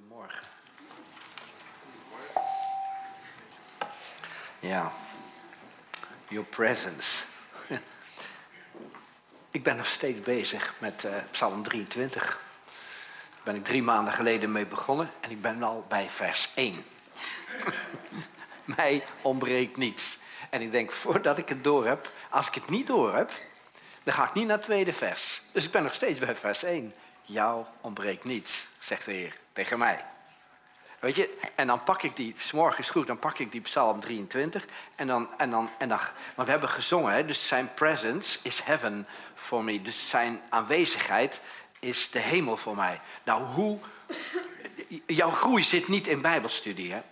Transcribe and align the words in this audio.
Goedemorgen. 0.00 0.46
Ja, 4.60 4.92
your 6.28 6.46
presence. 6.46 7.24
Ik 9.50 9.62
ben 9.62 9.76
nog 9.76 9.86
steeds 9.86 10.20
bezig 10.20 10.74
met 10.78 11.04
uh, 11.04 11.12
Psalm 11.30 11.62
23. 11.62 12.22
Daar 13.34 13.44
ben 13.44 13.54
ik 13.54 13.64
drie 13.64 13.82
maanden 13.82 14.12
geleden 14.12 14.52
mee 14.52 14.66
begonnen 14.66 15.10
en 15.20 15.30
ik 15.30 15.42
ben 15.42 15.62
al 15.62 15.84
bij 15.88 16.10
vers 16.10 16.50
1. 16.54 16.84
Mij 18.76 19.04
ontbreekt 19.22 19.76
niets. 19.76 20.18
En 20.50 20.60
ik 20.60 20.70
denk, 20.70 20.92
voordat 20.92 21.38
ik 21.38 21.48
het 21.48 21.64
door 21.64 21.86
heb, 21.86 22.12
als 22.30 22.48
ik 22.48 22.54
het 22.54 22.68
niet 22.68 22.86
door 22.86 23.14
heb, 23.14 23.32
dan 24.02 24.14
ga 24.14 24.28
ik 24.28 24.34
niet 24.34 24.46
naar 24.46 24.56
het 24.56 24.64
tweede 24.64 24.92
vers. 24.92 25.42
Dus 25.52 25.64
ik 25.64 25.70
ben 25.70 25.82
nog 25.82 25.94
steeds 25.94 26.18
bij 26.18 26.36
vers 26.36 26.62
1. 26.62 26.92
Jou 27.22 27.64
ontbreekt 27.80 28.24
niets, 28.24 28.68
zegt 28.78 29.04
de 29.04 29.12
Heer 29.12 29.38
tegen 29.60 29.78
mij. 29.78 30.04
Weet 31.00 31.16
je, 31.16 31.38
en 31.54 31.66
dan 31.66 31.84
pak 31.84 32.02
ik 32.02 32.16
die, 32.16 32.34
s'morgens 32.38 32.90
goed, 32.90 33.06
dan 33.06 33.18
pak 33.18 33.38
ik 33.38 33.52
die 33.52 33.60
Psalm 33.60 34.00
23. 34.00 34.66
En 34.94 35.06
dan, 35.06 35.28
en 35.36 35.50
dan, 35.50 35.70
en 35.78 35.88
dan, 35.88 35.98
want 36.34 36.46
we 36.46 36.50
hebben 36.50 36.68
gezongen, 36.68 37.12
hè, 37.12 37.26
dus 37.26 37.48
zijn 37.48 37.74
presence 37.74 38.38
is 38.42 38.60
heaven 38.60 39.06
for 39.34 39.64
me. 39.64 39.82
Dus 39.82 40.08
zijn 40.08 40.40
aanwezigheid 40.48 41.40
is 41.78 42.10
de 42.10 42.18
hemel 42.18 42.56
voor 42.56 42.76
mij. 42.76 43.00
Nou, 43.24 43.42
hoe, 43.44 43.78
jouw 45.06 45.30
groei 45.30 45.62
zit 45.62 45.88
niet 45.88 46.06
in 46.06 46.20
bijbelstudie, 46.20 46.92
hè. 46.92 47.02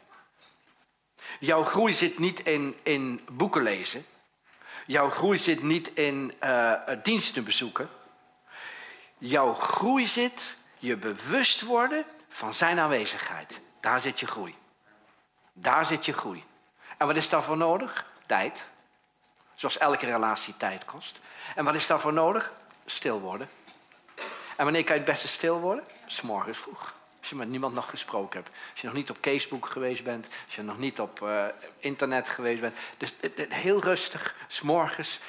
Jouw 1.40 1.64
groei 1.64 1.94
zit 1.94 2.18
niet 2.18 2.40
in, 2.40 2.76
in 2.82 3.20
boeken 3.30 3.62
lezen. 3.62 4.06
Jouw 4.86 5.10
groei 5.10 5.38
zit 5.38 5.62
niet 5.62 5.94
in 5.94 6.32
uh, 6.44 6.72
diensten 7.02 7.44
bezoeken. 7.44 7.88
Jouw 9.18 9.54
groei 9.54 10.06
zit 10.06 10.56
je 10.78 10.96
bewust 10.96 11.62
worden 11.62 12.04
van 12.28 12.54
zijn 12.54 12.78
aanwezigheid. 12.78 13.60
Daar 13.80 14.00
zit 14.00 14.20
je 14.20 14.26
groei. 14.26 14.54
Daar 15.52 15.86
zit 15.86 16.04
je 16.04 16.12
groei. 16.12 16.44
En 16.98 17.06
wat 17.06 17.16
is 17.16 17.28
daarvoor 17.28 17.56
nodig? 17.56 18.06
Tijd. 18.26 18.64
Zoals 19.54 19.78
elke 19.78 20.06
relatie 20.06 20.56
tijd 20.56 20.84
kost. 20.84 21.20
En 21.54 21.64
wat 21.64 21.74
is 21.74 21.86
daarvoor 21.86 22.12
nodig? 22.12 22.52
Stil 22.86 23.20
worden. 23.20 23.48
En 24.56 24.64
wanneer 24.64 24.84
kan 24.84 24.94
je 24.94 25.00
het 25.00 25.10
beste 25.10 25.28
stil 25.28 25.60
worden? 25.60 25.84
S'morgens 26.06 26.58
vroeg. 26.58 26.94
Als 27.18 27.28
je 27.28 27.36
met 27.36 27.48
niemand 27.48 27.74
nog 27.74 27.90
gesproken 27.90 28.40
hebt. 28.40 28.56
Als 28.70 28.80
je 28.80 28.86
nog 28.86 28.96
niet 28.96 29.10
op 29.10 29.16
Facebook 29.20 29.66
geweest 29.66 30.04
bent. 30.04 30.28
Als 30.46 30.54
je 30.54 30.62
nog 30.62 30.78
niet 30.78 31.00
op 31.00 31.20
uh, 31.22 31.44
internet 31.78 32.28
geweest 32.28 32.60
bent. 32.60 32.76
Dus 32.96 33.14
heel 33.48 33.80
rustig, 33.80 34.34
s'morgens. 34.48 35.20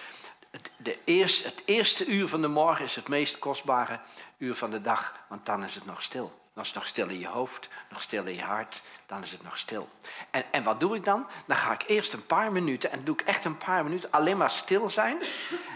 De 0.78 0.98
eerste, 1.04 1.48
het 1.48 1.62
eerste 1.66 2.06
uur 2.06 2.28
van 2.28 2.42
de 2.42 2.48
morgen 2.48 2.86
is 2.86 2.96
het 2.96 3.08
meest 3.08 3.40
kostbare 3.40 4.00
uur 4.38 4.56
van 4.56 4.72
de 4.72 4.82
dag. 4.82 5.16
Want 5.28 5.46
dan 5.46 5.64
is 5.64 5.76
het 5.76 5.86
nog 5.86 6.04
stil. 6.04 6.49
Dan 6.54 6.64
is 6.64 6.70
het 6.70 6.80
nog 6.80 6.88
stil 6.88 7.08
in 7.08 7.20
je 7.20 7.28
hoofd, 7.28 7.68
nog 7.90 8.02
stil 8.02 8.26
in 8.26 8.36
je 8.36 8.42
hart, 8.42 8.82
dan 9.06 9.24
is 9.24 9.32
het 9.32 9.44
nog 9.44 9.58
stil. 9.58 9.90
En, 10.32 10.44
en 10.52 10.64
wat 10.64 10.80
doe 10.80 10.96
ik 10.96 11.04
dan? 11.04 11.28
Dan 11.46 11.58
ga 11.58 11.74
ik 11.74 11.84
eerst 11.88 12.14
een 12.14 12.26
paar 12.26 12.52
minuten, 12.52 12.92
en 12.92 13.04
doe 13.04 13.14
ik 13.14 13.22
echt 13.22 13.46
een 13.46 13.58
paar 13.58 13.84
minuten, 13.84 14.12
alleen 14.12 14.38
maar 14.38 14.50
stil 14.50 14.90
zijn 14.90 15.18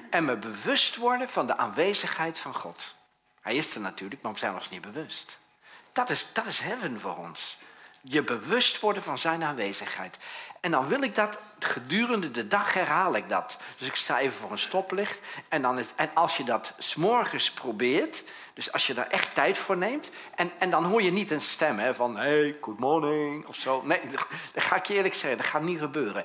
en 0.09 0.25
me 0.25 0.37
bewust 0.37 0.95
worden 0.95 1.29
van 1.29 1.45
de 1.45 1.57
aanwezigheid 1.57 2.39
van 2.39 2.55
God. 2.55 2.95
Hij 3.41 3.55
is 3.55 3.75
er 3.75 3.81
natuurlijk, 3.81 4.21
maar 4.21 4.33
we 4.33 4.39
zijn 4.39 4.53
ons 4.53 4.69
niet 4.69 4.81
bewust. 4.81 5.39
Dat 5.91 6.09
is, 6.09 6.33
dat 6.33 6.45
is 6.45 6.59
heaven 6.59 6.99
voor 6.99 7.17
ons. 7.17 7.57
Je 8.01 8.23
bewust 8.23 8.79
worden 8.79 9.03
van 9.03 9.19
zijn 9.19 9.43
aanwezigheid. 9.43 10.17
En 10.59 10.71
dan 10.71 10.87
wil 10.87 11.01
ik 11.01 11.15
dat 11.15 11.41
gedurende 11.59 12.31
de 12.31 12.47
dag 12.47 12.73
herhaal 12.73 13.15
ik 13.15 13.29
dat. 13.29 13.57
Dus 13.77 13.87
ik 13.87 13.95
sta 13.95 14.19
even 14.19 14.37
voor 14.37 14.51
een 14.51 14.59
stoplicht. 14.59 15.19
En, 15.47 15.61
dan 15.61 15.79
is, 15.79 15.87
en 15.95 16.09
als 16.13 16.37
je 16.37 16.43
dat 16.43 16.73
s'morgens 16.77 17.51
probeert, 17.51 18.23
dus 18.53 18.71
als 18.71 18.87
je 18.87 18.93
daar 18.93 19.07
echt 19.07 19.33
tijd 19.33 19.57
voor 19.57 19.77
neemt, 19.77 20.11
en, 20.35 20.51
en 20.59 20.69
dan 20.69 20.83
hoor 20.83 21.01
je 21.01 21.11
niet 21.11 21.31
een 21.31 21.41
stem 21.41 21.79
hè, 21.79 21.93
van 21.93 22.17
hey, 22.17 22.57
good 22.61 22.79
morning 22.79 23.45
of 23.45 23.55
zo. 23.55 23.81
Nee, 23.81 23.99
dat 24.53 24.63
ga 24.63 24.75
ik 24.75 24.85
je 24.85 24.93
eerlijk 24.93 25.13
zeggen, 25.13 25.37
dat 25.37 25.47
gaat 25.47 25.61
niet 25.61 25.79
gebeuren. 25.79 26.23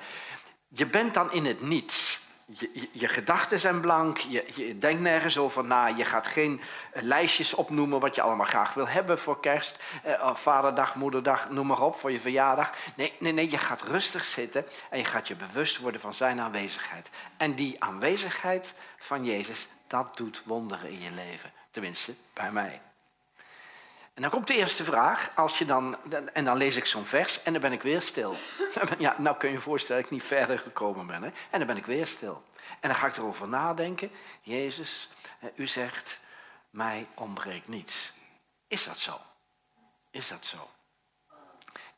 Je 0.69 0.87
bent 0.87 1.15
dan 1.15 1.33
in 1.33 1.45
het 1.45 1.63
niets. 1.63 2.27
Je, 2.47 2.89
je, 2.93 3.09
gedachten 3.09 3.61
zijn 3.61 3.81
blank, 3.81 4.19
je, 4.19 4.45
je, 4.55 4.79
denkt 4.79 5.01
nergens 5.01 5.39
over 5.39 5.65
na. 5.65 5.87
Je 5.87 6.05
gaat 6.05 6.27
geen 6.27 6.61
eh, 6.93 7.03
lijstjes 7.03 7.55
opnoemen 7.55 8.01
wat 8.01 8.15
je 8.15 8.23
allemaal 8.23 8.47
graag 8.47 8.75
wil 8.75 8.89
hebben 8.89 9.19
voor 9.19 9.41
kerst. 9.41 9.77
Eh, 10.03 10.35
vaderdag, 10.35 10.95
moederdag, 10.95 11.51
noem 11.51 11.67
maar 11.67 11.83
op, 11.83 11.99
voor 11.99 12.13
je 12.13 12.21
verjaardag. 12.21 12.73
Nee, 12.95 13.13
nee, 13.19 13.33
nee, 13.33 13.51
je 13.51 13.59
gaat 13.59 13.83
rustig 13.83 14.25
zitten 14.25 14.67
en 14.91 14.99
je 14.99 15.05
gaat 15.05 15.29
je 15.29 15.37
bewust 15.37 15.79
worden 15.79 16.01
van 16.01 16.15
zijn 16.15 16.41
aanwezigheid. 16.41 17.11
En 17.37 17.55
die 17.55 17.85
aanwezigheid 17.85 18.75
van 18.99 19.25
Jezus, 19.25 19.69
dat 19.87 20.17
doet 20.17 20.43
wonderen 20.45 20.91
in 20.91 21.01
je 21.01 21.11
leven. 21.11 21.53
Tenminste, 21.79 22.15
bij 22.33 22.53
mij. 22.53 22.81
En 24.15 24.23
dan 24.23 24.31
komt 24.31 24.47
de 24.47 24.57
eerste 24.57 24.85
vraag. 24.85 25.31
Als 25.35 25.59
je 25.59 25.65
dan, 25.65 25.97
en 26.33 26.45
dan 26.45 26.57
lees 26.57 26.77
ik 26.77 26.87
zo'n 26.87 27.05
vers 27.05 27.43
en 27.43 27.53
dan 27.53 27.63
ben 27.63 27.73
ik 27.73 27.83
weer 27.83 28.03
stil. 28.03 28.37
Ja, 28.99 29.15
nou 29.19 29.37
kun 29.37 29.49
je 29.49 29.55
je 29.55 29.61
voorstellen 29.61 30.03
dat 30.03 30.11
ik 30.11 30.17
niet 30.17 30.27
verder 30.27 30.59
gekomen 30.59 31.07
ben. 31.07 31.23
Hè? 31.23 31.29
En 31.51 31.59
dan 31.59 31.67
ben 31.67 31.77
ik 31.77 31.87
weer 31.87 32.07
stil. 32.07 32.43
En 32.81 32.89
dan 32.89 32.99
ga 32.99 33.07
ik 33.07 33.17
erover 33.17 33.49
nadenken. 33.49 34.11
Jezus, 34.43 35.09
u 35.55 35.67
zegt, 35.67 36.21
mij 36.71 37.07
ontbreekt 37.15 37.69
niets. 37.69 38.13
Is 38.69 38.85
dat 38.85 38.99
zo? 38.99 39.21
Is 40.11 40.29
dat 40.29 40.45
zo? 40.45 40.71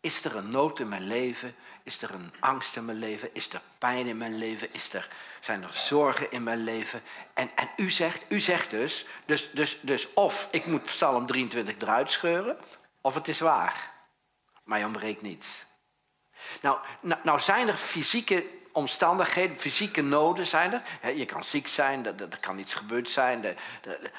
Is 0.00 0.24
er 0.24 0.36
een 0.36 0.50
nood 0.50 0.78
in 0.78 0.88
mijn 0.88 1.06
leven? 1.06 1.54
Is 1.82 2.02
er 2.02 2.14
een 2.14 2.32
angst 2.40 2.76
in 2.76 2.84
mijn 2.84 2.98
leven? 2.98 3.34
Is 3.34 3.52
er 3.52 3.60
pijn 3.78 4.06
in 4.06 4.16
mijn 4.16 4.38
leven? 4.38 4.74
Is 4.74 4.92
er, 4.92 5.08
zijn 5.40 5.62
er 5.62 5.72
zorgen 5.72 6.30
in 6.30 6.42
mijn 6.42 6.64
leven? 6.64 7.02
En, 7.34 7.50
en 7.56 7.68
u, 7.76 7.90
zegt, 7.90 8.24
u 8.28 8.40
zegt 8.40 8.70
dus, 8.70 9.06
dus, 9.26 9.50
dus, 9.52 9.78
dus 9.80 10.12
of 10.14 10.48
ik 10.50 10.66
moet 10.66 10.82
Psalm 10.82 11.26
23 11.26 11.76
eruit 11.76 12.10
scheuren, 12.10 12.58
of 13.00 13.14
het 13.14 13.28
is 13.28 13.40
waar. 13.40 13.90
Maar 14.64 14.78
je 14.78 14.84
ontbreekt 14.84 15.22
niets. 15.22 15.64
Nou, 16.62 16.78
nou, 17.00 17.20
nou 17.24 17.40
zijn 17.40 17.68
er 17.68 17.76
fysieke 17.76 18.44
omstandigheden, 18.72 19.58
fysieke 19.58 20.02
noden 20.02 20.46
zijn 20.46 20.72
er. 21.00 21.16
Je 21.16 21.24
kan 21.24 21.44
ziek 21.44 21.66
zijn, 21.66 22.06
er, 22.06 22.38
kan 22.40 22.58
iets 22.58 22.74
gebeurd 22.74 23.10
zijn. 23.10 23.40
De, 23.40 23.54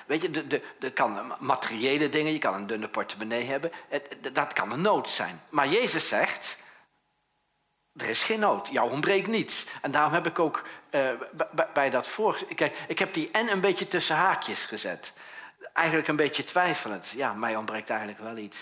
weet 0.06 0.22
je, 0.22 0.62
er 0.79 0.91
kan 0.91 1.35
materiële 1.39 2.09
dingen, 2.09 2.31
je 2.31 2.38
kan 2.38 2.53
een 2.53 2.67
dunne 2.67 2.88
portemonnee 2.88 3.44
hebben. 3.44 3.72
dat 4.34 4.53
kan 4.53 4.72
een 4.72 4.81
nood 4.81 5.09
zijn. 5.09 5.41
Maar 5.50 5.67
Jezus 5.67 6.07
zegt, 6.07 6.57
er 7.95 8.09
is 8.09 8.23
geen 8.23 8.39
nood, 8.39 8.67
jou 8.67 8.91
ontbreekt 8.91 9.28
niets. 9.28 9.66
En 9.81 9.91
daarom 9.91 10.13
heb 10.13 10.25
ik 10.25 10.39
ook 10.39 10.68
uh, 10.91 11.09
bij, 11.73 11.89
dat 11.89 12.07
voor... 12.07 12.45
Kijk, 12.56 12.78
ik 12.88 13.00
heb 13.00 13.13
die 13.13 13.31
en 13.31 13.51
een 13.51 13.62
beetje 13.62 13.88
tussen 13.88 14.16
haakjes 14.16 14.66
gezet. 14.66 15.13
Eigenlijk 15.73 16.07
een 16.07 16.16
beetje 16.16 16.44
twijfelend. 16.44 17.09
Ja, 17.09 17.33
mij 17.33 17.56
ontbreekt 17.56 17.89
eigenlijk 17.89 18.19
wel 18.19 18.38
iets. 18.38 18.59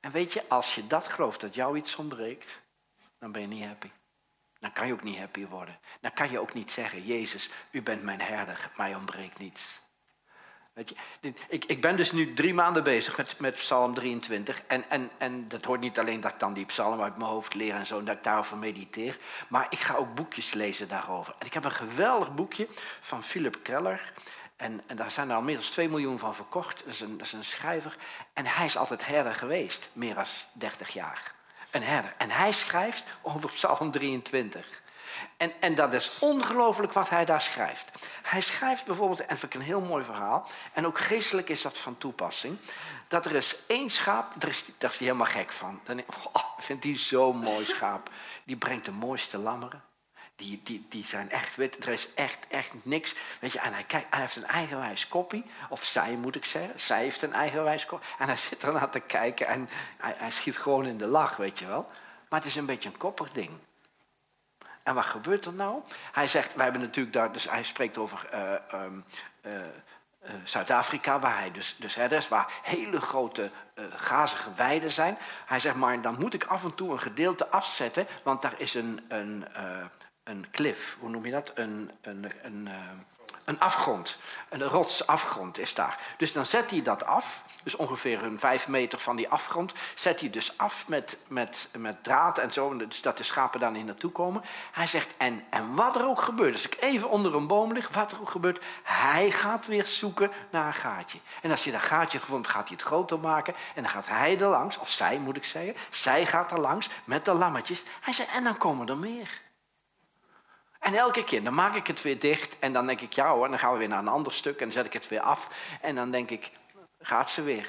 En 0.00 0.10
weet 0.10 0.32
je, 0.32 0.42
als 0.48 0.74
je 0.74 0.86
dat 0.86 1.08
gelooft, 1.08 1.40
dat 1.40 1.54
jou 1.54 1.76
iets 1.76 1.96
ontbreekt, 1.96 2.60
dan 3.18 3.32
ben 3.32 3.42
je 3.42 3.48
niet 3.48 3.64
happy. 3.64 3.90
Dan 4.64 4.72
kan 4.72 4.86
je 4.86 4.92
ook 4.92 5.02
niet 5.02 5.18
happy 5.18 5.46
worden. 5.46 5.78
Dan 6.00 6.12
kan 6.12 6.30
je 6.30 6.38
ook 6.38 6.54
niet 6.54 6.72
zeggen, 6.72 7.02
Jezus, 7.02 7.50
u 7.70 7.82
bent 7.82 8.02
mijn 8.02 8.20
herder, 8.20 8.70
mij 8.76 8.94
ontbreekt 8.94 9.38
niets. 9.38 9.80
Weet 10.72 10.88
je, 10.88 10.94
ik, 11.48 11.64
ik 11.64 11.80
ben 11.80 11.96
dus 11.96 12.12
nu 12.12 12.34
drie 12.34 12.54
maanden 12.54 12.84
bezig 12.84 13.16
met, 13.16 13.38
met 13.38 13.54
Psalm 13.54 13.94
23. 13.94 14.62
En, 14.66 14.90
en, 14.90 15.10
en 15.18 15.48
dat 15.48 15.64
hoort 15.64 15.80
niet 15.80 15.98
alleen 15.98 16.20
dat 16.20 16.32
ik 16.32 16.38
dan 16.38 16.52
die 16.52 16.64
psalm 16.64 17.02
uit 17.02 17.16
mijn 17.16 17.30
hoofd 17.30 17.54
leer 17.54 17.74
en 17.74 17.86
zo, 17.86 17.98
en 17.98 18.04
dat 18.04 18.16
ik 18.16 18.24
daarover 18.24 18.56
mediteer. 18.56 19.18
Maar 19.48 19.66
ik 19.70 19.78
ga 19.78 19.94
ook 19.94 20.14
boekjes 20.14 20.52
lezen 20.52 20.88
daarover. 20.88 21.34
En 21.38 21.46
ik 21.46 21.54
heb 21.54 21.64
een 21.64 21.72
geweldig 21.72 22.34
boekje 22.34 22.68
van 23.00 23.22
Philip 23.22 23.58
Keller. 23.62 24.12
En, 24.56 24.82
en 24.86 24.96
daar 24.96 25.10
zijn 25.10 25.30
er 25.30 25.36
al 25.36 25.42
meer 25.42 25.54
dan 25.54 25.64
2 25.64 25.88
miljoen 25.88 26.18
van 26.18 26.34
verkocht. 26.34 26.78
Dat 26.84 26.94
is, 26.94 27.00
een, 27.00 27.18
dat 27.18 27.26
is 27.26 27.32
een 27.32 27.44
schrijver. 27.44 27.96
En 28.32 28.46
hij 28.46 28.66
is 28.66 28.76
altijd 28.76 29.06
herder 29.06 29.34
geweest, 29.34 29.90
meer 29.92 30.14
dan 30.14 30.24
30 30.52 30.92
jaar. 30.92 31.34
Een 31.74 31.82
herder. 31.82 32.14
En 32.18 32.30
hij 32.30 32.52
schrijft 32.52 33.04
over 33.22 33.50
Psalm 33.50 33.90
23. 33.90 34.82
En, 35.36 35.52
en 35.60 35.74
dat 35.74 35.92
is 35.92 36.10
ongelooflijk 36.18 36.92
wat 36.92 37.08
hij 37.08 37.24
daar 37.24 37.42
schrijft. 37.42 37.90
Hij 38.22 38.40
schrijft 38.40 38.84
bijvoorbeeld, 38.84 39.26
en 39.26 39.38
vind 39.38 39.54
ik 39.54 39.60
een 39.60 39.66
heel 39.66 39.80
mooi 39.80 40.04
verhaal, 40.04 40.48
en 40.72 40.86
ook 40.86 40.98
geestelijk 40.98 41.48
is 41.48 41.62
dat 41.62 41.78
van 41.78 41.98
toepassing, 41.98 42.58
dat 43.08 43.26
er 43.26 43.34
is 43.34 43.66
één 43.66 43.90
schaap, 43.90 44.32
daar 44.40 44.50
is, 44.50 44.64
hij 44.78 44.90
helemaal 44.98 45.26
gek 45.26 45.52
van. 45.52 45.80
Dan 45.84 46.02
oh, 46.32 46.58
vindt 46.58 46.84
hij 46.84 46.98
zo'n 46.98 47.38
mooi 47.38 47.64
schaap. 47.64 48.10
Die 48.44 48.56
brengt 48.56 48.84
de 48.84 48.92
mooiste 48.92 49.38
lammeren. 49.38 49.82
Die, 50.36 50.60
die, 50.62 50.86
die 50.88 51.04
zijn 51.04 51.30
echt 51.30 51.56
wit. 51.56 51.84
Er 51.84 51.92
is 51.92 52.14
echt, 52.14 52.46
echt 52.48 52.70
niks. 52.82 53.14
Weet 53.40 53.52
je, 53.52 53.58
en 53.58 53.72
hij, 53.72 53.84
kijkt, 53.84 54.06
hij 54.10 54.20
heeft 54.20 54.36
een 54.36 54.46
eigenwijs 54.46 55.08
koppie. 55.08 55.44
Of 55.68 55.84
zij 55.84 56.16
moet 56.16 56.36
ik 56.36 56.44
zeggen. 56.44 56.80
Zij 56.80 57.02
heeft 57.02 57.22
een 57.22 57.32
eigenwijs 57.32 57.86
koppie. 57.86 58.08
En 58.18 58.26
hij 58.26 58.36
zit 58.48 58.62
ernaar 58.62 58.90
te 58.90 59.00
kijken 59.00 59.46
en 59.46 59.68
hij, 59.96 60.14
hij 60.16 60.30
schiet 60.30 60.58
gewoon 60.58 60.86
in 60.86 60.98
de 60.98 61.06
lach, 61.06 61.36
weet 61.36 61.58
je 61.58 61.66
wel. 61.66 61.90
Maar 62.28 62.40
het 62.40 62.48
is 62.48 62.56
een 62.56 62.66
beetje 62.66 62.88
een 62.88 62.96
koppig 62.96 63.28
ding. 63.28 63.50
En 64.82 64.94
wat 64.94 65.04
gebeurt 65.04 65.44
er 65.44 65.52
nou? 65.52 65.80
Hij 66.12 66.28
zegt, 66.28 66.54
wij 66.54 66.64
hebben 66.64 66.82
natuurlijk 66.82 67.14
daar, 67.14 67.32
dus 67.32 67.50
hij 67.50 67.62
spreekt 67.62 67.98
over 67.98 68.28
uh, 68.34 68.82
uh, 69.42 69.52
Zuid-Afrika, 70.44 71.20
waar 71.20 71.38
hij 71.38 71.52
dus, 71.52 71.74
dus 71.78 71.94
herder 71.94 72.18
is, 72.18 72.28
waar 72.28 72.52
hele 72.62 73.00
grote 73.00 73.50
gazige 73.90 74.54
weiden 74.56 74.90
zijn. 74.90 75.18
Hij 75.46 75.60
zegt, 75.60 75.76
maar 75.76 76.00
dan 76.00 76.16
moet 76.18 76.34
ik 76.34 76.44
af 76.44 76.64
en 76.64 76.74
toe 76.74 76.92
een 76.92 77.00
gedeelte 77.00 77.48
afzetten, 77.48 78.06
want 78.22 78.42
daar 78.42 78.54
is 78.56 78.74
een, 78.74 79.04
een, 79.08 79.44
een 80.24 80.46
cliff, 80.50 80.96
hoe 81.00 81.10
noem 81.10 81.24
je 81.24 81.30
dat? 81.30 81.52
Een, 81.54 81.90
een, 82.00 82.32
een, 82.42 82.68
een 83.44 83.60
afgrond. 83.60 84.18
Een 84.48 84.62
rotsafgrond 84.62 85.58
is 85.58 85.74
daar. 85.74 86.00
Dus 86.16 86.32
dan 86.32 86.46
zet 86.46 86.70
hij 86.70 86.82
dat 86.82 87.04
af. 87.04 87.42
Dus 87.62 87.76
ongeveer 87.76 88.22
een 88.22 88.38
vijf 88.38 88.68
meter 88.68 88.98
van 88.98 89.16
die 89.16 89.28
afgrond. 89.28 89.72
Zet 89.94 90.20
hij 90.20 90.30
dus 90.30 90.58
af 90.58 90.88
met, 90.88 91.16
met, 91.26 91.68
met 91.78 92.04
draad 92.04 92.38
en 92.38 92.52
zo. 92.52 92.76
Dus 92.76 93.02
dat 93.02 93.16
de 93.16 93.22
schapen 93.22 93.60
daar 93.60 93.70
niet 93.70 93.86
naartoe 93.86 94.10
komen. 94.10 94.42
Hij 94.72 94.86
zegt, 94.86 95.14
en, 95.16 95.42
en 95.50 95.74
wat 95.74 95.96
er 95.96 96.06
ook 96.06 96.20
gebeurt. 96.20 96.52
Als 96.52 96.66
ik 96.66 96.76
even 96.80 97.10
onder 97.10 97.34
een 97.34 97.46
boom 97.46 97.72
lig, 97.72 97.88
wat 97.88 98.12
er 98.12 98.20
ook 98.20 98.30
gebeurt. 98.30 98.64
Hij 98.82 99.30
gaat 99.30 99.66
weer 99.66 99.86
zoeken 99.86 100.30
naar 100.50 100.66
een 100.66 100.74
gaatje. 100.74 101.18
En 101.42 101.50
als 101.50 101.64
hij 101.64 101.72
dat 101.72 101.82
gaatje 101.82 102.20
gevonden 102.20 102.50
gaat 102.50 102.68
hij 102.68 102.76
het 102.76 102.86
groter 102.86 103.18
maken. 103.18 103.54
En 103.74 103.82
dan 103.82 103.90
gaat 103.90 104.06
hij 104.06 104.40
er 104.40 104.48
langs. 104.48 104.78
Of 104.78 104.90
zij 104.90 105.18
moet 105.18 105.36
ik 105.36 105.44
zeggen. 105.44 105.74
Zij 105.90 106.26
gaat 106.26 106.52
er 106.52 106.60
langs 106.60 106.88
met 107.04 107.24
de 107.24 107.34
lammetjes. 107.34 107.82
Hij 108.00 108.12
zegt, 108.12 108.30
en 108.30 108.44
dan 108.44 108.58
komen 108.58 108.88
er 108.88 108.98
meer. 108.98 109.42
En 110.84 110.94
elke 110.94 111.24
keer, 111.24 111.42
dan 111.42 111.54
maak 111.54 111.74
ik 111.74 111.86
het 111.86 112.02
weer 112.02 112.18
dicht 112.18 112.58
en 112.58 112.72
dan 112.72 112.86
denk 112.86 113.00
ik, 113.00 113.12
ja 113.12 113.32
hoor, 113.32 113.48
dan 113.48 113.58
gaan 113.58 113.72
we 113.72 113.78
weer 113.78 113.88
naar 113.88 113.98
een 113.98 114.08
ander 114.08 114.32
stuk 114.32 114.60
en 114.60 114.64
dan 114.64 114.72
zet 114.72 114.86
ik 114.86 114.92
het 114.92 115.08
weer 115.08 115.20
af. 115.20 115.48
En 115.80 115.94
dan 115.94 116.10
denk 116.10 116.30
ik, 116.30 116.50
gaat 117.00 117.30
ze 117.30 117.42
weer, 117.42 117.68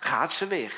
gaat 0.00 0.32
ze 0.32 0.46
weer. 0.46 0.74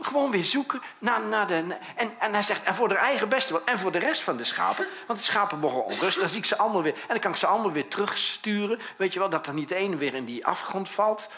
Gewoon 0.00 0.30
weer 0.30 0.44
zoeken 0.44 0.82
naar, 0.98 1.20
naar 1.20 1.46
de... 1.46 1.76
En, 1.96 2.20
en 2.20 2.32
hij 2.32 2.42
zegt, 2.42 2.62
en 2.62 2.74
voor 2.74 2.88
de 2.88 2.94
eigen 2.94 3.28
beste 3.28 3.62
en 3.64 3.78
voor 3.78 3.92
de 3.92 3.98
rest 3.98 4.22
van 4.22 4.36
de 4.36 4.44
schapen. 4.44 4.86
Want 5.06 5.18
de 5.18 5.24
schapen 5.24 5.58
mogen 5.58 5.84
onrust, 5.84 6.18
dan 6.18 6.28
zie 6.28 6.38
ik 6.38 6.44
ze 6.44 6.56
allemaal 6.56 6.82
weer... 6.82 6.94
En 6.94 7.08
dan 7.08 7.18
kan 7.18 7.30
ik 7.30 7.36
ze 7.36 7.46
allemaal 7.46 7.72
weer 7.72 7.88
terugsturen, 7.88 8.78
weet 8.96 9.12
je 9.12 9.18
wel, 9.18 9.30
dat 9.30 9.46
er 9.46 9.54
niet 9.54 9.70
één 9.70 9.98
weer 9.98 10.14
in 10.14 10.24
die 10.24 10.46
afgrond 10.46 10.88
valt. 10.88 11.28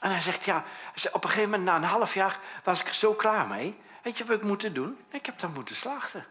En 0.00 0.10
hij 0.10 0.20
zegt, 0.20 0.44
ja, 0.44 0.64
op 1.12 1.24
een 1.24 1.30
gegeven 1.30 1.50
moment, 1.50 1.68
na 1.68 1.76
een 1.76 1.82
half 1.82 2.14
jaar, 2.14 2.38
was 2.64 2.80
ik 2.80 2.88
er 2.88 2.94
zo 2.94 3.12
klaar 3.12 3.46
mee. 3.46 3.78
Weet 4.02 4.18
je 4.18 4.24
wat 4.24 4.36
ik 4.36 4.42
moet 4.42 4.74
doen? 4.74 4.98
Ik 5.10 5.26
heb 5.26 5.38
dan 5.38 5.52
moeten 5.52 5.76
slachten. 5.76 6.26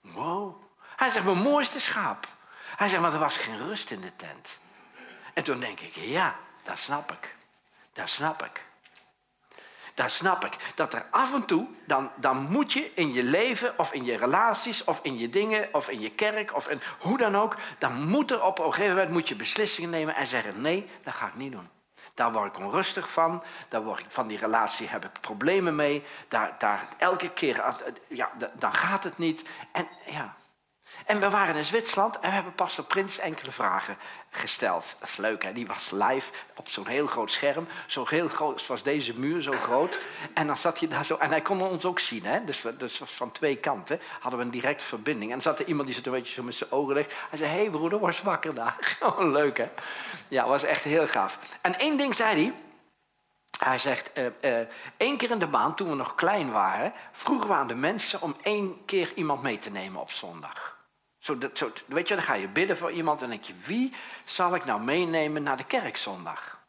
Wow. 0.00 0.63
Hij 0.96 1.10
zegt, 1.10 1.24
mijn 1.24 1.38
mooiste 1.38 1.80
schaap. 1.80 2.28
Hij 2.76 2.88
zegt, 2.88 3.02
maar 3.02 3.12
er 3.12 3.18
was 3.18 3.36
geen 3.36 3.66
rust 3.66 3.90
in 3.90 4.00
de 4.00 4.16
tent. 4.16 4.58
En 5.34 5.44
toen 5.44 5.60
denk 5.60 5.80
ik, 5.80 5.94
ja, 5.94 6.36
dat 6.62 6.78
snap 6.78 7.12
ik. 7.12 7.36
Dat 7.92 8.08
snap 8.08 8.44
ik. 8.44 8.64
Dat 9.94 10.10
snap 10.10 10.44
ik. 10.44 10.56
Dat 10.74 10.94
er 10.94 11.06
af 11.10 11.34
en 11.34 11.44
toe, 11.44 11.66
dan, 11.86 12.10
dan 12.14 12.36
moet 12.36 12.72
je 12.72 12.90
in 12.94 13.12
je 13.12 13.22
leven 13.22 13.78
of 13.78 13.92
in 13.92 14.04
je 14.04 14.16
relaties 14.16 14.84
of 14.84 15.00
in 15.02 15.18
je 15.18 15.30
dingen 15.30 15.68
of 15.72 15.88
in 15.88 16.00
je 16.00 16.10
kerk 16.10 16.54
of 16.54 16.68
in 16.68 16.80
hoe 16.98 17.18
dan 17.18 17.36
ook, 17.36 17.56
dan 17.78 18.08
moet 18.08 18.30
er 18.30 18.42
op 18.42 18.58
een 18.58 18.72
gegeven 18.72 18.94
moment 18.94 19.10
moet 19.10 19.28
je 19.28 19.36
beslissingen 19.36 19.90
nemen 19.90 20.14
en 20.14 20.26
zeggen, 20.26 20.60
nee, 20.60 20.90
dat 21.02 21.14
ga 21.14 21.26
ik 21.26 21.34
niet 21.34 21.52
doen. 21.52 21.68
Daar 22.14 22.32
word 22.32 22.56
ik 22.56 22.62
onrustig 22.64 23.10
van. 23.10 23.42
Daar 23.68 23.82
word 23.82 24.00
ik, 24.00 24.06
van 24.08 24.28
die 24.28 24.38
relatie 24.38 24.88
heb 24.88 25.04
ik 25.04 25.20
problemen 25.20 25.74
mee. 25.74 26.04
Daar, 26.28 26.54
daar 26.58 26.88
elke 26.98 27.30
keer, 27.30 27.64
ja, 28.08 28.32
dan 28.52 28.74
gaat 28.74 29.04
het 29.04 29.18
niet. 29.18 29.44
En 29.72 29.88
ja, 30.04 30.36
en 31.04 31.20
we 31.20 31.30
waren 31.30 31.56
in 31.56 31.64
Zwitserland 31.64 32.14
en 32.14 32.28
we 32.28 32.34
hebben 32.34 32.54
pastor 32.54 32.84
Prins 32.84 33.18
enkele 33.18 33.50
vragen 33.50 33.96
gesteld. 34.30 34.96
Dat 35.00 35.08
is 35.08 35.16
leuk, 35.16 35.42
hè? 35.42 35.52
Die 35.52 35.66
was 35.66 35.90
live 35.90 36.32
op 36.56 36.68
zo'n 36.68 36.86
heel 36.86 37.06
groot 37.06 37.30
scherm. 37.30 37.66
Zo 37.86 38.04
heel 38.08 38.28
groot, 38.28 38.60
zoals 38.60 38.82
deze 38.82 39.18
muur, 39.18 39.42
zo 39.42 39.52
groot. 39.52 39.98
En 40.34 40.46
dan 40.46 40.56
zat 40.56 40.78
hij 40.78 40.88
daar 40.88 41.04
zo, 41.04 41.16
en 41.16 41.30
hij 41.30 41.40
kon 41.40 41.62
ons 41.62 41.84
ook 41.84 41.98
zien, 41.98 42.24
hè? 42.24 42.44
Dus, 42.44 42.64
dus 42.78 43.00
van 43.04 43.32
twee 43.32 43.56
kanten 43.56 44.00
hadden 44.20 44.38
we 44.38 44.44
een 44.44 44.50
direct 44.50 44.82
verbinding. 44.82 45.30
En 45.30 45.38
dan 45.38 45.52
zat 45.52 45.58
er 45.58 45.66
iemand 45.66 45.86
die 45.86 45.96
zat 45.96 46.06
een 46.06 46.12
beetje 46.12 46.34
zo 46.34 46.42
met 46.42 46.54
zijn 46.54 46.72
ogen 46.72 46.94
dicht. 46.94 47.12
Hij 47.30 47.38
zei, 47.38 47.50
hé 47.50 47.60
hey 47.60 47.70
broeder, 47.70 47.98
word 47.98 48.22
wakker 48.22 48.54
daar. 48.54 48.76
Gewoon 48.80 49.32
leuk, 49.40 49.56
hè? 49.56 49.68
Ja, 50.28 50.48
was 50.48 50.62
echt 50.62 50.82
heel 50.82 51.06
gaaf. 51.06 51.38
En 51.60 51.78
één 51.78 51.96
ding 51.96 52.14
zei 52.14 52.42
hij. 52.42 52.54
Hij 53.58 53.78
zegt, 53.78 54.10
uh, 54.18 54.26
uh, 54.40 54.66
één 54.96 55.16
keer 55.16 55.30
in 55.30 55.38
de 55.38 55.46
maand, 55.46 55.76
toen 55.76 55.88
we 55.88 55.94
nog 55.94 56.14
klein 56.14 56.50
waren... 56.50 56.92
vroegen 57.12 57.48
we 57.48 57.54
aan 57.54 57.68
de 57.68 57.74
mensen 57.74 58.22
om 58.22 58.36
één 58.42 58.84
keer 58.84 59.12
iemand 59.14 59.42
mee 59.42 59.58
te 59.58 59.70
nemen 59.70 60.00
op 60.00 60.10
zondag. 60.10 60.73
Zo, 61.24 61.38
zo, 61.52 61.72
weet 61.86 62.08
je, 62.08 62.14
dan 62.14 62.24
ga 62.24 62.34
je 62.34 62.48
bidden 62.48 62.76
voor 62.76 62.92
iemand 62.92 63.22
en 63.22 63.28
denk 63.28 63.44
je, 63.44 63.54
wie 63.64 63.92
zal 64.24 64.54
ik 64.54 64.64
nou 64.64 64.82
meenemen 64.82 65.42
naar 65.42 65.56
de 65.56 65.64
kerk 65.64 65.96
zondag? 65.96 66.63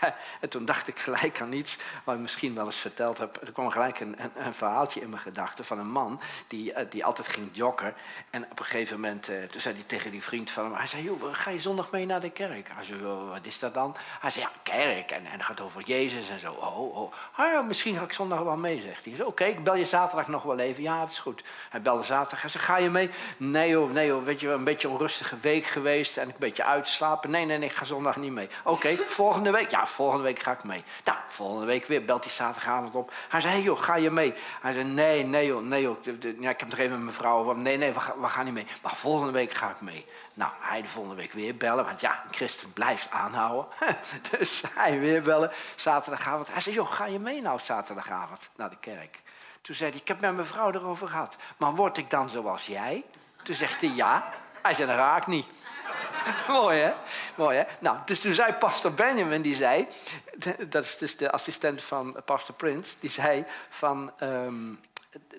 En 0.40 0.48
toen 0.48 0.64
dacht 0.64 0.88
ik 0.88 0.98
gelijk 0.98 1.40
aan 1.40 1.52
iets 1.52 1.78
wat 2.04 2.14
ik 2.14 2.20
misschien 2.20 2.54
wel 2.54 2.66
eens 2.66 2.76
verteld 2.76 3.18
heb. 3.18 3.38
Er 3.42 3.52
kwam 3.52 3.70
gelijk 3.70 4.00
een, 4.00 4.16
een, 4.22 4.46
een 4.46 4.54
verhaaltje 4.54 5.00
in 5.00 5.10
mijn 5.10 5.22
gedachten 5.22 5.64
van 5.64 5.78
een 5.78 5.90
man 5.90 6.20
die, 6.48 6.72
eh, 6.72 6.86
die 6.90 7.04
altijd 7.04 7.28
ging 7.28 7.48
joggen. 7.52 7.94
En 8.30 8.46
op 8.50 8.58
een 8.58 8.64
gegeven 8.64 9.00
moment, 9.00 9.24
toen 9.24 9.60
zei 9.60 9.74
hij 9.74 9.84
tegen 9.86 10.10
die 10.10 10.22
vriend 10.22 10.50
van 10.50 10.64
hem, 10.64 10.74
hij 10.74 10.86
zei, 10.86 11.02
joh, 11.02 11.22
ga 11.32 11.50
je 11.50 11.60
zondag 11.60 11.90
mee 11.90 12.06
naar 12.06 12.20
de 12.20 12.30
kerk? 12.30 12.68
Hij 12.72 12.84
zei, 12.84 13.02
wat 13.02 13.46
is 13.46 13.58
dat 13.58 13.74
dan? 13.74 13.96
Hij 14.20 14.30
zei, 14.30 14.44
ja, 14.44 14.50
kerk. 14.62 15.10
En, 15.10 15.26
en 15.26 15.32
het 15.32 15.44
gaat 15.44 15.60
over 15.60 15.82
Jezus 15.82 16.28
en 16.28 16.38
zo. 16.38 16.52
Oh, 16.52 16.96
oh. 16.96 17.12
Ah, 17.36 17.66
misschien 17.66 17.96
ga 17.96 18.02
ik 18.02 18.12
zondag 18.12 18.40
wel 18.40 18.56
mee, 18.56 18.82
zegt 18.82 19.04
hij. 19.04 19.24
Oké, 19.24 19.44
ik 19.44 19.64
bel 19.64 19.76
je 19.76 19.84
zaterdag 19.84 20.28
nog 20.28 20.42
wel 20.42 20.58
even. 20.58 20.82
Ja, 20.82 21.00
dat 21.00 21.10
is 21.10 21.18
goed. 21.18 21.42
Hij 21.70 21.82
belde 21.82 22.04
zaterdag. 22.04 22.40
Hij 22.40 22.50
zei, 22.50 22.64
ga 22.64 22.76
je 22.76 22.90
mee? 22.90 23.10
Nee 23.36 23.68
joh, 23.68 23.92
nee 23.92 24.12
weet 24.12 24.40
je, 24.40 24.50
een 24.50 24.64
beetje 24.64 24.88
onrustige 24.88 25.36
week 25.40 25.64
geweest 25.64 26.16
en 26.16 26.28
een 26.28 26.34
beetje 26.38 26.64
uitslapen. 26.64 27.30
Nee, 27.30 27.44
nee, 27.44 27.58
nee, 27.58 27.68
ik 27.68 27.74
ga 27.74 27.84
zondag 27.84 28.16
niet 28.16 28.32
mee. 28.32 28.48
Oké, 28.64 28.96
volgende 29.06 29.50
week? 29.50 29.70
Ja, 29.70 29.83
volgende 29.86 30.22
week 30.22 30.38
ga 30.38 30.52
ik 30.52 30.64
mee. 30.64 30.84
Nou, 31.04 31.18
volgende 31.28 31.66
week 31.66 31.86
weer 31.86 32.04
belt 32.04 32.24
hij 32.24 32.32
zaterdagavond 32.32 32.94
op. 32.94 33.12
Hij 33.28 33.40
zei, 33.40 33.52
hey 33.52 33.62
joh, 33.62 33.82
ga 33.82 33.96
je 33.96 34.10
mee? 34.10 34.34
Hij 34.60 34.72
zei, 34.72 34.84
nee, 34.84 35.24
nee 35.24 35.46
joh, 35.46 35.62
nee 35.62 35.82
joh. 35.82 35.96
Ja, 36.38 36.50
ik 36.50 36.60
heb 36.60 36.68
nog 36.68 36.78
even 36.78 36.90
met 36.90 37.00
mijn 37.00 37.14
vrouw. 37.14 37.52
Nee, 37.52 37.76
nee, 37.76 37.92
we, 37.92 38.28
gaan, 38.28 38.44
niet 38.44 38.54
mee. 38.54 38.66
Maar 38.82 38.96
volgende 38.96 39.32
week 39.32 39.52
ga 39.52 39.70
ik 39.70 39.80
mee. 39.80 40.06
Nou, 40.34 40.50
hij 40.60 40.82
de 40.82 40.88
volgende 40.88 41.16
week 41.16 41.32
weer 41.32 41.56
bellen. 41.56 41.84
Want 41.84 42.00
ja, 42.00 42.22
een 42.26 42.34
christen 42.34 42.72
blijft 42.72 43.10
aanhouden. 43.10 43.66
dus 44.38 44.62
hij 44.74 45.00
weer 45.00 45.22
bellen. 45.22 45.50
Zaterdagavond. 45.76 46.52
Hij 46.52 46.60
zei, 46.60 46.74
joh, 46.74 46.92
ga 46.92 47.06
je 47.06 47.18
mee 47.18 47.42
nou 47.42 47.60
zaterdagavond 47.60 48.48
naar 48.56 48.70
de 48.70 48.78
kerk? 48.80 49.22
Toen 49.60 49.74
zei 49.74 49.90
hij, 49.90 50.00
ik 50.00 50.08
heb 50.08 50.20
met 50.20 50.34
mijn 50.34 50.46
vrouw 50.46 50.72
erover 50.72 51.08
gehad. 51.08 51.36
Maar 51.56 51.74
word 51.74 51.96
ik 51.96 52.10
dan 52.10 52.30
zoals 52.30 52.66
jij? 52.66 53.04
Toen 53.42 53.54
zegt 53.54 53.80
hij, 53.80 53.90
ja. 53.90 54.32
Hij 54.62 54.74
zei, 54.74 54.86
dat 54.86 54.96
raak 54.96 55.26
niet. 55.26 55.46
Mooi 56.48 56.78
hè? 56.78 56.94
Mooi 57.36 57.56
hè? 57.56 57.64
Nou, 57.78 57.98
dus 58.04 58.20
toen 58.20 58.34
zei 58.34 58.52
pastor 58.52 58.92
Benjamin, 58.92 59.42
die 59.42 59.56
zei, 59.56 59.88
dat 60.68 60.84
is 60.84 60.96
dus 60.96 61.16
de 61.16 61.30
assistent 61.30 61.82
van 61.82 62.16
pastor 62.24 62.54
Prince, 62.54 62.94
die 63.00 63.10
zei 63.10 63.44
van 63.68 64.12
um, 64.20 64.80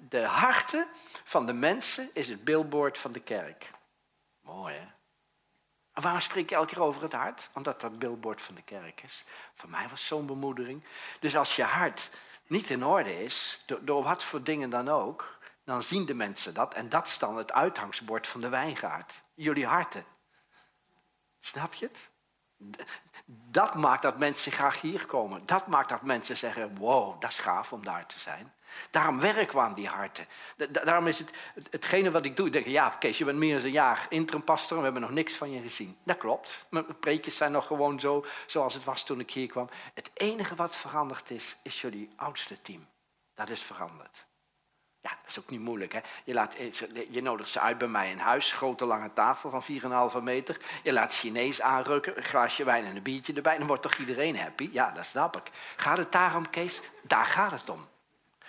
de 0.09 0.23
harten 0.23 0.87
van 1.23 1.45
de 1.45 1.53
mensen 1.53 2.09
is 2.13 2.27
het 2.27 2.43
billboard 2.43 2.97
van 2.97 3.11
de 3.11 3.19
kerk. 3.19 3.71
Mooi 4.41 4.75
hè? 4.75 4.93
Waarom 6.01 6.21
spreek 6.21 6.49
je 6.49 6.55
elke 6.55 6.73
keer 6.73 6.83
over 6.83 7.01
het 7.01 7.13
hart? 7.13 7.49
Omdat 7.53 7.81
dat 7.81 7.99
billboard 7.99 8.41
van 8.41 8.55
de 8.55 8.61
kerk 8.61 9.01
is. 9.03 9.23
Voor 9.55 9.69
mij 9.69 9.87
was 9.89 10.07
zo'n 10.07 10.25
bemoedering. 10.25 10.83
Dus 11.19 11.37
als 11.37 11.55
je 11.55 11.63
hart 11.63 12.09
niet 12.47 12.69
in 12.69 12.85
orde 12.85 13.23
is, 13.23 13.63
door, 13.65 13.85
door 13.85 14.03
wat 14.03 14.23
voor 14.23 14.43
dingen 14.43 14.69
dan 14.69 14.89
ook, 14.89 15.37
dan 15.63 15.83
zien 15.83 16.05
de 16.05 16.13
mensen 16.13 16.53
dat. 16.53 16.73
En 16.73 16.89
dat 16.89 17.07
is 17.07 17.19
dan 17.19 17.37
het 17.37 17.51
uithangsbord 17.51 18.27
van 18.27 18.41
de 18.41 18.49
wijngaard. 18.49 19.21
Jullie 19.33 19.65
harten. 19.65 20.05
Snap 21.45 21.73
je 21.73 21.85
het? 21.85 22.09
Dat 23.27 23.75
maakt 23.75 24.01
dat 24.01 24.17
mensen 24.17 24.51
graag 24.51 24.81
hier 24.81 25.05
komen. 25.05 25.45
Dat 25.45 25.67
maakt 25.67 25.89
dat 25.89 26.01
mensen 26.01 26.37
zeggen, 26.37 26.77
wow, 26.77 27.21
dat 27.21 27.29
is 27.29 27.39
gaaf 27.39 27.73
om 27.73 27.85
daar 27.85 28.05
te 28.05 28.19
zijn. 28.19 28.53
Daarom 28.89 29.19
werken 29.19 29.55
we 29.55 29.61
aan 29.61 29.73
die 29.73 29.87
harten. 29.87 30.27
daarom 30.71 31.07
is 31.07 31.19
het 31.19 31.31
hetgene 31.71 32.11
wat 32.11 32.25
ik 32.25 32.35
doe. 32.35 32.45
Ik 32.45 32.53
denk, 32.53 32.65
ja, 32.65 32.89
Kees, 32.89 33.17
je 33.17 33.25
bent 33.25 33.37
meer 33.37 33.55
dan 33.55 33.65
een 33.65 33.71
jaar 33.71 34.05
interimpastor 34.09 34.71
en 34.71 34.77
we 34.77 34.83
hebben 34.83 35.01
nog 35.01 35.11
niks 35.11 35.33
van 35.33 35.51
je 35.51 35.61
gezien. 35.61 35.97
Dat 36.03 36.17
klopt. 36.17 36.65
Mijn 36.69 36.99
preekjes 36.99 37.37
zijn 37.37 37.51
nog 37.51 37.67
gewoon 37.67 37.99
zo 37.99 38.25
zoals 38.47 38.73
het 38.73 38.83
was 38.83 39.03
toen 39.03 39.19
ik 39.19 39.31
hier 39.31 39.47
kwam. 39.47 39.69
Het 39.93 40.11
enige 40.13 40.55
wat 40.55 40.75
veranderd 40.75 41.29
is, 41.29 41.55
is 41.63 41.81
jullie 41.81 42.13
oudste 42.15 42.61
team. 42.61 42.87
Dat 43.33 43.49
is 43.49 43.61
veranderd. 43.61 44.25
Ja, 45.05 45.11
dat 45.11 45.29
is 45.29 45.39
ook 45.39 45.49
niet 45.49 45.59
moeilijk. 45.59 45.93
Hè? 45.93 45.99
Je, 46.23 46.33
laat, 46.33 46.55
eh, 46.55 46.73
je 47.09 47.21
nodigt 47.21 47.49
ze 47.49 47.59
uit 47.59 47.77
bij 47.77 47.87
mij 47.87 48.11
in 48.11 48.17
huis. 48.17 48.53
Grote 48.53 48.85
lange 48.85 49.13
tafel 49.13 49.49
van 49.49 49.63
4,5 49.63 50.21
meter. 50.21 50.57
Je 50.83 50.93
laat 50.93 51.13
Chinees 51.13 51.61
aanrukken. 51.61 52.17
Een 52.17 52.23
glaasje 52.23 52.63
wijn 52.63 52.85
en 52.85 52.95
een 52.95 53.03
biertje 53.03 53.33
erbij. 53.33 53.57
Dan 53.57 53.67
wordt 53.67 53.81
toch 53.81 53.95
iedereen 53.95 54.37
happy? 54.37 54.69
Ja, 54.71 54.91
dat 54.91 55.05
snap 55.05 55.37
ik. 55.37 55.51
Gaat 55.75 55.97
het 55.97 56.11
daarom, 56.11 56.49
Kees? 56.49 56.81
Daar 57.01 57.25
gaat 57.25 57.51
het 57.51 57.69
om. 57.69 57.87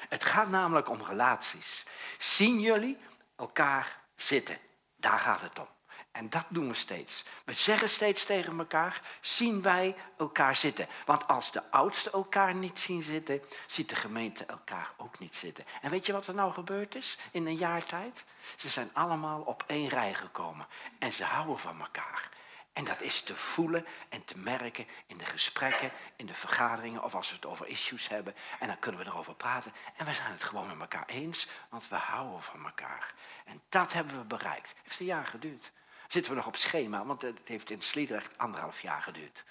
Het 0.09 0.25
gaat 0.25 0.49
namelijk 0.49 0.89
om 0.91 1.03
relaties. 1.03 1.85
Zien 2.19 2.61
jullie 2.61 2.99
elkaar 3.37 3.99
zitten? 4.15 4.59
Daar 4.97 5.19
gaat 5.19 5.41
het 5.41 5.59
om. 5.59 5.69
En 6.17 6.31
dat 6.31 6.45
doen 6.49 6.69
we 6.69 6.75
steeds. 6.75 7.25
We 7.45 7.53
zeggen 7.53 7.89
steeds 7.89 8.25
tegen 8.25 8.59
elkaar, 8.59 9.01
zien 9.21 9.63
wij 9.63 9.97
elkaar 10.17 10.57
zitten. 10.57 10.87
Want 11.05 11.29
als 11.29 11.53
de 11.53 11.71
oudsten 11.71 12.13
elkaar 12.13 12.55
niet 12.55 12.79
zien 12.79 13.03
zitten, 13.03 13.43
ziet 13.67 13.89
de 13.89 13.97
gemeente 13.97 14.45
elkaar 14.45 14.91
ook 14.97 15.19
niet 15.19 15.35
zitten. 15.35 15.65
En 15.83 15.91
weet 15.91 16.07
je 16.07 16.13
wat 16.13 16.27
er 16.27 16.35
nou 16.35 16.53
gebeurd 16.53 16.95
is 16.95 17.19
in 17.31 17.47
een 17.47 17.57
jaar 17.57 17.85
tijd? 17.85 18.25
Ze 18.57 18.69
zijn 18.69 18.91
allemaal 18.93 19.41
op 19.41 19.65
één 19.67 19.89
rij 19.89 20.15
gekomen. 20.15 20.67
En 20.99 21.13
ze 21.13 21.25
houden 21.25 21.59
van 21.59 21.81
elkaar. 21.81 22.31
En 22.73 22.85
dat 22.85 23.01
is 23.01 23.23
te 23.23 23.37
voelen 23.37 23.87
en 24.09 24.25
te 24.25 24.39
merken 24.39 24.87
in 25.07 25.17
de 25.19 25.25
gesprekken, 25.25 25.91
in 26.17 26.27
de 26.27 26.35
vergaderingen 26.35 27.05
of 27.05 27.15
als 27.15 27.29
we 27.29 27.35
het 27.35 27.47
over 27.47 27.67
issues 27.67 28.09
hebben. 28.09 28.35
En 28.59 28.67
dan 28.67 28.79
kunnen 28.79 29.01
we 29.01 29.07
erover 29.07 29.35
praten. 29.35 29.73
En 29.97 30.07
we 30.07 30.15
zijn 30.15 30.31
het 30.31 30.43
gewoon 30.43 30.67
met 30.67 30.81
elkaar 30.81 31.07
eens, 31.07 31.49
want 31.69 31.89
we 31.89 31.97
houden 31.97 32.43
van 32.43 32.65
elkaar. 32.65 33.15
En 33.45 33.63
dat 33.69 33.93
hebben 33.93 34.19
we 34.19 34.25
bereikt. 34.25 34.69
Het 34.69 34.77
heeft 34.83 35.01
een 35.01 35.07
jaar 35.07 35.27
geduurd. 35.27 35.73
Zitten 36.09 36.31
we 36.33 36.37
nog 36.37 36.47
op 36.47 36.57
schema, 36.57 37.05
want 37.05 37.23
het 37.23 37.41
heeft 37.45 37.71
in 37.71 37.83
Sliedrecht 37.83 38.39
anderhalf 38.39 38.81
jaar 38.81 39.03
geduurd. 39.03 39.45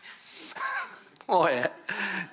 Mooi 1.26 1.54
hè? 1.54 1.68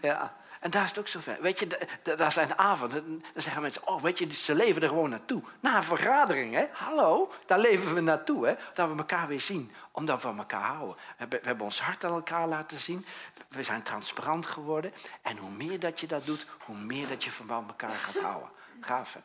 Ja. 0.08 0.40
En 0.62 0.70
daar 0.70 0.82
is 0.82 0.88
het 0.88 0.98
ook 0.98 1.08
zo 1.08 1.20
ver. 1.20 1.42
Weet 1.42 1.58
je, 1.58 1.88
daar 2.16 2.32
zijn 2.32 2.58
avonden, 2.58 3.22
dan 3.32 3.42
zeggen 3.42 3.62
mensen, 3.62 3.86
oh, 3.86 4.02
weet 4.02 4.18
je, 4.18 4.30
ze 4.30 4.54
leven 4.54 4.82
er 4.82 4.88
gewoon 4.88 5.10
naartoe. 5.10 5.42
Na 5.60 5.76
een 5.76 5.82
vergadering, 5.82 6.54
hè? 6.54 6.66
Hallo, 6.72 7.32
daar 7.46 7.58
leven 7.58 7.94
we 7.94 8.00
naartoe, 8.00 8.46
hè? 8.46 8.54
Dat 8.74 8.88
we 8.90 8.96
elkaar 8.96 9.26
weer 9.26 9.40
zien, 9.40 9.72
omdat 9.90 10.16
we 10.16 10.22
van 10.22 10.38
elkaar 10.38 10.64
houden. 10.64 10.96
We 10.96 11.02
hebben, 11.16 11.40
we 11.40 11.46
hebben 11.46 11.64
ons 11.64 11.80
hart 11.80 12.04
aan 12.04 12.12
elkaar 12.12 12.48
laten 12.48 12.78
zien. 12.78 13.06
We 13.48 13.62
zijn 13.62 13.82
transparant 13.82 14.46
geworden. 14.46 14.92
En 15.22 15.36
hoe 15.36 15.50
meer 15.50 15.80
dat 15.80 16.00
je 16.00 16.06
dat 16.06 16.26
doet, 16.26 16.46
hoe 16.58 16.76
meer 16.76 17.08
dat 17.08 17.24
je 17.24 17.30
van 17.30 17.48
elkaar 17.50 17.90
gaat 17.90 18.18
houden. 18.18 18.50
Gaaf, 18.80 19.14
hè? 19.14 19.20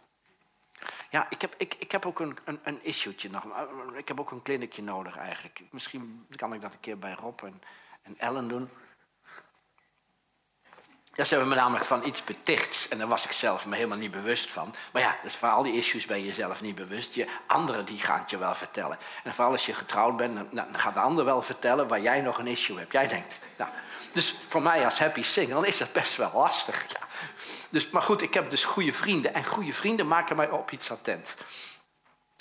Ja, 1.10 1.28
ik 1.30 1.42
heb, 1.42 1.54
ik, 1.58 1.76
ik 1.80 1.92
heb 1.92 2.06
ook 2.06 2.20
een, 2.20 2.38
een, 2.44 2.60
een 2.64 2.80
issue'tje 2.84 3.30
nog. 3.30 3.44
Ik 3.94 4.08
heb 4.08 4.20
ook 4.20 4.32
een 4.32 4.42
kliniekje 4.42 4.84
nodig 4.84 5.18
eigenlijk. 5.18 5.62
Misschien 5.72 6.26
kan 6.36 6.54
ik 6.54 6.62
dat 6.62 6.74
een 6.74 6.80
keer 6.80 7.00
bij 7.00 7.14
Rob 7.14 7.44
en, 7.44 7.62
en 8.02 8.20
Ellen 8.20 8.48
doen. 8.48 8.70
Ja, 11.18 11.24
ze 11.24 11.34
hebben 11.34 11.50
me 11.50 11.56
namelijk 11.56 11.86
van 11.86 12.06
iets 12.06 12.24
betichts. 12.24 12.88
En 12.88 12.98
daar 12.98 13.08
was 13.08 13.26
ik 13.26 13.32
zelf 13.32 13.66
me 13.66 13.76
helemaal 13.76 13.98
niet 13.98 14.12
bewust 14.12 14.50
van. 14.50 14.74
Maar 14.94 15.02
ja, 15.02 15.16
dus 15.24 15.36
voor 15.36 15.50
al 15.50 15.64
die 15.64 15.74
issues 15.74 16.06
ben 16.06 16.24
je 16.24 16.34
zelf 16.34 16.62
niet 16.62 16.76
bewust. 16.76 17.14
Je, 17.14 17.28
anderen 17.48 17.86
die 17.86 18.00
gaan 18.00 18.20
het 18.20 18.30
je 18.30 18.38
wel 18.38 18.56
vertellen. 18.56 18.98
En 19.24 19.34
vooral 19.34 19.52
als 19.52 19.66
je 19.66 19.74
getrouwd 19.74 20.18
bent, 20.18 20.36
dan, 20.36 20.48
dan 20.52 20.80
gaat 20.80 20.94
de 20.94 21.00
ander 21.00 21.26
wel 21.26 21.42
vertellen 21.42 21.88
waar 21.88 22.02
jij 22.02 22.22
nog 22.22 22.38
een 22.38 22.48
issue 22.48 22.78
hebt. 22.78 22.92
Jij 22.92 23.08
denkt, 23.08 23.40
nou, 23.58 23.72
dus 24.12 24.36
voor 24.48 24.62
mij 24.62 24.86
als 24.86 25.00
happy 25.00 25.22
single 25.22 25.68
is 25.68 25.78
dat 25.78 25.94
best 25.94 26.16
wel 26.16 26.32
lastig. 26.34 26.86
Dus, 27.70 27.90
maar 27.90 28.02
goed, 28.02 28.22
ik 28.22 28.34
heb 28.34 28.50
dus 28.50 28.64
goede 28.64 28.94
vrienden. 28.94 29.34
En 29.34 29.46
goede 29.46 29.74
vrienden 29.74 30.08
maken 30.08 30.36
mij 30.36 30.50
op 30.50 30.72
iets 30.72 30.92
attent. 30.92 31.36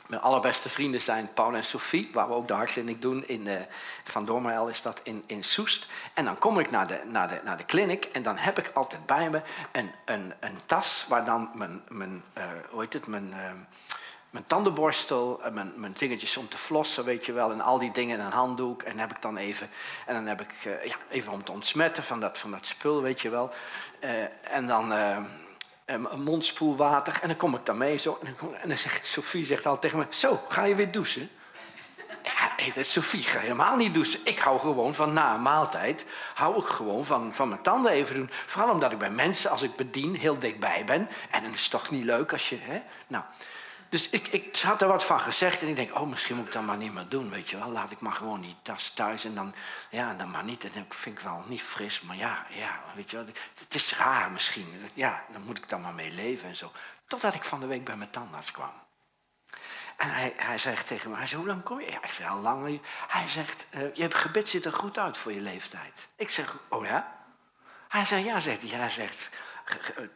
Mijn 0.07 0.23
allerbeste 0.23 0.69
vrienden 0.69 1.01
zijn 1.01 1.33
Paul 1.35 1.55
en 1.55 1.65
Sophie, 1.65 2.11
waar 2.13 2.29
we 2.29 2.35
ook 2.35 2.49
de 2.49 2.55
hartkliniek 2.55 3.03
doen. 3.03 3.27
In, 3.27 3.47
uh, 3.47 4.69
is 4.69 4.83
dat 4.83 5.01
in, 5.03 5.25
in 5.27 5.45
Soest. 5.45 5.87
En 6.15 6.25
dan 6.25 6.39
kom 6.39 6.59
ik 6.59 6.71
naar 6.71 6.87
de, 6.87 7.01
naar, 7.05 7.29
de, 7.29 7.41
naar 7.45 7.57
de 7.57 7.65
kliniek 7.65 8.05
en 8.05 8.23
dan 8.23 8.37
heb 8.37 8.59
ik 8.59 8.71
altijd 8.75 9.07
bij 9.07 9.31
me 9.31 9.41
een, 9.73 9.91
een, 10.05 10.35
een 10.41 10.59
tas 10.65 11.05
waar 11.09 11.25
dan 11.25 11.51
mijn, 11.55 11.83
mijn 11.89 12.23
uh, 12.39 12.45
hoe 12.71 12.81
heet 12.81 12.93
het, 12.93 13.07
mijn, 13.07 13.29
uh, 13.31 13.51
mijn 14.37 14.49
tandenborstel, 14.49 15.41
mijn, 15.53 15.73
mijn 15.77 15.95
dingetjes 15.99 16.37
om 16.37 16.49
te 16.49 16.59
flossen, 16.59 17.05
weet 17.05 17.27
je 17.27 17.33
wel, 17.33 17.53
en 17.53 17.61
al 17.61 17.79
die 17.79 17.93
dingen, 17.93 18.19
en 18.19 18.27
een 18.27 18.33
handdoek. 18.33 18.83
En 18.83 18.99
heb 18.99 19.11
ik 19.11 19.23
dan 19.23 19.37
even, 19.37 19.69
en 20.07 20.15
dan 20.15 20.27
heb 20.27 20.41
ik 20.41 20.51
ja, 20.85 20.97
even 21.09 21.33
om 21.33 21.45
te 21.45 21.53
ontsmetten 21.53 22.03
van 22.03 22.21
dat, 22.21 22.39
van 22.39 22.51
dat 22.51 22.67
spul, 22.67 23.03
weet 23.03 23.21
je 23.21 23.29
wel. 23.29 23.51
en 24.43 24.67
dan 24.67 24.93
een 25.85 26.23
mondspoel 26.23 26.77
water. 26.77 27.19
En 27.23 27.29
dan 27.29 27.37
kom 27.37 27.55
ik 27.55 27.67
daarmee 27.67 27.97
zo. 27.97 28.19
En 28.23 28.37
dan, 28.39 28.57
en 28.57 28.69
dan 28.69 28.77
zegt 28.77 29.07
Sophie 29.07 29.45
zegt 29.45 29.67
al 29.67 29.79
tegen 29.79 29.99
me: 29.99 30.07
Zo, 30.11 30.41
ga 30.49 30.65
je 30.65 30.75
weer 30.75 30.91
douchen? 30.93 31.31
Ja, 32.23 32.83
Sophie, 32.83 33.23
ga 33.23 33.39
helemaal 33.39 33.77
niet 33.77 33.95
douchen. 33.95 34.21
Ik 34.25 34.39
hou 34.39 34.61
gewoon 34.61 34.95
van 34.95 35.13
na 35.13 35.35
een 35.35 35.43
maaltijd, 35.43 36.07
hou 36.35 36.59
ik 36.59 36.67
gewoon 36.67 37.07
van, 37.07 37.35
van 37.35 37.49
mijn 37.49 37.63
tanden 37.63 37.93
even 37.93 38.15
doen. 38.15 38.31
Vooral 38.47 38.73
omdat 38.73 38.93
ik 38.93 38.99
bij 38.99 39.11
mensen, 39.11 39.51
als 39.51 39.63
ik 39.63 39.77
bedien, 39.77 40.17
heel 40.17 40.39
dichtbij 40.39 40.85
ben. 40.87 41.09
En 41.31 41.43
dan 41.43 41.53
is 41.53 41.63
het 41.63 41.71
toch 41.71 41.91
niet 41.91 42.05
leuk 42.05 42.33
als 42.33 42.49
je. 42.49 42.59
Hè? 42.61 42.83
Nou, 43.07 43.25
dus 43.89 44.09
ik, 44.09 44.29
ik 44.29 44.57
had 44.57 44.83
er 44.83 44.89
wat 44.89 45.05
van 45.05 45.21
gezegd 45.21 45.63
en 45.63 45.69
ik 45.69 45.77
denk, 45.77 45.99
oh, 45.99 46.09
misschien 46.09 46.37
moet 46.37 46.47
ik 46.47 46.53
dat 46.53 46.63
maar 46.63 46.77
niet 46.77 46.93
meer 46.93 47.09
doen, 47.09 47.31
weet 47.31 47.51
je 47.51 47.59
wel. 47.59 47.71
Laat 47.71 47.91
ik 47.91 48.01
maar 48.01 48.13
gewoon 48.13 48.41
die 48.41 48.57
tas 48.63 48.91
thuis 48.91 49.25
en 49.25 49.35
dan, 49.35 49.55
ja, 49.91 50.15
dan 50.15 50.31
maar 50.31 50.45
niet. 50.45 50.63
Dat 50.63 50.73
vind 50.89 51.19
ik 51.19 51.25
wel 51.25 51.45
niet 51.47 51.63
fris, 51.63 52.01
maar 52.01 52.17
ja, 52.17 52.47
ja, 52.49 52.81
weet 52.95 53.11
je 53.11 53.17
wel. 53.17 53.27
Het 53.59 53.75
is 53.75 53.97
raar 53.97 54.31
misschien. 54.31 54.91
Ja, 54.95 55.25
dan 55.33 55.43
moet 55.43 55.59
ik 55.59 55.69
dan 55.69 55.81
maar 55.81 55.95
mee 55.95 56.13
leven 56.13 56.49
en 56.49 56.57
zo. 56.57 56.73
Totdat 57.07 57.35
ik 57.35 57.45
van 57.45 57.61
de 57.61 57.67
week 57.67 57.85
bij 57.85 57.97
mijn 57.97 58.11
tandarts 58.11 58.51
kwam. 58.51 58.73
En 59.97 60.15
hij, 60.15 60.33
hij 60.37 60.59
zegt 60.59 60.87
tegen 60.87 61.11
me, 61.11 61.17
hij 61.17 61.29
hoe 61.35 61.47
lang 61.47 61.63
kom 61.63 61.81
je? 61.81 61.91
Ja, 61.91 62.03
ik 62.03 62.27
al 62.29 62.41
lang. 62.41 62.81
Hij 63.09 63.29
zegt, 63.29 63.67
uh, 63.71 63.95
je 63.95 64.11
gebed 64.11 64.49
ziet 64.49 64.65
er 64.65 64.73
goed 64.73 64.99
uit 64.99 65.19
voor 65.19 65.33
je 65.33 65.41
leeftijd. 65.41 66.07
Ik 66.17 66.31
zeg, 66.31 66.57
oh 66.69 66.85
ja? 66.85 67.15
Hij 67.89 68.05
zegt, 68.05 68.25
ja, 68.25 68.41
zegt 68.41 68.63
hij. 68.63 68.79
Hij 68.79 68.91
zegt, 68.91 69.29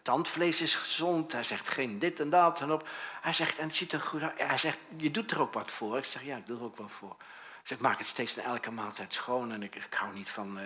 tandvlees 0.03 0.61
is 0.61 0.75
gezond. 0.75 1.33
Hij 1.33 1.45
zegt 1.45 1.69
geen 1.69 1.99
dit 1.99 2.21
en 2.21 2.31
dat 2.31 2.61
en 2.61 2.73
op. 2.73 2.89
Hij 3.21 3.33
zegt, 3.33 3.59
en 3.59 3.67
het 3.67 3.77
ziet 3.77 3.93
er 3.93 4.01
goed 4.01 4.23
uit. 4.23 4.39
Hij 4.39 4.59
zegt, 4.59 4.79
je 4.97 5.11
doet 5.11 5.31
er 5.31 5.41
ook 5.41 5.53
wat 5.55 5.73
voor. 5.73 5.99
Ik 5.99 6.05
zeg, 6.05 6.23
ja, 6.23 6.37
ik 6.37 6.47
doe 6.47 6.59
er 6.59 6.65
ook 6.65 6.77
wel 6.77 6.89
voor. 6.89 7.17
Ik 7.61 7.67
zeg, 7.67 7.79
ik 7.79 7.85
maak 7.85 7.99
het 7.99 8.07
steeds 8.07 8.35
na 8.35 8.43
elke 8.43 8.71
maaltijd 8.71 9.15
schoon 9.15 9.53
en 9.53 9.63
ik, 9.63 9.75
ik 9.75 9.95
hou 9.95 10.15
niet 10.15 10.31
van... 10.31 10.59
Uh... 10.59 10.65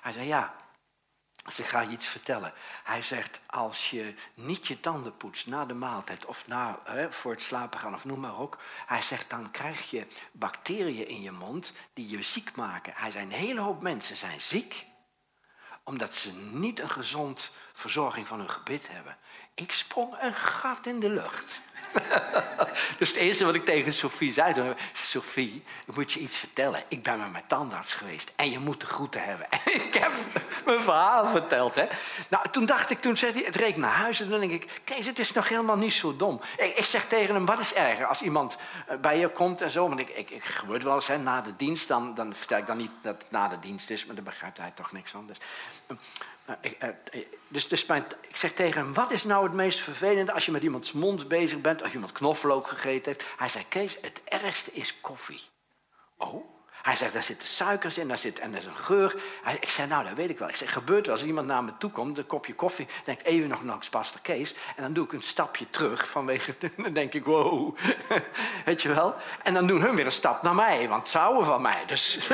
Hij 0.00 0.12
zei, 0.12 0.26
ja, 0.26 0.54
ze 1.52 1.62
ga 1.62 1.80
je 1.80 1.88
iets 1.88 2.06
vertellen. 2.06 2.52
Hij 2.84 3.02
zegt, 3.02 3.40
als 3.46 3.90
je 3.90 4.14
niet 4.34 4.66
je 4.66 4.80
tanden 4.80 5.16
poetst 5.16 5.46
na 5.46 5.64
de 5.64 5.74
maaltijd 5.74 6.26
of 6.26 6.46
na, 6.46 6.78
voor 7.10 7.30
het 7.30 7.42
slapen 7.42 7.78
gaan 7.78 7.94
of 7.94 8.04
noem 8.04 8.20
maar 8.20 8.38
ook. 8.38 8.58
Hij 8.86 9.02
zegt, 9.02 9.30
dan 9.30 9.50
krijg 9.50 9.90
je 9.90 10.06
bacteriën 10.32 11.08
in 11.08 11.22
je 11.22 11.32
mond 11.32 11.72
die 11.92 12.08
je 12.08 12.22
ziek 12.22 12.54
maken. 12.54 12.92
Hij 12.96 13.10
zei, 13.10 13.24
een 13.24 13.30
hele 13.30 13.60
hoop 13.60 13.82
mensen 13.82 14.16
zijn 14.16 14.40
ziek 14.40 14.86
omdat 15.84 16.14
ze 16.14 16.32
niet 16.52 16.80
een 16.80 16.90
gezond 16.90 17.50
verzorging 17.72 18.26
van 18.26 18.38
hun 18.38 18.50
gebit 18.50 18.88
hebben. 18.88 19.16
Ik 19.54 19.72
sprong 19.72 20.16
een 20.20 20.34
gat 20.34 20.86
in 20.86 21.00
de 21.00 21.10
lucht. 21.10 21.60
Dus 22.98 23.08
het 23.08 23.16
eerste 23.16 23.44
wat 23.44 23.54
ik 23.54 23.64
tegen 23.64 23.92
Sophie 23.92 24.32
zei, 24.32 24.74
Sophie, 24.92 25.62
ik 25.86 25.94
moet 25.94 26.12
je 26.12 26.20
iets 26.20 26.36
vertellen. 26.36 26.82
Ik 26.88 27.02
ben 27.02 27.18
met 27.18 27.32
mijn 27.32 27.44
tandarts 27.46 27.92
geweest 27.92 28.32
en 28.36 28.50
je 28.50 28.58
moet 28.58 28.80
de 28.80 28.86
groeten 28.86 29.22
hebben. 29.22 29.46
En 29.64 29.74
ik 29.74 29.94
heb 29.94 30.12
mijn 30.64 30.82
verhaal 30.82 31.26
verteld. 31.26 31.74
Hè. 31.74 31.86
Nou, 32.28 32.48
toen 32.50 32.66
dacht 32.66 32.90
ik, 32.90 33.00
toen 33.00 33.16
zei 33.16 33.32
hij, 33.32 33.42
het 33.42 33.56
reek 33.56 33.76
naar 33.76 33.92
huis. 33.92 34.20
En 34.20 34.30
dan 34.30 34.40
denk 34.40 34.52
ik, 34.52 34.80
Kees, 34.84 35.06
het 35.06 35.18
is 35.18 35.32
nog 35.32 35.48
helemaal 35.48 35.76
niet 35.76 35.92
zo 35.92 36.16
dom. 36.16 36.40
Ik, 36.56 36.76
ik 36.76 36.84
zeg 36.84 37.06
tegen 37.06 37.34
hem, 37.34 37.46
wat 37.46 37.58
is 37.58 37.74
erger 37.74 38.06
als 38.06 38.22
iemand 38.22 38.56
eh, 38.86 38.96
bij 38.96 39.18
je 39.18 39.28
komt 39.28 39.60
en 39.60 39.70
zo. 39.70 39.88
Want 39.88 40.00
ik, 40.00 40.08
ik, 40.08 40.30
ik 40.30 40.44
gebeurt 40.44 40.82
wel 40.82 40.94
eens, 40.94 41.06
hè, 41.06 41.18
na 41.18 41.40
de 41.40 41.56
dienst, 41.56 41.88
dan, 41.88 42.14
dan 42.14 42.34
vertel 42.34 42.58
ik 42.58 42.66
dan 42.66 42.76
niet 42.76 42.90
dat 43.02 43.14
het 43.22 43.30
na 43.30 43.48
de 43.48 43.58
dienst 43.58 43.90
is. 43.90 44.06
Maar 44.06 44.14
dan 44.14 44.24
begrijpt 44.24 44.58
hij 44.58 44.72
toch 44.74 44.92
niks 44.92 45.10
van. 45.10 45.30
Dus, 46.60 46.76
eh, 46.78 46.88
eh, 46.88 46.94
dus, 47.48 47.68
dus 47.68 47.84
ik 48.28 48.36
zeg 48.36 48.52
tegen 48.52 48.82
hem, 48.82 48.94
wat 48.94 49.10
is 49.10 49.24
nou 49.24 49.44
het 49.44 49.52
meest 49.52 49.80
vervelende 49.80 50.32
als 50.32 50.46
je 50.46 50.52
met 50.52 50.62
iemands 50.62 50.92
mond 50.92 51.28
bezig 51.28 51.60
bent, 51.60 51.82
als 51.82 51.92
iemand 51.92 52.12
knoflook 52.12 52.66
gegeten 52.66 53.12
heeft? 53.12 53.24
Hij 53.36 53.48
zei, 53.48 53.64
Kees, 53.68 53.96
het 54.00 54.22
ergste 54.24 54.72
is 54.72 55.00
koffie. 55.00 55.40
Oh? 56.16 56.59
Hij 56.82 56.96
zegt, 56.96 57.12
daar 57.12 57.22
zitten 57.22 57.48
suikers 57.48 57.98
in, 57.98 58.08
daar 58.08 58.18
zit, 58.18 58.38
en 58.38 58.52
er 58.52 58.58
is 58.58 58.66
een 58.66 58.76
geur. 58.76 59.14
Hij, 59.42 59.56
ik 59.60 59.70
zei, 59.70 59.88
nou, 59.88 60.04
dat 60.04 60.12
weet 60.12 60.30
ik 60.30 60.38
wel. 60.38 60.48
Ik 60.48 60.56
zeg, 60.56 60.72
gebeurt 60.72 61.06
wel 61.06 61.14
als 61.14 61.24
iemand 61.24 61.46
naar 61.46 61.64
me 61.64 61.72
toe 61.78 61.90
komt, 61.90 62.18
een 62.18 62.26
kopje 62.26 62.54
koffie, 62.54 62.86
denkt 63.04 63.24
even 63.24 63.48
nog 63.48 63.64
nog 63.64 63.88
Pastor 63.90 64.20
Kees. 64.20 64.54
En 64.76 64.82
dan 64.82 64.92
doe 64.92 65.04
ik 65.04 65.12
een 65.12 65.22
stapje 65.22 65.70
terug 65.70 66.08
vanwege, 66.08 66.54
dan 66.76 66.92
denk 66.92 67.14
ik, 67.14 67.24
wow. 67.24 67.76
weet 68.64 68.82
je 68.82 68.94
wel? 68.94 69.14
En 69.42 69.54
dan 69.54 69.66
doen 69.66 69.80
hun 69.80 69.94
weer 69.94 70.06
een 70.06 70.12
stap 70.12 70.42
naar 70.42 70.54
mij, 70.54 70.88
want 70.88 71.08
ze 71.08 71.18
houden 71.18 71.44
van 71.44 71.62
mij. 71.62 71.82
Dus, 71.86 72.28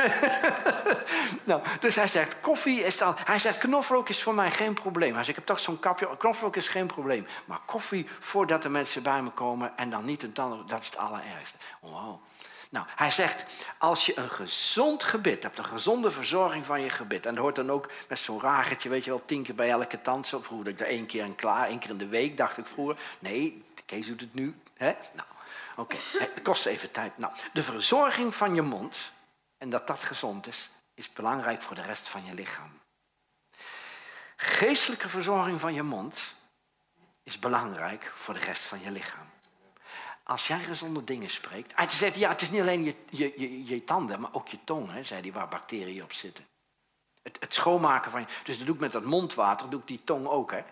nou, 1.43 1.61
dus 1.79 1.95
hij 1.95 2.07
zegt, 2.07 2.41
koffie 2.41 2.83
is 2.83 2.97
dan, 2.97 3.15
hij 3.25 3.39
zegt, 3.39 3.57
knoflook 3.57 4.09
is 4.09 4.23
voor 4.23 4.33
mij 4.33 4.51
geen 4.51 4.73
probleem. 4.73 5.13
Zegt, 5.13 5.27
ik 5.27 5.35
heb 5.35 5.45
toch 5.45 5.59
zo'n 5.59 5.79
kapje, 5.79 6.17
knoflook 6.17 6.55
is 6.55 6.67
geen 6.67 6.87
probleem. 6.87 7.27
Maar 7.45 7.59
koffie, 7.65 8.07
voordat 8.19 8.61
de 8.61 8.69
mensen 8.69 9.03
bij 9.03 9.21
me 9.21 9.29
komen 9.29 9.77
en 9.77 9.89
dan 9.89 10.05
niet 10.05 10.23
een 10.23 10.33
tanden, 10.33 10.67
dat 10.67 10.79
is 10.79 10.85
het 10.85 10.97
allerergste. 10.97 11.57
Wow. 11.79 12.19
Nou, 12.69 12.85
hij 12.95 13.11
zegt, 13.11 13.65
als 13.77 14.05
je 14.05 14.17
een 14.17 14.29
gezond 14.29 15.03
gebit 15.03 15.43
hebt, 15.43 15.57
een 15.57 15.65
gezonde 15.65 16.11
verzorging 16.11 16.65
van 16.65 16.81
je 16.81 16.89
gebit, 16.89 17.25
en 17.25 17.33
dat 17.33 17.43
hoort 17.43 17.55
dan 17.55 17.71
ook 17.71 17.91
met 18.07 18.19
zo'n 18.19 18.41
ragertje, 18.41 18.89
weet 18.89 19.03
je 19.03 19.09
wel, 19.09 19.25
tien 19.25 19.43
keer 19.43 19.55
bij 19.55 19.69
elke 19.69 20.01
tand, 20.01 20.27
zo 20.27 20.41
vroeger 20.41 20.67
ik 20.67 20.79
er 20.79 20.87
één 20.87 21.05
keer 21.05 21.23
en 21.23 21.35
klaar, 21.35 21.67
één 21.67 21.79
keer 21.79 21.89
in 21.89 21.97
de 21.97 22.07
week, 22.07 22.37
dacht 22.37 22.57
ik 22.57 22.65
vroeger. 22.65 22.97
Nee, 23.19 23.65
Kees 23.85 24.07
doet 24.07 24.21
het 24.21 24.33
nu. 24.33 24.55
Hè? 24.73 24.95
Nou, 25.13 25.27
oké, 25.75 25.95
het 26.19 26.41
kost 26.41 26.65
even 26.65 26.91
tijd. 26.91 27.17
Nou, 27.17 27.33
de 27.53 27.63
verzorging 27.63 28.35
van 28.35 28.55
je 28.55 28.61
mond, 28.61 29.11
en 29.57 29.69
dat 29.69 29.87
dat 29.87 30.03
gezond 30.03 30.47
is, 30.47 30.69
is 30.93 31.09
belangrijk 31.09 31.61
voor 31.61 31.75
de 31.75 31.81
rest 31.81 32.07
van 32.07 32.25
je 32.25 32.33
lichaam. 32.33 32.79
Geestelijke 34.35 35.09
verzorging 35.09 35.59
van 35.59 35.73
je 35.73 35.83
mond 35.83 36.33
is 37.23 37.39
belangrijk 37.39 38.11
voor 38.15 38.33
de 38.33 38.39
rest 38.39 38.61
van 38.61 38.81
je 38.81 38.91
lichaam. 38.91 39.29
Als 40.27 40.47
jij 40.47 40.59
gezonde 40.59 41.03
dingen 41.03 41.29
spreekt. 41.29 41.75
Hij 41.75 41.89
zei, 41.89 42.11
ja, 42.15 42.29
het 42.29 42.41
is 42.41 42.51
niet 42.51 42.61
alleen 42.61 42.83
je, 42.83 42.95
je, 43.09 43.65
je, 43.65 43.83
tanden, 43.83 44.19
maar 44.19 44.33
ook 44.33 44.47
je 44.47 44.57
tong, 44.63 44.91
hè, 44.91 45.03
zei 45.03 45.21
hij, 45.21 45.31
waar 45.31 45.47
bacteriën 45.47 46.03
op 46.03 46.13
zitten. 46.13 46.45
Het, 47.23 47.37
het, 47.39 47.53
schoonmaken 47.53 48.11
van 48.11 48.19
je. 48.21 48.27
Dus 48.43 48.57
dat 48.57 48.65
doe 48.65 48.75
ik 48.75 48.81
met 48.81 48.91
dat 48.91 49.03
mondwater, 49.03 49.69
doe 49.69 49.79
ik 49.79 49.87
die 49.87 50.01
tong 50.03 50.27
ook, 50.27 50.51
hè. 50.51 50.63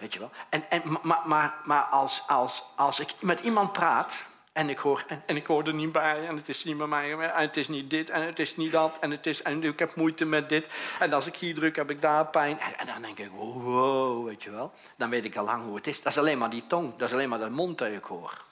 Weet 0.00 0.12
je 0.12 0.18
wel? 0.18 0.30
En, 0.48 0.70
en, 0.70 0.82
maar 1.02 1.22
maar, 1.24 1.54
maar 1.64 1.82
als, 1.82 2.22
als, 2.26 2.62
als 2.76 3.00
ik 3.00 3.14
met 3.20 3.40
iemand 3.40 3.72
praat 3.72 4.24
en 4.52 4.68
ik, 4.68 4.78
hoor, 4.78 5.04
en, 5.06 5.22
en, 5.26 5.36
ik 5.36 5.46
hoor 5.46 5.66
er 5.66 5.74
niet 5.74 5.92
bij 5.92 6.26
en 6.26 6.36
het 6.36 6.48
is 6.48 6.64
niet 6.64 6.76
bij 6.76 6.86
mij 6.86 7.12
en 7.12 7.40
het 7.40 7.56
is 7.56 7.68
niet 7.68 7.90
dit 7.90 8.10
en 8.10 8.22
het 8.26 8.38
is 8.38 8.56
niet 8.56 8.72
dat 8.72 8.98
en, 8.98 9.10
het 9.10 9.26
is, 9.26 9.42
en 9.42 9.62
ik 9.62 9.78
heb 9.78 9.94
moeite 9.94 10.24
met 10.24 10.48
dit. 10.48 10.66
En 10.98 11.12
als 11.12 11.26
ik 11.26 11.36
hier 11.36 11.54
druk 11.54 11.76
heb 11.76 11.90
ik 11.90 12.00
daar 12.00 12.26
pijn. 12.26 12.58
En, 12.58 12.86
dan 12.86 13.02
denk 13.02 13.18
ik, 13.18 13.30
wow, 13.30 14.26
weet 14.26 14.42
je 14.42 14.50
wel. 14.50 14.72
Dan 14.96 15.10
weet 15.10 15.24
ik 15.24 15.36
al 15.36 15.44
lang 15.44 15.64
hoe 15.64 15.74
het 15.74 15.86
is. 15.86 16.02
Dat 16.02 16.12
is 16.12 16.18
alleen 16.18 16.38
maar 16.38 16.50
die 16.50 16.66
tong, 16.66 16.96
dat 16.96 17.08
is 17.08 17.14
alleen 17.14 17.28
maar 17.28 17.38
dat 17.38 17.50
mond 17.50 17.78
dat 17.78 17.92
ik 17.92 18.04
hoor. 18.04 18.44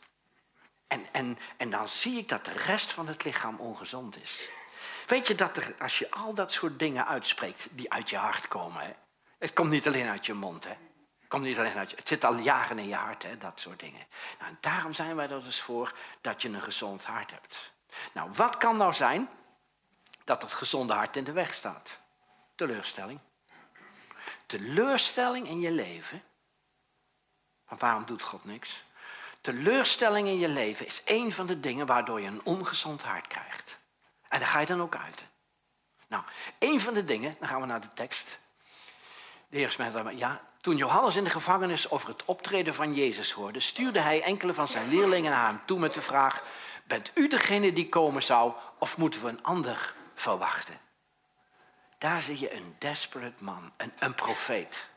En, 0.86 1.06
en, 1.12 1.38
en 1.56 1.70
dan 1.70 1.88
zie 1.88 2.18
ik 2.18 2.28
dat 2.28 2.44
de 2.44 2.52
rest 2.52 2.92
van 2.92 3.08
het 3.08 3.24
lichaam 3.24 3.56
ongezond 3.58 4.22
is. 4.22 4.48
Weet 5.06 5.26
je 5.26 5.34
dat 5.34 5.56
er, 5.56 5.74
als 5.78 5.98
je 5.98 6.10
al 6.10 6.34
dat 6.34 6.52
soort 6.52 6.78
dingen 6.78 7.06
uitspreekt 7.06 7.66
die 7.70 7.92
uit 7.92 8.10
je 8.10 8.16
hart 8.16 8.48
komen, 8.48 8.82
hè? 8.82 8.92
het 9.38 9.52
komt 9.52 9.70
niet 9.70 9.86
alleen 9.86 10.08
uit 10.08 10.26
je 10.26 10.34
mond, 10.34 10.64
hè? 10.64 10.74
Komt 11.28 11.42
niet 11.42 11.58
alleen 11.58 11.76
uit 11.76 11.90
je, 11.90 11.96
het 11.96 12.08
zit 12.08 12.24
al 12.24 12.36
jaren 12.36 12.78
in 12.78 12.88
je 12.88 12.94
hart, 12.94 13.22
hè, 13.22 13.38
dat 13.38 13.60
soort 13.60 13.80
dingen. 13.80 14.06
Nou, 14.38 14.50
en 14.50 14.58
daarom 14.60 14.92
zijn 14.92 15.16
wij 15.16 15.30
er 15.30 15.44
dus 15.44 15.60
voor 15.60 15.94
dat 16.20 16.42
je 16.42 16.48
een 16.48 16.62
gezond 16.62 17.04
hart 17.04 17.30
hebt. 17.30 17.72
Nou, 18.12 18.30
wat 18.32 18.56
kan 18.56 18.76
nou 18.76 18.92
zijn 18.92 19.28
dat 20.24 20.42
het 20.42 20.52
gezonde 20.52 20.92
hart 20.92 21.16
in 21.16 21.24
de 21.24 21.32
weg 21.32 21.54
staat? 21.54 21.98
Teleurstelling. 22.54 23.20
teleurstelling 24.46 25.48
in 25.48 25.60
je 25.60 25.70
leven. 25.70 26.22
Maar 27.68 27.78
waarom 27.78 28.04
doet 28.06 28.22
God 28.22 28.44
niks? 28.44 28.82
Teleurstelling 29.40 30.28
in 30.28 30.38
je 30.38 30.48
leven 30.48 30.86
is 30.86 31.02
een 31.04 31.32
van 31.32 31.46
de 31.46 31.60
dingen 31.60 31.86
waardoor 31.86 32.20
je 32.20 32.26
een 32.26 32.44
ongezond 32.44 33.02
hart 33.02 33.26
krijgt. 33.26 33.78
En 34.28 34.38
daar 34.38 34.48
ga 34.48 34.60
je 34.60 34.66
dan 34.66 34.82
ook 34.82 34.96
uit. 34.96 35.24
Nou, 36.06 36.22
een 36.58 36.80
van 36.80 36.94
de 36.94 37.04
dingen, 37.04 37.36
dan 37.38 37.48
gaan 37.48 37.60
we 37.60 37.66
naar 37.66 37.80
de 37.80 37.92
tekst. 37.94 38.38
De 39.48 39.56
Heer 39.56 39.70
zei, 39.70 40.16
ja, 40.16 40.42
toen 40.68 40.76
Johannes 40.76 41.16
in 41.16 41.24
de 41.24 41.30
gevangenis 41.30 41.90
over 41.90 42.08
het 42.08 42.24
optreden 42.24 42.74
van 42.74 42.94
Jezus 42.94 43.32
hoorde, 43.32 43.60
stuurde 43.60 44.00
hij 44.00 44.22
enkele 44.22 44.54
van 44.54 44.68
zijn 44.68 44.88
leerlingen 44.88 45.30
naar 45.30 45.46
hem 45.46 45.60
toe 45.64 45.78
met 45.78 45.94
de 45.94 46.02
vraag: 46.02 46.42
Bent 46.84 47.10
u 47.14 47.28
degene 47.28 47.72
die 47.72 47.88
komen 47.88 48.22
zou, 48.22 48.52
of 48.78 48.96
moeten 48.96 49.22
we 49.22 49.28
een 49.28 49.42
ander 49.42 49.94
verwachten? 50.14 50.78
Daar 51.98 52.22
zie 52.22 52.40
je 52.40 52.54
een 52.54 52.74
desperate 52.78 53.44
man, 53.44 53.72
een, 53.76 53.92
een 53.98 54.14
profeet. 54.14 54.88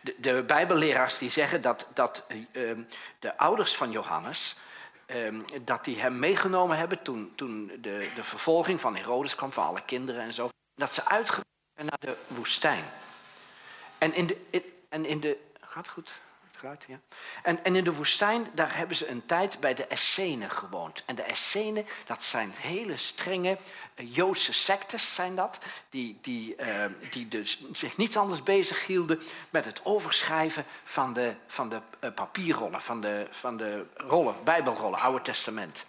De, 0.00 0.14
de 0.18 0.42
Bijbelleraars 0.42 1.18
die 1.18 1.30
zeggen 1.30 1.60
dat, 1.60 1.86
dat 1.94 2.24
uh, 2.52 2.78
de 3.18 3.38
ouders 3.38 3.76
van 3.76 3.90
Johannes, 3.90 4.56
uh, 5.06 5.40
dat 5.60 5.84
die 5.84 6.00
hem 6.00 6.18
meegenomen 6.18 6.76
hebben 6.76 7.02
toen, 7.02 7.32
toen 7.34 7.66
de, 7.66 8.08
de 8.14 8.24
vervolging 8.24 8.80
van 8.80 8.96
Herodes 8.96 9.34
kwam, 9.34 9.52
van 9.52 9.66
alle 9.66 9.82
kinderen 9.84 10.22
en 10.22 10.32
zo. 10.32 10.48
Dat 10.74 10.94
ze 10.94 11.04
uitgegaan 11.04 11.44
naar 11.74 11.98
de 12.00 12.16
woestijn. 12.26 12.84
En 14.02 14.14
in 14.14 14.26
de, 14.26 14.62
en 14.88 15.06
in 15.06 15.20
de 15.20 15.38
gaat 15.60 15.88
goed? 15.88 16.12
ja. 16.86 17.00
En, 17.42 17.64
en 17.64 17.76
in 17.76 17.84
de 17.84 17.94
woestijn, 17.94 18.46
daar 18.54 18.76
hebben 18.76 18.96
ze 18.96 19.08
een 19.08 19.26
tijd 19.26 19.60
bij 19.60 19.74
de 19.74 19.86
Essenen 19.86 20.50
gewoond. 20.50 21.02
En 21.06 21.14
de 21.14 21.22
Essenen, 21.22 21.86
dat 22.06 22.22
zijn 22.22 22.52
hele 22.56 22.96
strenge 22.96 23.58
uh, 23.96 24.14
Joodse 24.14 24.52
sectes, 24.52 25.14
zijn 25.14 25.34
dat. 25.34 25.58
Die, 25.90 26.18
die, 26.20 26.56
uh, 26.60 26.84
die 27.10 27.28
dus 27.28 27.60
zich 27.72 27.96
niets 27.96 28.16
anders 28.16 28.42
bezig 28.42 28.86
hielden 28.86 29.22
met 29.50 29.64
het 29.64 29.84
overschrijven 29.84 30.64
van 30.84 31.12
de, 31.12 31.34
van 31.46 31.68
de 31.68 31.80
uh, 32.00 32.10
papierrollen, 32.14 32.80
van 32.80 33.00
de, 33.00 33.26
van 33.30 33.56
de 33.56 33.86
rollen, 33.94 34.34
bijbelrollen, 34.44 34.98
Oude 34.98 35.22
Testament. 35.22 35.84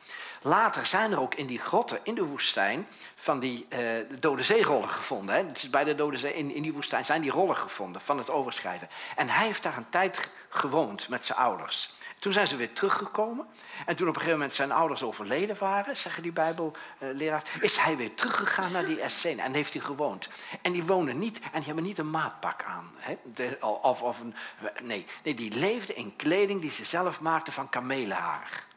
Later 0.46 0.86
zijn 0.86 1.12
er 1.12 1.20
ook 1.20 1.36
in 1.36 1.46
die 1.46 1.60
grotten 1.60 2.00
in 2.04 2.16
de 2.16 2.26
woestijn 2.26 2.88
van 3.16 3.40
die 3.40 3.68
uh, 3.70 3.80
Dode 4.20 4.44
Zeerollen 4.44 4.90
gevonden. 4.90 5.36
Hè. 5.36 5.52
Dus 5.52 5.70
bij 5.70 5.84
de 5.84 5.96
Dode 5.96 6.18
Zee, 6.18 6.34
in, 6.34 6.54
in 6.56 6.62
die 6.62 6.74
woestijn 6.74 7.06
zijn 7.06 7.22
die 7.22 7.32
rollen 7.32 7.58
gevonden 7.58 8.02
van 8.02 8.18
het 8.18 8.30
overschrijven. 8.30 8.90
En 9.16 9.30
hij 9.30 9.46
heeft 9.46 9.64
daar 9.64 9.78
een 9.78 9.90
tijd 9.90 10.30
gewoond 10.50 11.10
met 11.10 11.26
zijn 11.26 11.40
ouders. 11.40 11.94
Toen 12.20 12.34
zijn 12.34 12.48
ze 12.48 12.56
weer 12.56 12.74
teruggekomen. 12.74 13.48
En 13.86 13.96
toen 13.96 14.08
op 14.08 14.14
een 14.14 14.20
gegeven 14.20 14.40
moment 14.40 14.56
zijn 14.56 14.72
ouders 14.72 15.04
overleden 15.04 15.56
waren, 15.60 15.98
zeggen 15.98 16.24
die 16.24 16.32
bijbelleraars, 16.32 17.50
is 17.62 17.78
hij 17.78 17.98
weer 17.98 18.14
teruggegaan 18.14 18.72
naar 18.72 18.86
die 18.86 19.02
Essene 19.02 19.42
en 19.42 19.54
heeft 19.54 19.74
hij 19.74 19.82
gewoond. 19.82 20.28
En 20.62 20.72
die 20.72 20.84
wonen 20.84 21.20
niet, 21.20 21.40
en 21.40 21.58
die 21.58 21.66
hebben 21.66 21.84
niet 21.84 21.98
een 21.98 22.10
maatpak 22.10 22.64
aan. 22.64 22.92
Hè? 22.96 23.18
Of, 23.62 24.02
of 24.02 24.20
een, 24.20 24.36
nee, 24.82 25.06
nee, 25.24 25.34
die 25.34 25.54
leefden 25.54 25.96
in 25.96 26.16
kleding 26.16 26.62
die 26.62 26.72
ze 26.72 26.86
zelf 26.86 27.20
maakten 27.20 27.54
van 27.54 27.70
kamelenhaar. 27.70 28.72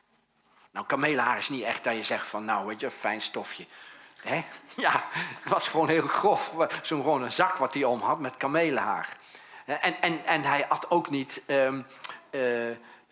Nou, 0.77 0.89
kamelenhaar 0.89 1.39
is 1.39 1.49
niet 1.49 1.63
echt 1.63 1.85
dat 1.85 1.95
je 1.95 2.05
zegt 2.05 2.27
van, 2.27 2.45
nou 2.45 2.67
weet 2.67 2.81
je, 2.81 2.91
fijn 2.91 3.21
stofje. 3.21 3.67
Hè? 4.23 4.45
Ja, 4.77 5.03
het 5.43 5.53
was 5.53 5.69
gewoon 5.69 5.89
heel 5.89 6.07
grof. 6.07 6.53
Zo'n 6.83 7.03
gewoon 7.03 7.23
een 7.23 7.33
zak 7.33 7.57
wat 7.57 7.75
hij 7.75 7.85
om 7.85 8.01
had 8.01 8.19
met 8.19 8.37
kamelenhaar. 8.37 9.17
En, 9.65 10.01
en, 10.01 10.25
en 10.25 10.43
hij 10.43 10.65
had 10.69 10.91
ook 10.91 11.11
niet 11.11 11.43
um, 11.47 11.87
uh, 12.31 12.71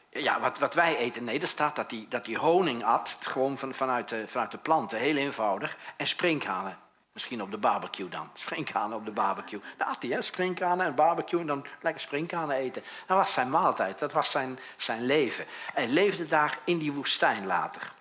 ja, 0.09 0.40
wat, 0.40 0.59
wat 0.59 0.75
wij 0.75 0.97
eten. 0.97 1.25
Nee, 1.25 1.40
er 1.40 1.49
staat 1.49 1.76
dat 1.76 1.90
hij 1.90 2.06
dat 2.09 2.26
honing 2.26 2.85
at, 2.85 3.16
gewoon 3.21 3.59
van, 3.59 3.75
vanuit, 3.75 4.09
de, 4.09 4.25
vanuit 4.28 4.50
de 4.50 4.59
planten, 4.59 4.99
heel 4.99 5.16
eenvoudig. 5.16 5.76
En 5.97 6.06
sprinkhanen. 6.06 6.78
Misschien 7.14 7.42
op 7.42 7.50
de 7.50 7.59
barbecue 7.59 8.09
dan. 8.09 8.30
Sprinkhanen 8.33 8.97
op 8.97 9.04
de 9.04 9.11
barbecue. 9.11 9.61
Dan 9.76 9.87
at 9.87 10.02
hij, 10.02 10.11
hè? 10.11 10.23
sprinkhanen 10.23 10.87
en 10.87 10.94
barbecue 10.94 11.40
en 11.40 11.47
dan 11.47 11.66
lekker 11.80 12.02
sprinkhanen 12.02 12.56
eten. 12.56 12.83
Dat 13.06 13.16
was 13.16 13.33
zijn 13.33 13.50
maaltijd, 13.50 13.99
dat 13.99 14.12
was 14.12 14.30
zijn, 14.30 14.59
zijn 14.76 15.06
leven. 15.06 15.44
En 15.75 15.92
leefde 15.92 16.25
daar 16.25 16.59
in 16.64 16.78
die 16.78 16.92
woestijn 16.92 17.47
later. 17.47 17.92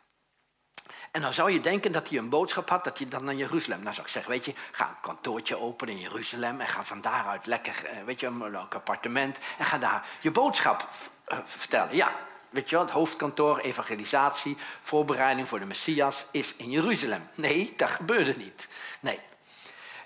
En 1.11 1.21
dan 1.21 1.33
zou 1.33 1.51
je 1.51 1.59
denken 1.59 1.91
dat 1.91 2.09
hij 2.09 2.17
een 2.17 2.29
boodschap 2.29 2.69
had, 2.69 2.83
dat 2.83 2.97
hij 2.97 3.07
dan 3.07 3.23
naar 3.23 3.35
Jeruzalem. 3.35 3.81
Nou 3.81 3.93
zou 3.93 4.05
ik 4.05 4.13
zeggen, 4.13 4.31
weet 4.31 4.45
je, 4.45 4.53
ga 4.71 4.87
een 4.87 5.01
kantoortje 5.01 5.59
openen 5.59 5.93
in 5.93 5.99
Jeruzalem 5.99 6.59
en 6.59 6.67
ga 6.67 6.83
van 6.83 7.01
daaruit 7.01 7.45
lekker, 7.45 7.85
eh, 7.85 8.03
weet 8.03 8.19
je, 8.19 8.27
een 8.27 8.55
appartement. 8.55 9.39
En 9.57 9.65
ga 9.65 9.77
daar 9.77 10.05
je 10.21 10.31
boodschap 10.31 10.87
uh, 11.27 11.37
vertellen. 11.45 11.95
Ja, 11.95 12.11
weet 12.49 12.69
je 12.69 12.75
wel, 12.75 12.85
het 12.85 12.93
hoofdkantoor, 12.93 13.59
evangelisatie, 13.59 14.57
voorbereiding 14.81 15.47
voor 15.47 15.59
de 15.59 15.65
Messias 15.65 16.25
is 16.31 16.55
in 16.55 16.69
Jeruzalem. 16.69 17.29
Nee, 17.35 17.73
dat 17.77 17.89
gebeurde 17.89 18.33
niet. 18.37 18.67
Nee. 19.03 19.19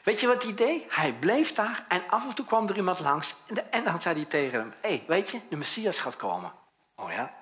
Weet 0.03 0.19
je 0.19 0.27
wat 0.27 0.43
hij 0.43 0.53
deed? 0.53 0.83
Hij 0.88 1.13
bleef 1.13 1.53
daar 1.53 1.86
en 1.88 2.10
af 2.10 2.23
en 2.23 2.36
toe 2.36 2.45
kwam 2.45 2.67
er 2.67 2.75
iemand 2.75 2.99
langs 2.99 3.36
en 3.69 3.83
dan 3.83 4.01
zei 4.01 4.15
hij 4.15 4.25
tegen 4.25 4.60
hem, 4.60 4.73
hé, 4.81 5.03
weet 5.07 5.29
je, 5.29 5.39
de 5.49 5.55
Messias 5.55 5.99
gaat 5.99 6.15
komen. 6.15 6.51
Oh 6.95 7.12
ja, 7.12 7.33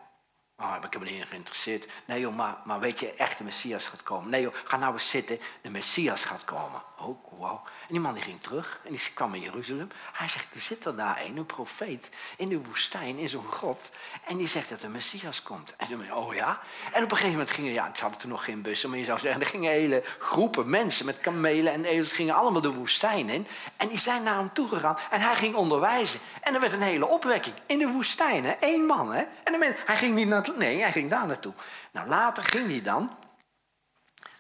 Oh, 0.58 0.76
ik 0.84 0.94
heb 0.94 1.02
me 1.02 1.10
niet 1.10 1.26
geïnteresseerd. 1.26 1.92
Nee 2.06 2.20
joh, 2.20 2.36
maar, 2.36 2.58
maar 2.64 2.80
weet 2.80 3.00
je, 3.00 3.14
echt 3.14 3.38
de 3.38 3.44
Messias 3.44 3.88
gaat 3.88 4.04
komen. 4.04 4.30
Nee 4.30 4.42
joh, 4.42 4.54
ga 4.64 4.78
nou 4.78 4.94
eens 4.94 5.10
zitten, 5.10 5.40
de 5.62 5.70
Messias 5.70 6.24
gaat 6.24 6.44
komen. 6.44 6.82
Oh, 6.98 7.18
wow. 7.38 7.60
En 7.82 7.88
die 7.88 8.00
man 8.00 8.14
die 8.14 8.24
ging 8.24 8.42
terug 8.42 8.80
en 8.84 8.92
die 8.92 9.02
kwam 9.14 9.34
in 9.34 9.42
Jeruzalem. 9.42 9.88
Hij 10.14 10.28
zegt, 10.28 10.54
er 10.54 10.60
zit 10.60 10.86
er 10.86 10.96
daar 10.96 11.22
een, 11.26 11.38
een 11.38 11.46
profeet, 11.46 12.10
in 12.38 12.50
de 12.50 12.64
woestijn, 12.64 13.18
in 13.18 13.30
zo'n 13.30 13.52
grot. 13.52 13.90
En 14.26 14.38
die 14.38 14.48
zegt 14.48 14.70
dat 14.70 14.80
de 14.80 14.88
Messias 14.88 15.44
komt. 15.44 15.76
En 15.76 15.88
toen 15.88 16.14
oh 16.14 16.34
ja. 16.34 16.60
En 16.92 17.04
op 17.04 17.12
een 17.12 17.18
gegeven 17.18 17.32
moment 17.32 17.52
gingen, 17.52 17.72
ja, 17.72 17.88
het 17.88 18.00
hadden 18.00 18.20
toen 18.20 18.30
nog 18.30 18.44
geen 18.44 18.62
bussen, 18.62 18.90
maar 18.90 19.00
je 19.00 19.06
zou 19.06 19.20
zeggen, 19.20 19.42
er 19.42 19.48
gingen 19.48 19.72
hele 19.72 20.04
groepen 20.20 20.70
mensen 20.70 21.06
met 21.06 21.20
kamelen 21.20 21.74
en 21.74 21.86
ezels 21.86 22.14
gingen 22.14 22.36
allemaal 22.36 22.62
de 22.62 22.74
woestijn 22.74 23.30
in. 23.30 23.48
En 23.78 23.88
die 23.88 24.00
zijn 24.00 24.24
naar 24.24 24.38
hem 24.38 24.54
toe 24.54 24.68
gegaan 24.68 24.98
en 25.10 25.22
hij 25.22 25.36
ging 25.36 25.56
onderwijzen. 25.56 26.20
En 26.42 26.54
er 26.54 26.60
werd 26.60 26.74
een 26.74 26.82
hele 26.82 27.08
opwekking 27.08 27.56
in 27.66 27.80
de 27.80 27.88
woestijn, 27.88 28.46
hè. 28.46 28.56
Eén 28.60 28.86
man, 28.86 29.14
hè. 29.14 29.24
En 29.44 29.60
de 29.60 29.76
hij 29.86 29.98
ging 29.98 30.16
niet 30.16 30.28
naar, 30.28 30.50
nee, 30.58 30.82
hij 30.82 30.92
ging 30.92 31.10
daar 31.10 31.28
naartoe. 31.28 31.54
Nou, 31.92 32.08
later 32.08 32.44
ging 32.44 32.70
hij 32.70 32.82
dan 32.82 33.18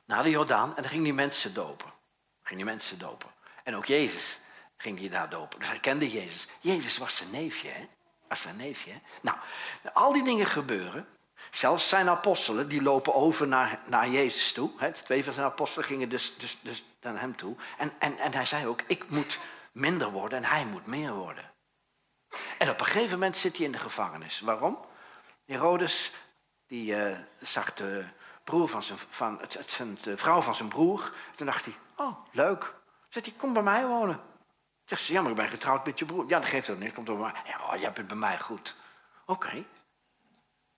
naar 0.06 0.24
de 0.24 0.30
Jordaan 0.30 0.76
en 0.76 0.82
dan 0.82 0.92
ging 0.92 1.04
die 1.04 1.14
mensen 1.14 1.54
dopen. 1.54 1.95
Ging 2.46 2.60
die 2.60 2.66
mensen 2.66 3.00
dopen. 3.00 3.30
En 3.64 3.76
ook 3.76 3.86
Jezus 3.86 4.40
ging 4.78 4.98
die 4.98 5.10
daar 5.10 5.30
dopen. 5.30 5.60
Dus 5.60 5.68
hij 5.68 5.80
kende 5.80 6.10
Jezus. 6.10 6.48
Jezus 6.60 6.98
was 6.98 7.18
zijn 7.18 7.32
neefje, 7.32 7.70
hè? 7.70 7.88
Was 8.28 8.42
zijn 8.42 8.56
neefje? 8.56 8.92
Nou, 9.22 9.38
al 9.94 10.14
die 10.14 10.24
dingen 10.24 10.46
gebeuren. 10.46 11.08
Zelfs 11.52 11.90
zijn 11.90 12.10
apostelen, 12.10 12.68
die 12.68 12.82
lopen 12.82 13.14
over 13.14 13.48
naar, 13.48 13.80
naar 13.88 14.10
Jezus 14.10 14.52
toe. 14.52 14.72
Hè? 14.78 14.92
Twee 14.92 15.24
van 15.24 15.34
zijn 15.34 15.46
apostelen 15.46 15.88
gingen 15.88 16.10
dus, 16.10 16.38
dus, 16.38 16.58
dus 16.62 16.84
naar 17.02 17.20
hem 17.20 17.36
toe. 17.36 17.56
En, 17.78 17.94
en, 18.00 18.18
en 18.18 18.34
hij 18.34 18.46
zei 18.46 18.68
ook, 18.68 18.80
ik 18.88 19.10
moet 19.10 19.40
minder 19.72 20.12
worden 20.12 20.38
en 20.38 20.50
hij 20.50 20.66
moet 20.66 20.86
meer 20.86 21.14
worden. 21.14 21.52
En 22.58 22.70
op 22.70 22.80
een 22.80 22.86
gegeven 22.86 23.12
moment 23.12 23.38
zit 23.38 23.58
hij 23.58 23.66
in 23.66 23.72
de 23.72 23.80
gevangenis. 23.80 24.40
Waarom? 24.40 24.86
Herodes, 25.46 26.12
die 26.68 26.96
uh, 26.96 27.18
zag 27.42 27.74
de 27.74 28.06
broer 28.46 28.68
van 28.68 28.84
zijn, 28.84 29.00
van, 29.00 29.38
het, 29.40 29.54
het, 29.54 30.04
de 30.04 30.18
vrouw 30.18 30.42
van 30.42 30.56
zijn 30.56 30.70
broer. 30.70 31.14
Toen 31.36 31.46
dacht 31.46 31.66
hij, 31.66 31.76
oh, 31.96 32.18
leuk. 32.32 32.74
Zegt 33.10 33.26
hij, 33.26 33.36
kom 33.38 33.54
bij 33.54 33.64
mij 33.64 33.86
wonen. 33.86 34.22
Zegt 34.86 35.02
ze, 35.02 35.14
ja, 35.14 35.22
maar 35.22 35.32
ik 35.32 35.38
ben 35.38 35.50
getrouwd 35.50 35.86
met 35.86 36.00
je 36.00 36.06
broer. 36.06 36.26
Ja, 36.28 36.40
dat 36.40 36.50
geeft 36.50 36.68
dat 36.68 36.80
niet, 36.80 36.94
komt 36.94 37.08
door 37.08 37.18
mij. 37.18 37.34
Ja, 37.46 37.60
oh, 37.66 37.76
je 37.76 37.84
hebt 37.84 37.98
het 37.98 38.08
bij 38.08 38.18
mij 38.18 38.40
goed. 38.40 38.76
Oké. 39.26 39.66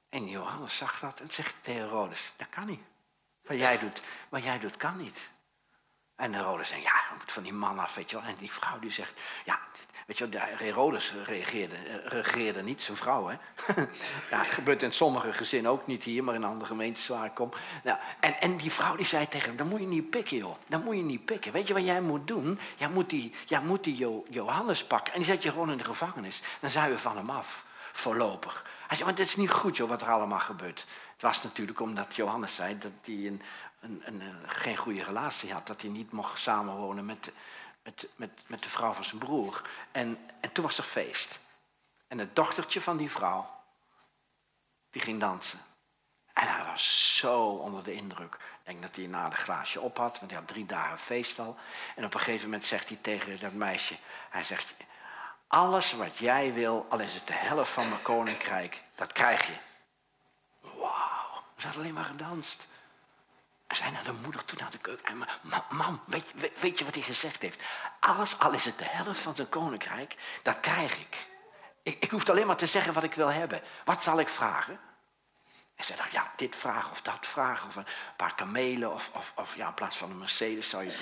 En 0.09 0.27
Johannes 0.29 0.77
zag 0.77 0.99
dat 0.99 1.19
en 1.19 1.31
zegt 1.31 1.63
tegen 1.63 1.81
Herodes, 1.81 2.33
dat 2.35 2.49
kan 2.49 2.65
niet. 2.65 2.81
Wat 3.41 3.57
jij 3.57 3.79
doet, 3.79 4.01
wat 4.29 4.43
jij 4.43 4.59
doet 4.59 4.77
kan 4.77 4.97
niet. 4.97 5.29
En 6.15 6.33
Herodes 6.33 6.67
zegt, 6.67 6.81
ja, 6.81 7.01
moet 7.17 7.31
van 7.31 7.43
die 7.43 7.53
man 7.53 7.79
af, 7.79 7.95
weet 7.95 8.09
je 8.09 8.15
wel. 8.15 8.25
En 8.25 8.35
die 8.35 8.51
vrouw 8.51 8.79
die 8.79 8.91
zegt, 8.91 9.19
ja, 9.45 9.59
Weet 10.07 10.17
je, 10.17 10.27
Herodes 10.37 11.13
reageerde, 11.25 11.75
eh, 11.75 12.11
reageerde 12.11 12.63
niet, 12.63 12.81
zijn 12.81 12.97
vrouw. 12.97 13.27
Hè? 13.27 13.35
ja, 14.31 14.37
het 14.37 14.53
gebeurt 14.53 14.83
in 14.83 14.93
sommige 14.93 15.33
gezinnen 15.33 15.71
ook 15.71 15.87
niet 15.87 16.03
hier, 16.03 16.23
maar 16.23 16.35
in 16.35 16.43
andere 16.43 16.65
gemeentes 16.65 17.07
waar 17.07 17.25
ik 17.25 17.33
kom. 17.33 17.49
Nou, 17.83 17.97
en, 18.19 18.41
en 18.41 18.57
die 18.57 18.71
vrouw 18.71 18.95
die 18.95 19.05
zei 19.05 19.27
tegen 19.27 19.47
hem, 19.47 19.57
dan 19.57 19.67
moet 19.67 19.79
je 19.79 19.87
niet 19.87 20.09
pikken 20.09 20.37
joh. 20.37 20.55
Dan 20.67 20.83
moet 20.83 20.95
je 20.95 21.01
niet 21.01 21.25
pikken. 21.25 21.51
Weet 21.51 21.67
je 21.67 21.73
wat 21.73 21.85
jij 21.85 22.01
moet 22.01 22.27
doen? 22.27 22.59
Jij 22.75 22.89
moet 22.89 23.09
die, 23.09 23.35
jij 23.45 23.61
moet 23.61 23.83
die 23.83 24.23
Johannes 24.29 24.83
pakken 24.83 25.13
en 25.13 25.19
die 25.19 25.27
zet 25.27 25.43
je 25.43 25.51
gewoon 25.51 25.71
in 25.71 25.77
de 25.77 25.83
gevangenis. 25.83 26.41
Dan 26.59 26.69
zijn 26.69 26.89
we 26.89 26.99
van 26.99 27.17
hem 27.17 27.29
af, 27.29 27.65
voorlopig. 27.91 28.65
Hij 28.87 28.97
zei, 28.97 29.07
want 29.07 29.17
het 29.17 29.27
is 29.27 29.35
niet 29.35 29.51
goed 29.51 29.77
joh, 29.77 29.89
wat 29.89 30.01
er 30.01 30.09
allemaal 30.09 30.39
gebeurt. 30.39 30.85
Het 31.13 31.21
was 31.21 31.43
natuurlijk 31.43 31.79
omdat 31.79 32.15
Johannes 32.15 32.55
zei 32.55 32.77
dat 32.77 32.91
hij 33.01 33.15
een, 33.15 33.41
een, 33.79 34.01
een, 34.05 34.21
geen 34.45 34.77
goede 34.77 35.03
relatie 35.03 35.53
had. 35.53 35.67
Dat 35.67 35.81
hij 35.81 35.89
niet 35.89 36.11
mocht 36.11 36.39
samenwonen 36.39 37.05
met, 37.05 37.31
met, 37.87 38.07
met, 38.15 38.31
met 38.47 38.63
de 38.63 38.69
vrouw 38.69 38.93
van 38.93 39.05
zijn 39.05 39.19
broer. 39.19 39.61
En, 39.91 40.29
en 40.41 40.51
toen 40.51 40.63
was 40.63 40.77
er 40.77 40.83
feest. 40.83 41.39
En 42.07 42.17
het 42.17 42.35
dochtertje 42.35 42.81
van 42.81 42.97
die 42.97 43.11
vrouw, 43.11 43.49
die 44.91 45.01
ging 45.01 45.19
dansen. 45.19 45.59
En 46.33 46.47
hij 46.47 46.63
was 46.63 47.17
zo 47.17 47.43
onder 47.49 47.83
de 47.83 47.93
indruk. 47.93 48.33
Ik 48.33 48.65
denk 48.65 48.81
dat 48.81 48.95
hij 48.95 49.05
na 49.05 49.29
de 49.29 49.35
glaasje 49.35 49.81
op 49.81 49.97
had, 49.97 50.19
want 50.19 50.31
hij 50.31 50.39
had 50.39 50.47
drie 50.47 50.65
dagen 50.65 50.99
feest 50.99 51.39
al. 51.39 51.57
En 51.95 52.05
op 52.05 52.13
een 52.13 52.19
gegeven 52.19 52.45
moment 52.45 52.65
zegt 52.65 52.89
hij 52.89 52.97
tegen 53.01 53.39
dat 53.39 53.53
meisje, 53.53 53.95
hij 54.29 54.43
zegt, 54.43 54.73
alles 55.47 55.91
wat 55.91 56.17
jij 56.17 56.53
wil, 56.53 56.85
al 56.89 56.99
is 56.99 57.13
het 57.13 57.27
de 57.27 57.33
helft 57.33 57.71
van 57.71 57.89
mijn 57.89 58.01
koninkrijk, 58.01 58.83
dat 58.95 59.11
krijg 59.11 59.47
je. 59.47 59.57
Wauw, 60.61 61.43
ze 61.57 61.67
had 61.67 61.75
alleen 61.75 61.93
maar 61.93 62.03
gedanst. 62.03 62.67
Zei 63.67 63.91
naar 63.91 64.03
de 64.03 64.11
moeder 64.11 64.45
toe 64.45 64.59
naar 64.59 64.71
de 64.71 64.77
keuken. 64.77 65.05
En 65.05 65.17
mam, 65.41 65.63
mam 65.69 66.01
weet, 66.05 66.25
weet, 66.59 66.79
je 66.79 66.85
wat 66.85 66.93
hij 66.93 67.03
gezegd 67.03 67.41
heeft? 67.41 67.63
Alles, 67.99 68.39
al 68.39 68.51
is 68.51 68.65
het 68.65 68.77
de 68.77 68.85
helft 68.87 69.19
van 69.19 69.35
zijn 69.35 69.49
koninkrijk, 69.49 70.15
dat 70.41 70.59
krijg 70.59 70.99
ik. 70.99 71.27
ik. 71.83 72.03
Ik 72.03 72.11
hoef 72.11 72.29
alleen 72.29 72.47
maar 72.47 72.57
te 72.57 72.67
zeggen 72.67 72.93
wat 72.93 73.03
ik 73.03 73.13
wil 73.13 73.31
hebben. 73.31 73.61
Wat 73.85 74.03
zal 74.03 74.19
ik 74.19 74.29
vragen? 74.29 74.79
En 75.77 75.85
ze 75.85 75.95
dacht, 75.95 76.11
ja, 76.11 76.31
dit 76.35 76.55
vragen 76.55 76.91
of 76.91 77.01
dat 77.01 77.27
vragen. 77.27 77.67
Of 77.67 77.75
een 77.75 77.85
paar 78.15 78.35
kamelen. 78.35 78.93
Of, 78.93 79.09
of, 79.13 79.33
of 79.35 79.55
ja, 79.55 79.67
in 79.67 79.73
plaats 79.73 79.97
van 79.97 80.11
een 80.11 80.17
Mercedes 80.17 80.69
zou 80.69 80.83
je... 80.83 80.97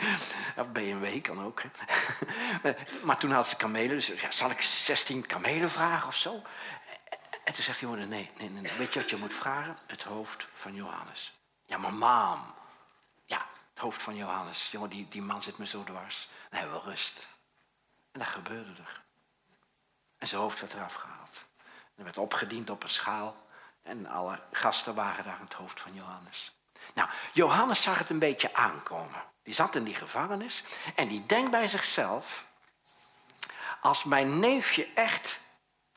of 0.60 0.72
BMW 0.72 1.20
kan 1.22 1.44
ook. 1.44 1.62
maar 3.02 3.18
toen 3.18 3.30
had 3.30 3.48
ze 3.48 3.56
kamelen. 3.56 3.96
Dus 3.96 4.06
ja, 4.06 4.30
zal 4.30 4.50
ik 4.50 4.62
16 4.62 5.26
kamelen 5.26 5.70
vragen 5.70 6.08
of 6.08 6.16
zo? 6.16 6.42
En 7.44 7.54
toen 7.54 7.64
zegt 7.64 7.78
die 7.78 7.88
moeder, 7.88 8.06
nee, 8.06 8.30
nee, 8.38 8.50
nee. 8.50 8.72
Weet 8.78 8.92
je 8.92 9.00
wat 9.00 9.10
je 9.10 9.16
moet 9.16 9.34
vragen? 9.34 9.76
Het 9.86 10.02
hoofd 10.02 10.46
van 10.54 10.74
Johannes. 10.74 11.35
Ja, 11.66 11.78
maar 11.78 11.94
mam. 11.94 12.54
Ja, 13.24 13.46
het 13.70 13.78
hoofd 13.78 14.02
van 14.02 14.16
Johannes. 14.16 14.70
Jongen, 14.70 14.90
die, 14.90 15.08
die 15.08 15.22
man 15.22 15.42
zit 15.42 15.58
me 15.58 15.66
zo 15.66 15.84
dwars. 15.84 16.28
Dan 16.50 16.60
hebben 16.60 16.82
we 16.82 16.90
rust. 16.90 17.28
En 18.12 18.20
dat 18.20 18.28
gebeurde 18.28 18.82
er. 18.82 19.02
En 20.18 20.28
zijn 20.28 20.40
hoofd 20.40 20.60
werd 20.60 20.72
eraf 20.72 20.94
gehaald. 20.94 21.44
En 21.94 22.04
werd 22.04 22.18
opgediend 22.18 22.70
op 22.70 22.82
een 22.82 22.88
schaal. 22.88 23.46
En 23.82 24.06
alle 24.06 24.42
gasten 24.52 24.94
waren 24.94 25.24
daar 25.24 25.34
aan 25.34 25.44
het 25.44 25.52
hoofd 25.52 25.80
van 25.80 25.94
Johannes. 25.94 26.54
Nou, 26.94 27.08
Johannes 27.32 27.82
zag 27.82 27.98
het 27.98 28.10
een 28.10 28.18
beetje 28.18 28.54
aankomen. 28.54 29.22
Die 29.42 29.54
zat 29.54 29.74
in 29.74 29.84
die 29.84 29.94
gevangenis 29.94 30.64
en 30.94 31.08
die 31.08 31.26
denkt 31.26 31.50
bij 31.50 31.68
zichzelf: 31.68 32.46
als 33.80 34.04
mijn 34.04 34.38
neefje 34.38 34.88
echt 34.94 35.40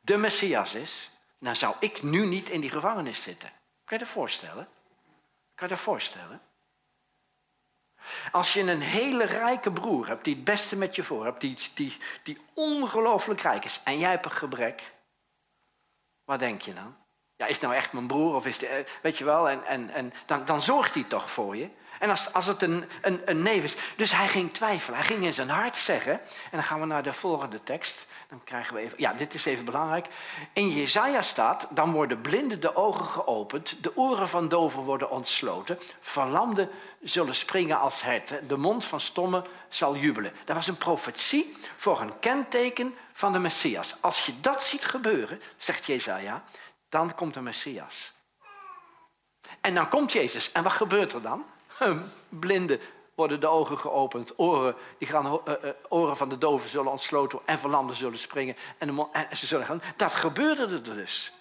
de 0.01 0.17
Messias 0.17 0.73
is, 0.73 1.09
dan 1.39 1.55
zou 1.55 1.75
ik 1.79 2.01
nu 2.01 2.25
niet 2.25 2.49
in 2.49 2.61
die 2.61 2.69
gevangenis 2.69 3.23
zitten. 3.23 3.49
Kan 3.85 3.97
je 3.97 4.03
dat 4.03 4.13
voorstellen? 4.13 4.67
Kan 5.59 5.67
je 5.67 5.73
dat 5.73 5.83
voorstellen? 5.83 6.41
Als 8.31 8.53
je 8.53 8.61
een 8.61 8.81
hele 8.81 9.23
rijke 9.23 9.71
broer 9.71 10.07
hebt 10.07 10.23
die 10.23 10.35
het 10.35 10.43
beste 10.43 10.75
met 10.75 10.95
je 10.95 11.03
voor 11.03 11.25
hebt, 11.25 11.41
die, 11.41 11.57
die, 11.73 11.97
die 12.23 12.37
ongelooflijk 12.53 13.41
rijk 13.41 13.65
is 13.65 13.81
en 13.83 13.99
jij 13.99 14.09
hebt 14.09 14.25
een 14.25 14.31
gebrek, 14.31 14.93
wat 16.23 16.39
denk 16.39 16.61
je 16.61 16.73
dan? 16.73 16.95
Ja, 17.35 17.45
is 17.45 17.51
het 17.51 17.61
nou 17.61 17.75
echt 17.75 17.93
mijn 17.93 18.07
broer 18.07 18.35
of 18.35 18.45
is 18.45 18.57
het, 18.57 18.63
eh, 18.63 18.93
weet 19.01 19.17
je 19.17 19.23
wel, 19.23 19.49
en, 19.49 19.65
en, 19.65 19.89
en 19.89 20.13
dan, 20.25 20.45
dan 20.45 20.61
zorgt 20.61 20.93
hij 20.93 21.03
toch 21.03 21.31
voor 21.31 21.55
je. 21.55 21.69
En 21.99 22.09
als, 22.09 22.33
als 22.33 22.45
het 22.45 22.61
een, 22.61 22.89
een, 23.01 23.21
een 23.25 23.41
neef 23.41 23.63
is. 23.63 23.75
Dus 23.95 24.11
hij 24.11 24.27
ging 24.27 24.53
twijfelen. 24.53 24.99
Hij 24.99 25.07
ging 25.07 25.23
in 25.23 25.33
zijn 25.33 25.49
hart 25.49 25.75
zeggen. 25.75 26.13
En 26.13 26.51
dan 26.51 26.63
gaan 26.63 26.79
we 26.79 26.85
naar 26.85 27.03
de 27.03 27.13
volgende 27.13 27.63
tekst. 27.63 28.07
Dan 28.29 28.43
krijgen 28.43 28.75
we 28.75 28.81
even. 28.81 29.01
Ja, 29.01 29.13
dit 29.13 29.33
is 29.33 29.45
even 29.45 29.65
belangrijk. 29.65 30.07
In 30.53 30.69
Jezaja 30.69 31.21
staat. 31.21 31.67
Dan 31.69 31.91
worden 31.91 32.21
blinden 32.21 32.61
de 32.61 32.75
ogen 32.75 33.05
geopend. 33.05 33.83
De 33.83 33.97
oren 33.97 34.29
van 34.29 34.49
doven 34.49 34.81
worden 34.81 35.09
ontsloten. 35.09 35.79
Verlamden 36.01 36.69
zullen 37.01 37.35
springen 37.35 37.79
als 37.79 38.01
herten. 38.01 38.47
De 38.47 38.57
mond 38.57 38.85
van 38.85 39.01
stommen 39.01 39.45
zal 39.69 39.95
jubelen. 39.95 40.33
Dat 40.45 40.55
was 40.55 40.67
een 40.67 40.77
profetie 40.77 41.55
voor 41.77 42.01
een 42.01 42.19
kenteken 42.19 42.95
van 43.13 43.33
de 43.33 43.39
Messias. 43.39 43.95
Als 43.99 44.25
je 44.25 44.39
dat 44.39 44.63
ziet 44.63 44.85
gebeuren, 44.85 45.41
zegt 45.57 45.85
Jezaja. 45.85 46.43
Dan 46.89 47.15
komt 47.15 47.33
de 47.33 47.41
Messias. 47.41 48.11
En 49.61 49.75
dan 49.75 49.89
komt 49.89 50.11
Jezus. 50.11 50.51
En 50.51 50.63
wat 50.63 50.71
gebeurt 50.71 51.13
er 51.13 51.21
dan? 51.21 51.45
Blinden 52.29 52.79
worden 53.19 53.39
de 53.39 53.47
ogen 53.47 53.77
geopend. 53.77 54.33
Oren, 54.39 54.75
die 54.97 55.07
gaan, 55.07 55.25
uh, 55.25 55.53
uh, 55.63 55.69
oren 55.89 56.17
van 56.17 56.29
de 56.29 56.37
doven 56.37 56.69
zullen 56.69 56.91
ontsloten 56.91 57.39
en 57.45 57.59
verlamden 57.59 57.95
zullen 57.95 58.19
springen. 58.19 58.55
En, 58.77 59.07
en 59.11 59.37
ze 59.37 59.45
zullen 59.45 59.65
gaan. 59.65 59.81
Dat 59.95 60.13
gebeurde 60.13 60.61
er 60.61 60.83
dus. 60.83 61.31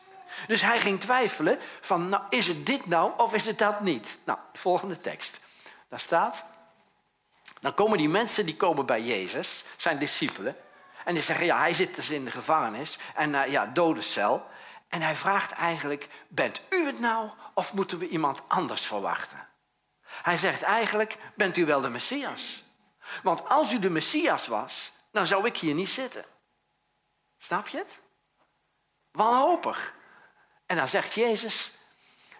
Dus 0.46 0.62
hij 0.62 0.80
ging 0.80 1.00
twijfelen 1.00 1.58
van, 1.80 2.08
nou, 2.08 2.22
is 2.28 2.46
het 2.46 2.66
dit 2.66 2.86
nou 2.86 3.12
of 3.16 3.34
is 3.34 3.46
het 3.46 3.58
dat 3.58 3.80
niet? 3.80 4.18
Nou, 4.24 4.38
de 4.52 4.58
volgende 4.58 5.00
tekst. 5.00 5.40
Daar 5.88 6.00
staat, 6.00 6.44
dan 7.60 7.74
komen 7.74 7.98
die 7.98 8.08
mensen 8.08 8.46
die 8.46 8.56
komen 8.56 8.86
bij 8.86 9.02
Jezus, 9.02 9.64
zijn 9.76 9.98
discipelen. 9.98 10.56
En 11.04 11.14
die 11.14 11.22
zeggen, 11.22 11.46
ja, 11.46 11.58
hij 11.58 11.74
zit 11.74 11.94
dus 11.94 12.10
in 12.10 12.24
de 12.24 12.30
gevangenis. 12.30 12.98
En 13.14 13.30
uh, 13.30 13.46
ja, 13.46 13.66
dodencel. 13.66 14.46
En 14.88 15.02
hij 15.02 15.16
vraagt 15.16 15.52
eigenlijk, 15.52 16.08
bent 16.28 16.60
u 16.70 16.86
het 16.86 17.00
nou 17.00 17.30
of 17.54 17.72
moeten 17.72 17.98
we 17.98 18.08
iemand 18.08 18.42
anders 18.46 18.86
verwachten? 18.86 19.47
Hij 20.08 20.36
zegt 20.36 20.62
eigenlijk, 20.62 21.16
bent 21.34 21.56
u 21.56 21.66
wel 21.66 21.80
de 21.80 21.88
Messias? 21.88 22.62
Want 23.22 23.48
als 23.48 23.72
u 23.72 23.78
de 23.78 23.90
Messias 23.90 24.46
was, 24.46 24.92
dan 25.10 25.26
zou 25.26 25.46
ik 25.46 25.56
hier 25.56 25.74
niet 25.74 25.88
zitten. 25.88 26.24
Snap 27.38 27.68
je 27.68 27.78
het? 27.78 27.98
Wanhopig. 29.12 29.94
En 30.66 30.76
dan 30.76 30.88
zegt 30.88 31.12
Jezus, 31.14 31.78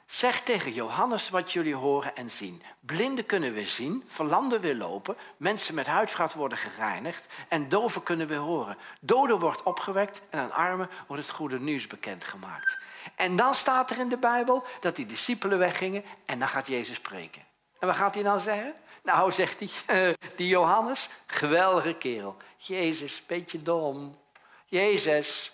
zeg 0.06 0.40
tegen 0.40 0.72
Johannes 0.72 1.30
wat 1.30 1.52
jullie 1.52 1.74
horen 1.74 2.16
en 2.16 2.30
zien. 2.30 2.62
Blinden 2.80 3.26
kunnen 3.26 3.52
weer 3.52 3.66
zien, 3.66 4.04
verlamden 4.08 4.60
weer 4.60 4.74
lopen, 4.74 5.16
mensen 5.36 5.74
met 5.74 5.86
huidvraat 5.86 6.34
worden 6.34 6.58
gereinigd 6.58 7.26
en 7.48 7.68
doven 7.68 8.02
kunnen 8.02 8.26
weer 8.26 8.38
horen. 8.38 8.76
Doden 9.00 9.38
wordt 9.38 9.62
opgewekt 9.62 10.20
en 10.30 10.38
aan 10.38 10.52
armen 10.52 10.90
wordt 11.06 11.22
het 11.22 11.34
goede 11.34 11.60
nieuws 11.60 11.86
bekendgemaakt. 11.86 12.78
En 13.14 13.36
dan 13.36 13.54
staat 13.54 13.90
er 13.90 13.98
in 13.98 14.08
de 14.08 14.18
Bijbel 14.18 14.64
dat 14.80 14.96
die 14.96 15.06
discipelen 15.06 15.58
weggingen 15.58 16.04
en 16.24 16.38
dan 16.38 16.48
gaat 16.48 16.66
Jezus 16.66 16.96
spreken. 16.96 17.47
En 17.78 17.86
wat 17.86 17.96
gaat 17.96 18.14
hij 18.14 18.22
dan 18.22 18.40
zeggen? 18.40 18.74
Nou, 19.02 19.32
zegt 19.32 19.58
hij, 19.58 20.08
uh, 20.08 20.14
die 20.36 20.48
Johannes, 20.48 21.08
geweldige 21.26 21.94
kerel. 21.94 22.36
Jezus, 22.56 23.22
beetje 23.26 23.62
dom. 23.62 24.18
Jezus, 24.66 25.52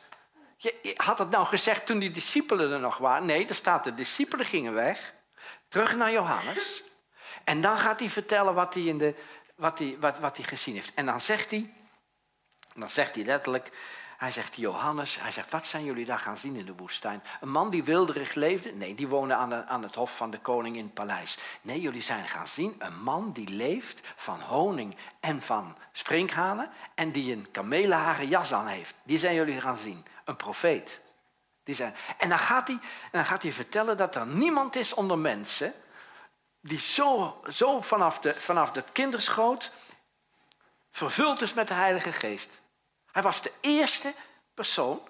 je, 0.56 0.94
had 0.96 1.18
het 1.18 1.30
nou 1.30 1.46
gezegd 1.46 1.86
toen 1.86 1.98
die 1.98 2.10
discipelen 2.10 2.72
er 2.72 2.80
nog 2.80 2.98
waren? 2.98 3.26
Nee, 3.26 3.46
er 3.46 3.54
staat 3.54 3.84
de 3.84 3.94
discipelen 3.94 4.46
gingen 4.46 4.74
weg. 4.74 5.14
Terug 5.68 5.96
naar 5.96 6.12
Johannes. 6.12 6.82
En 7.44 7.60
dan 7.60 7.78
gaat 7.78 7.98
hij 7.98 8.08
vertellen 8.08 8.54
wat 8.54 8.74
hij, 8.74 8.82
in 8.82 8.98
de, 8.98 9.14
wat 9.54 9.78
hij, 9.78 9.96
wat, 10.00 10.18
wat 10.18 10.36
hij 10.36 10.46
gezien 10.46 10.74
heeft. 10.74 10.94
En 10.94 11.06
dan 11.06 11.20
zegt 11.20 11.50
hij, 11.50 11.72
dan 12.74 12.90
zegt 12.90 13.14
hij 13.14 13.24
letterlijk, 13.24 13.70
hij 14.16 14.32
zegt, 14.32 14.56
Johannes, 14.56 15.20
hij 15.20 15.32
zegt, 15.32 15.50
wat 15.50 15.66
zijn 15.66 15.84
jullie 15.84 16.04
daar 16.04 16.18
gaan 16.18 16.38
zien 16.38 16.56
in 16.56 16.64
de 16.64 16.74
woestijn? 16.74 17.22
Een 17.40 17.50
man 17.50 17.70
die 17.70 17.84
wilderig 17.84 18.34
leefde? 18.34 18.72
Nee, 18.72 18.94
die 18.94 19.08
woonde 19.08 19.34
aan, 19.34 19.54
aan 19.54 19.82
het 19.82 19.94
hof 19.94 20.16
van 20.16 20.30
de 20.30 20.38
koning 20.38 20.76
in 20.76 20.84
het 20.84 20.94
paleis. 20.94 21.38
Nee, 21.62 21.80
jullie 21.80 22.02
zijn 22.02 22.28
gaan 22.28 22.46
zien 22.46 22.74
een 22.78 23.02
man 23.02 23.32
die 23.32 23.48
leeft 23.48 24.00
van 24.16 24.40
honing 24.40 24.96
en 25.20 25.42
van 25.42 25.76
sprinkhanen 25.92 26.70
en 26.94 27.12
die 27.12 27.32
een 27.32 27.50
kamelenharen 27.50 28.28
jas 28.28 28.52
aan 28.52 28.66
heeft. 28.66 28.94
Die 29.02 29.18
zijn 29.18 29.34
jullie 29.34 29.60
gaan 29.60 29.76
zien. 29.76 30.04
Een 30.24 30.36
profeet. 30.36 31.00
Die 31.64 31.74
zijn, 31.74 31.94
en, 32.18 32.28
dan 32.28 32.38
gaat 32.38 32.66
hij, 32.66 32.76
en 32.76 33.10
dan 33.10 33.24
gaat 33.24 33.42
hij 33.42 33.52
vertellen 33.52 33.96
dat 33.96 34.14
er 34.14 34.26
niemand 34.26 34.76
is 34.76 34.94
onder 34.94 35.18
mensen 35.18 35.74
die 36.60 36.80
zo, 36.80 37.40
zo 37.52 37.80
vanaf, 37.80 38.18
de, 38.18 38.34
vanaf 38.34 38.72
de 38.72 38.84
kinderschoot 38.92 39.70
vervuld 40.90 41.42
is 41.42 41.54
met 41.54 41.68
de 41.68 41.74
Heilige 41.74 42.12
Geest. 42.12 42.60
Hij 43.14 43.22
was 43.22 43.42
de 43.42 43.52
eerste 43.60 44.14
persoon. 44.54 45.00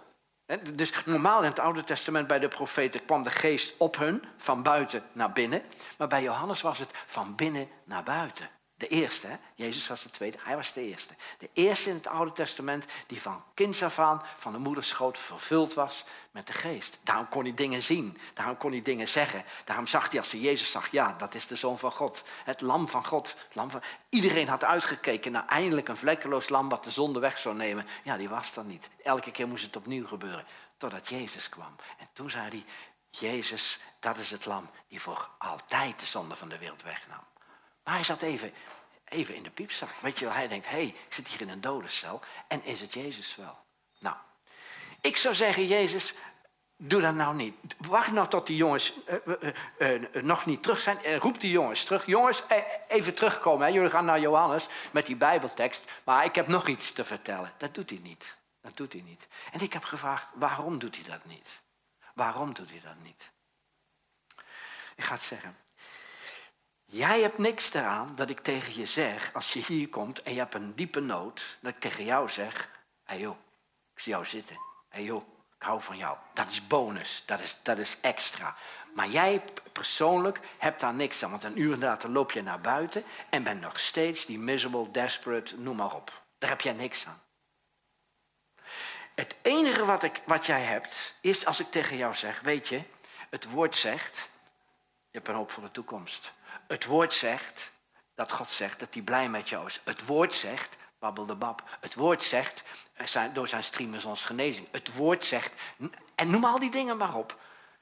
Dus 0.72 1.04
normaal 1.04 1.42
in 1.42 1.48
het 1.48 1.58
Oude 1.58 1.84
Testament 1.84 2.26
bij 2.26 2.38
de 2.38 2.48
profeten 2.48 3.04
kwam 3.04 3.22
de 3.22 3.30
geest 3.30 3.74
op 3.78 3.96
hun, 3.96 4.24
van 4.36 4.62
buiten 4.62 5.02
naar 5.12 5.32
binnen. 5.32 5.62
Maar 5.98 6.08
bij 6.08 6.22
Johannes 6.22 6.60
was 6.60 6.78
het 6.78 6.90
van 7.06 7.34
binnen 7.34 7.68
naar 7.84 8.02
buiten. 8.02 8.48
De 8.84 8.90
eerste? 8.90 9.38
Jezus 9.54 9.86
was 9.86 10.02
de 10.02 10.10
tweede, 10.10 10.36
hij 10.40 10.56
was 10.56 10.72
de 10.72 10.80
eerste. 10.80 11.14
De 11.38 11.50
eerste 11.52 11.88
in 11.88 11.94
het 11.94 12.06
Oude 12.06 12.32
Testament 12.32 12.84
die 13.06 13.20
van 13.20 13.44
kinds 13.54 13.82
af 13.82 13.98
aan, 13.98 14.22
van 14.36 14.52
de 14.52 14.58
moederschoot, 14.58 15.18
vervuld 15.18 15.74
was 15.74 16.04
met 16.30 16.46
de 16.46 16.52
geest. 16.52 16.98
Daarom 17.02 17.28
kon 17.28 17.42
hij 17.42 17.54
dingen 17.54 17.82
zien, 17.82 18.18
daarom 18.34 18.56
kon 18.56 18.70
hij 18.70 18.82
dingen 18.82 19.08
zeggen. 19.08 19.44
Daarom 19.64 19.86
zag 19.86 20.10
hij 20.10 20.20
als 20.20 20.32
hij 20.32 20.40
Jezus 20.40 20.70
zag, 20.70 20.90
ja, 20.90 21.14
dat 21.18 21.34
is 21.34 21.46
de 21.46 21.56
Zoon 21.56 21.78
van 21.78 21.92
God. 21.92 22.22
Het 22.44 22.60
lam 22.60 22.88
van 22.88 23.06
God. 23.06 23.34
Lam 23.52 23.70
van... 23.70 23.82
Iedereen 24.08 24.48
had 24.48 24.64
uitgekeken 24.64 25.32
naar 25.32 25.46
eindelijk 25.46 25.88
een 25.88 25.96
vlekkeloos 25.96 26.48
lam 26.48 26.68
wat 26.68 26.84
de 26.84 26.90
zonde 26.90 27.18
weg 27.18 27.38
zou 27.38 27.54
nemen. 27.54 27.86
Ja, 28.02 28.16
die 28.16 28.28
was 28.28 28.56
er 28.56 28.64
niet. 28.64 28.88
Elke 29.02 29.30
keer 29.30 29.48
moest 29.48 29.64
het 29.64 29.76
opnieuw 29.76 30.06
gebeuren, 30.06 30.44
totdat 30.76 31.08
Jezus 31.08 31.48
kwam. 31.48 31.76
En 31.98 32.08
toen 32.12 32.30
zei 32.30 32.48
hij, 32.48 32.64
Jezus, 33.10 33.80
dat 34.00 34.18
is 34.18 34.30
het 34.30 34.46
lam 34.46 34.70
die 34.88 35.00
voor 35.00 35.28
altijd 35.38 36.00
de 36.00 36.06
zonde 36.06 36.36
van 36.36 36.48
de 36.48 36.58
wereld 36.58 36.82
wegnam. 36.82 37.24
Maar 37.84 37.94
hij 37.94 38.04
zat 38.04 38.22
even, 38.22 38.52
even 39.04 39.34
in 39.34 39.42
de 39.42 39.50
piepzak. 39.50 39.90
Weet 40.00 40.18
je 40.18 40.24
wel, 40.24 40.34
hij 40.34 40.48
denkt, 40.48 40.66
hé, 40.66 40.76
hey, 40.76 40.86
ik 40.86 41.14
zit 41.14 41.28
hier 41.28 41.40
in 41.40 41.48
een 41.48 41.60
dodencel. 41.60 42.20
En 42.48 42.64
is 42.64 42.80
het 42.80 42.92
Jezus 42.92 43.36
wel? 43.36 43.58
Nou, 43.98 44.16
ik 45.00 45.16
zou 45.16 45.34
zeggen, 45.34 45.66
Jezus, 45.66 46.14
doe 46.76 47.00
dat 47.00 47.14
nou 47.14 47.34
niet. 47.34 47.54
Wacht 47.78 48.12
nou 48.12 48.28
tot 48.28 48.46
die 48.46 48.56
jongens 48.56 48.92
uh, 49.08 49.36
uh, 49.78 50.02
uh, 50.12 50.22
nog 50.22 50.46
niet 50.46 50.62
terug 50.62 50.80
zijn. 50.80 51.18
roep 51.18 51.40
die 51.40 51.50
jongens 51.50 51.84
terug. 51.84 52.06
Jongens, 52.06 52.42
even 52.88 53.14
terugkomen. 53.14 53.66
Hè. 53.66 53.72
Jullie 53.72 53.90
gaan 53.90 54.04
naar 54.04 54.20
Johannes 54.20 54.66
met 54.92 55.06
die 55.06 55.16
bijbeltekst. 55.16 55.84
Maar 56.04 56.24
ik 56.24 56.34
heb 56.34 56.46
nog 56.46 56.68
iets 56.68 56.92
te 56.92 57.04
vertellen. 57.04 57.52
Dat 57.56 57.74
doet 57.74 57.90
hij 57.90 57.98
niet. 58.02 58.36
Dat 58.60 58.76
doet 58.76 58.92
hij 58.92 59.02
niet. 59.02 59.26
En 59.52 59.60
ik 59.60 59.72
heb 59.72 59.84
gevraagd, 59.84 60.28
waarom 60.34 60.78
doet 60.78 60.94
hij 60.94 61.04
dat 61.04 61.24
niet? 61.24 61.60
Waarom 62.14 62.54
doet 62.54 62.70
hij 62.70 62.80
dat 62.80 62.96
niet? 63.02 63.32
Ik 64.96 65.04
ga 65.04 65.14
het 65.14 65.22
zeggen. 65.22 65.56
Jij 66.84 67.20
hebt 67.20 67.38
niks 67.38 67.72
eraan 67.72 68.12
dat 68.16 68.30
ik 68.30 68.40
tegen 68.40 68.80
je 68.80 68.86
zeg, 68.86 69.30
als 69.32 69.52
je 69.52 69.60
hier 69.60 69.88
komt 69.88 70.22
en 70.22 70.32
je 70.32 70.38
hebt 70.38 70.54
een 70.54 70.74
diepe 70.74 71.00
nood, 71.00 71.56
dat 71.60 71.72
ik 71.72 71.80
tegen 71.80 72.04
jou 72.04 72.30
zeg, 72.30 72.68
hey 73.04 73.18
joh, 73.18 73.36
ik 73.94 74.00
zie 74.00 74.12
jou 74.12 74.26
zitten. 74.26 74.56
Hey 74.88 75.04
joh, 75.04 75.24
hou 75.58 75.80
van 75.80 75.96
jou. 75.96 76.16
Dat 76.32 76.50
is 76.50 76.66
bonus, 76.66 77.22
dat 77.26 77.40
is, 77.40 77.56
dat 77.62 77.78
is 77.78 77.96
extra. 78.00 78.56
Maar 78.94 79.08
jij 79.08 79.42
persoonlijk 79.72 80.40
hebt 80.58 80.80
daar 80.80 80.94
niks 80.94 81.22
aan. 81.22 81.30
Want 81.30 81.44
een 81.44 81.60
uur 81.60 81.76
later 81.76 82.10
loop 82.10 82.32
je 82.32 82.42
naar 82.42 82.60
buiten 82.60 83.04
en 83.30 83.42
bent 83.42 83.60
nog 83.60 83.80
steeds 83.80 84.26
die 84.26 84.38
miserable, 84.38 84.90
desperate, 84.90 85.58
noem 85.58 85.76
maar 85.76 85.94
op. 85.94 86.22
Daar 86.38 86.50
heb 86.50 86.60
jij 86.60 86.72
niks 86.72 87.06
aan. 87.06 87.22
Het 89.14 89.36
enige 89.42 89.84
wat, 89.84 90.02
ik, 90.02 90.22
wat 90.26 90.46
jij 90.46 90.62
hebt, 90.62 91.14
is 91.20 91.46
als 91.46 91.60
ik 91.60 91.70
tegen 91.70 91.96
jou 91.96 92.14
zeg, 92.14 92.40
weet 92.40 92.68
je, 92.68 92.82
het 93.30 93.50
woord 93.50 93.76
zegt, 93.76 94.28
je 95.10 95.18
hebt 95.18 95.28
een 95.28 95.34
hoop 95.34 95.50
voor 95.50 95.62
de 95.62 95.70
toekomst. 95.70 96.32
Het 96.66 96.84
woord 96.84 97.12
zegt, 97.12 97.72
dat 98.14 98.32
God 98.32 98.48
zegt 98.48 98.78
dat 98.78 98.94
hij 98.94 99.02
blij 99.02 99.28
met 99.28 99.48
jou 99.48 99.66
is. 99.66 99.80
Het 99.84 100.06
woord 100.06 100.34
zegt, 100.34 100.76
babbel 100.98 101.26
de 101.26 101.34
bab. 101.34 101.62
Het 101.80 101.94
woord 101.94 102.22
zegt, 102.22 102.62
door 103.32 103.48
zijn 103.48 103.62
stream 103.62 103.94
is 103.94 104.04
ons 104.04 104.24
genezing. 104.24 104.66
Het 104.70 104.94
woord 104.94 105.24
zegt, 105.24 105.52
en 106.14 106.30
noem 106.30 106.44
al 106.44 106.58
die 106.58 106.70
dingen 106.70 106.96
maar 106.96 107.14
op. 107.14 107.38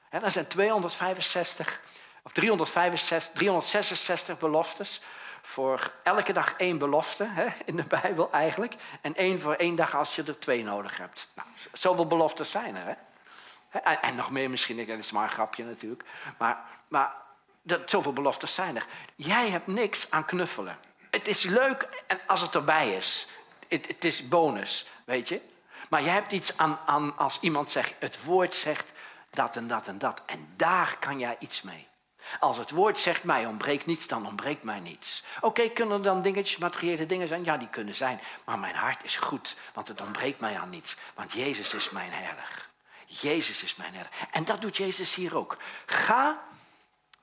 Dat 0.09 0.31
zijn 0.31 0.47
265, 0.47 1.81
of 2.23 2.31
365, 2.31 3.33
366 3.33 4.37
beloftes. 4.37 5.01
Voor 5.41 5.91
elke 6.03 6.33
dag 6.33 6.53
één 6.53 6.77
belofte 6.77 7.25
hè, 7.27 7.47
in 7.65 7.75
de 7.75 7.83
Bijbel 7.83 8.31
eigenlijk. 8.31 8.73
En 9.01 9.15
één 9.15 9.41
voor 9.41 9.53
één 9.53 9.75
dag 9.75 9.95
als 9.95 10.15
je 10.15 10.23
er 10.23 10.39
twee 10.39 10.63
nodig 10.63 10.97
hebt. 10.97 11.27
Nou, 11.33 11.47
zoveel 11.71 12.07
beloftes 12.07 12.51
zijn 12.51 12.75
er. 12.75 12.85
Hè? 12.85 12.93
En, 13.79 14.01
en, 14.01 14.15
nog 14.15 14.31
meer 14.31 14.49
misschien, 14.49 14.77
dat 14.77 14.97
is 14.97 15.11
maar 15.11 15.23
een 15.23 15.31
grapje 15.31 15.63
natuurlijk. 15.63 16.03
Maar, 16.37 16.63
maar 16.87 17.22
dat, 17.63 17.89
zoveel 17.89 18.13
beloftes 18.13 18.55
zijn 18.55 18.75
er. 18.75 18.85
Jij 19.15 19.49
hebt 19.49 19.67
niks 19.67 20.11
aan 20.11 20.25
knuffelen. 20.25 20.77
Het 21.11 21.27
is 21.27 21.43
leuk 21.43 22.03
en 22.07 22.19
als 22.27 22.41
het 22.41 22.55
erbij 22.55 22.93
is. 22.93 23.27
Het, 23.67 23.87
het 23.87 24.05
is 24.05 24.27
bonus, 24.27 24.85
weet 25.05 25.29
je. 25.29 25.41
Maar 25.89 26.01
je 26.01 26.09
hebt 26.09 26.31
iets 26.31 26.57
aan, 26.57 26.79
aan 26.85 27.17
als 27.17 27.37
iemand 27.39 27.69
zegt, 27.69 27.93
het 27.99 28.23
woord 28.23 28.53
zegt 28.53 28.91
dat 29.29 29.55
en 29.55 29.67
dat 29.67 29.87
en 29.87 29.97
dat. 29.97 30.21
En 30.25 30.53
daar 30.55 30.97
kan 30.99 31.19
jij 31.19 31.35
iets 31.39 31.61
mee. 31.61 31.87
Als 32.39 32.57
het 32.57 32.71
woord 32.71 32.99
zegt 32.99 33.23
mij 33.23 33.45
ontbreekt 33.45 33.85
niets, 33.85 34.07
dan 34.07 34.27
ontbreekt 34.27 34.63
mij 34.63 34.79
niets. 34.79 35.23
Oké, 35.41 35.69
kunnen 35.69 35.97
er 35.97 36.03
dan 36.03 36.21
dingetjes, 36.21 36.57
materiële 36.57 37.05
dingen 37.05 37.27
zijn? 37.27 37.43
Ja, 37.43 37.57
die 37.57 37.67
kunnen 37.67 37.95
zijn. 37.95 38.19
Maar 38.45 38.59
mijn 38.59 38.75
hart 38.75 39.03
is 39.03 39.17
goed, 39.17 39.55
want 39.73 39.87
het 39.87 40.01
ontbreekt 40.01 40.39
mij 40.39 40.59
aan 40.59 40.69
niets. 40.69 40.95
Want 41.13 41.31
Jezus 41.31 41.73
is 41.73 41.89
mijn 41.89 42.11
herder. 42.11 42.67
Jezus 43.05 43.63
is 43.63 43.75
mijn 43.75 43.93
herder. 43.93 44.11
En 44.31 44.45
dat 44.45 44.61
doet 44.61 44.77
Jezus 44.77 45.15
hier 45.15 45.37
ook. 45.37 45.57
Ga 45.85 46.43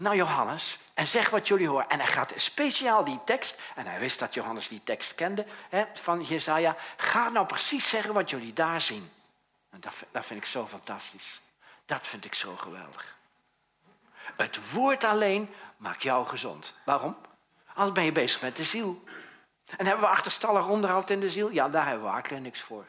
naar 0.01 0.17
Johannes 0.17 0.79
en 0.95 1.07
zeg 1.07 1.31
wat 1.31 1.49
jullie 1.49 1.69
horen. 1.69 1.89
En 1.89 1.99
hij 1.99 2.09
gaat 2.09 2.33
speciaal 2.37 3.05
die 3.05 3.21
tekst, 3.25 3.61
en 3.75 3.87
hij 3.87 4.01
wist 4.01 4.19
dat 4.19 4.35
Johannes 4.35 4.69
die 4.69 4.83
tekst 4.83 5.15
kende 5.15 5.47
hè, 5.69 5.85
van 5.95 6.23
Jezaja. 6.23 6.77
Ga 6.97 7.29
nou 7.29 7.47
precies 7.47 7.89
zeggen 7.89 8.15
wat 8.15 8.31
jullie 8.31 8.53
daar 8.53 8.81
zien. 8.81 9.11
En 9.71 9.81
dat, 9.81 9.93
dat 10.11 10.27
vind 10.27 10.41
ik 10.41 10.47
zo 10.47 10.67
fantastisch. 10.67 11.41
Dat 11.85 12.07
vind 12.07 12.25
ik 12.25 12.35
zo 12.35 12.57
geweldig. 12.57 13.17
Het 14.37 14.71
woord 14.73 15.05
alleen 15.05 15.55
maakt 15.77 16.03
jou 16.03 16.27
gezond. 16.27 16.75
Waarom? 16.85 17.17
Anders 17.75 17.95
ben 17.95 18.05
je 18.05 18.13
bezig 18.13 18.41
met 18.41 18.57
de 18.57 18.65
ziel. 18.65 19.05
En 19.77 19.87
hebben 19.87 20.05
we 20.05 20.11
achterstallig 20.11 20.69
onderhoud 20.69 21.11
in 21.11 21.21
de 21.21 21.31
ziel? 21.31 21.51
Ja, 21.51 21.69
daar 21.69 21.87
hebben 21.87 22.05
we 22.05 22.13
eigenlijk 22.13 22.43
niks 22.43 22.61
voor. 22.61 22.87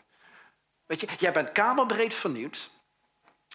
Weet 0.86 1.00
je, 1.00 1.08
jij 1.18 1.32
bent 1.32 1.52
kamerbreed 1.52 2.14
vernieuwd. 2.14 2.70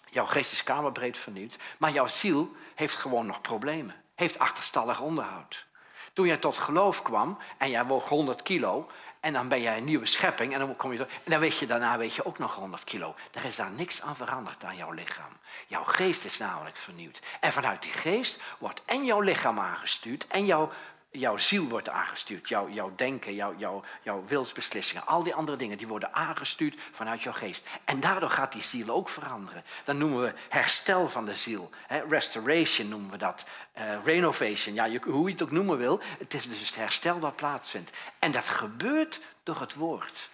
Jouw 0.09 0.25
geest 0.25 0.51
is 0.51 0.63
kamerbreed 0.63 1.17
vernieuwd. 1.17 1.55
Maar 1.77 1.91
jouw 1.91 2.07
ziel 2.07 2.55
heeft 2.75 2.95
gewoon 2.95 3.25
nog 3.25 3.41
problemen. 3.41 3.95
Heeft 4.15 4.39
achterstallig 4.39 5.01
onderhoud. 5.01 5.65
Toen 6.13 6.27
jij 6.27 6.37
tot 6.37 6.57
geloof 6.57 7.01
kwam 7.01 7.37
en 7.57 7.69
jij 7.69 7.85
woog 7.85 8.09
100 8.09 8.41
kilo... 8.41 8.89
En 9.19 9.33
dan 9.33 9.47
ben 9.47 9.61
jij 9.61 9.77
een 9.77 9.83
nieuwe 9.83 10.05
schepping 10.05 10.53
en 10.53 10.59
dan, 10.59 10.75
kom 10.75 10.93
je, 10.93 10.99
en 10.99 11.31
dan 11.31 11.39
weet 11.39 11.57
je 11.57 11.65
daarna 11.65 11.97
weet 11.97 12.13
je 12.13 12.25
ook 12.25 12.39
nog 12.39 12.55
100 12.55 12.83
kilo. 12.83 13.15
Er 13.33 13.45
is 13.45 13.55
daar 13.55 13.71
niks 13.71 14.01
aan 14.01 14.15
veranderd 14.15 14.63
aan 14.63 14.75
jouw 14.75 14.91
lichaam. 14.91 15.31
Jouw 15.67 15.83
geest 15.83 16.25
is 16.25 16.37
namelijk 16.37 16.77
vernieuwd. 16.77 17.21
En 17.39 17.51
vanuit 17.51 17.81
die 17.81 17.91
geest 17.91 18.39
wordt 18.57 18.81
en 18.85 19.05
jouw 19.05 19.21
lichaam 19.21 19.59
aangestuurd 19.59 20.27
en 20.27 20.45
jouw 20.45 20.71
jouw 21.19 21.37
ziel 21.37 21.67
wordt 21.67 21.89
aangestuurd. 21.89 22.49
Jouw, 22.49 22.69
jouw 22.69 22.93
denken, 22.95 23.35
jouw, 23.35 23.55
jouw, 23.57 23.83
jouw 24.01 24.25
wilsbeslissingen. 24.25 25.05
Al 25.05 25.23
die 25.23 25.33
andere 25.33 25.57
dingen 25.57 25.77
die 25.77 25.87
worden 25.87 26.13
aangestuurd 26.13 26.81
vanuit 26.91 27.23
jouw 27.23 27.33
geest. 27.33 27.67
En 27.83 27.99
daardoor 27.99 28.29
gaat 28.29 28.51
die 28.51 28.61
ziel 28.61 28.89
ook 28.89 29.09
veranderen. 29.09 29.63
Dan 29.83 29.97
noemen 29.97 30.21
we 30.21 30.33
herstel 30.49 31.09
van 31.09 31.25
de 31.25 31.35
ziel. 31.35 31.69
restoration 32.09 32.87
noemen 32.87 33.11
we 33.11 33.17
dat. 33.17 33.43
Uh, 33.77 34.03
renovation, 34.03 34.75
ja, 34.75 34.89
hoe 34.99 35.27
je 35.27 35.33
het 35.33 35.43
ook 35.43 35.51
noemen 35.51 35.77
wil. 35.77 36.01
Het 36.19 36.33
is 36.33 36.49
dus 36.49 36.67
het 36.67 36.75
herstel 36.75 37.19
wat 37.19 37.35
plaatsvindt. 37.35 37.91
En 38.19 38.31
dat 38.31 38.49
gebeurt 38.49 39.19
door 39.43 39.59
het 39.59 39.73
woord. 39.73 40.29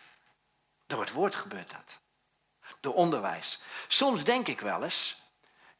Door 0.87 0.99
het 0.99 1.11
woord 1.11 1.35
gebeurt 1.35 1.71
dat. 1.71 1.97
Door 2.79 2.93
onderwijs. 2.93 3.59
Soms 3.87 4.23
denk 4.23 4.47
ik 4.47 4.59
wel 4.59 4.83
eens... 4.83 5.21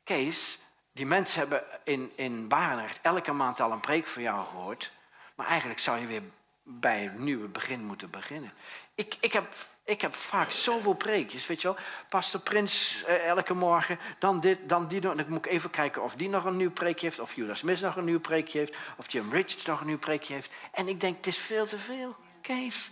Kees, 0.03 0.57
die 0.93 1.05
mensen 1.05 1.39
hebben 1.39 1.63
in, 1.83 2.11
in 2.15 2.47
Barendrecht 2.47 2.99
elke 3.01 3.31
maand 3.31 3.59
al 3.59 3.71
een 3.71 3.79
preek 3.79 4.07
van 4.07 4.21
jou 4.21 4.45
gehoord. 4.45 4.91
Maar 5.35 5.47
eigenlijk 5.47 5.79
zou 5.79 5.99
je 5.99 6.07
weer 6.07 6.21
bij 6.63 7.05
een 7.05 7.23
nieuwe 7.23 7.47
begin 7.47 7.85
moeten 7.85 8.09
beginnen. 8.09 8.53
Ik, 8.95 9.15
ik, 9.19 9.33
heb, 9.33 9.55
ik 9.83 10.01
heb 10.01 10.15
vaak 10.15 10.51
zoveel 10.51 10.93
preekjes, 10.93 11.47
weet 11.47 11.61
je 11.61 11.67
wel. 11.67 11.77
Pastor 12.09 12.41
Prins 12.41 13.03
eh, 13.03 13.27
elke 13.27 13.53
morgen, 13.53 13.99
dan 14.19 14.39
dit, 14.39 14.57
dan 14.69 14.87
die. 14.87 14.99
Dan 15.01 15.25
moet 15.27 15.45
ik 15.45 15.51
even 15.51 15.69
kijken 15.69 16.03
of 16.03 16.15
die 16.15 16.29
nog 16.29 16.45
een 16.45 16.57
nieuw 16.57 16.71
preekje 16.71 17.05
heeft. 17.05 17.19
Of 17.19 17.35
Judas 17.35 17.59
Smith 17.59 17.81
nog 17.81 17.95
een 17.95 18.05
nieuw 18.05 18.19
preekje 18.19 18.59
heeft. 18.59 18.75
Of 18.97 19.11
Jim 19.11 19.31
Richards 19.31 19.65
nog 19.65 19.79
een 19.79 19.87
nieuw 19.87 19.99
preekje 19.99 20.33
heeft. 20.33 20.51
En 20.71 20.87
ik 20.87 20.99
denk, 20.99 21.15
het 21.17 21.27
is 21.27 21.37
veel 21.37 21.65
te 21.65 21.77
veel, 21.77 22.15
Kees. 22.41 22.91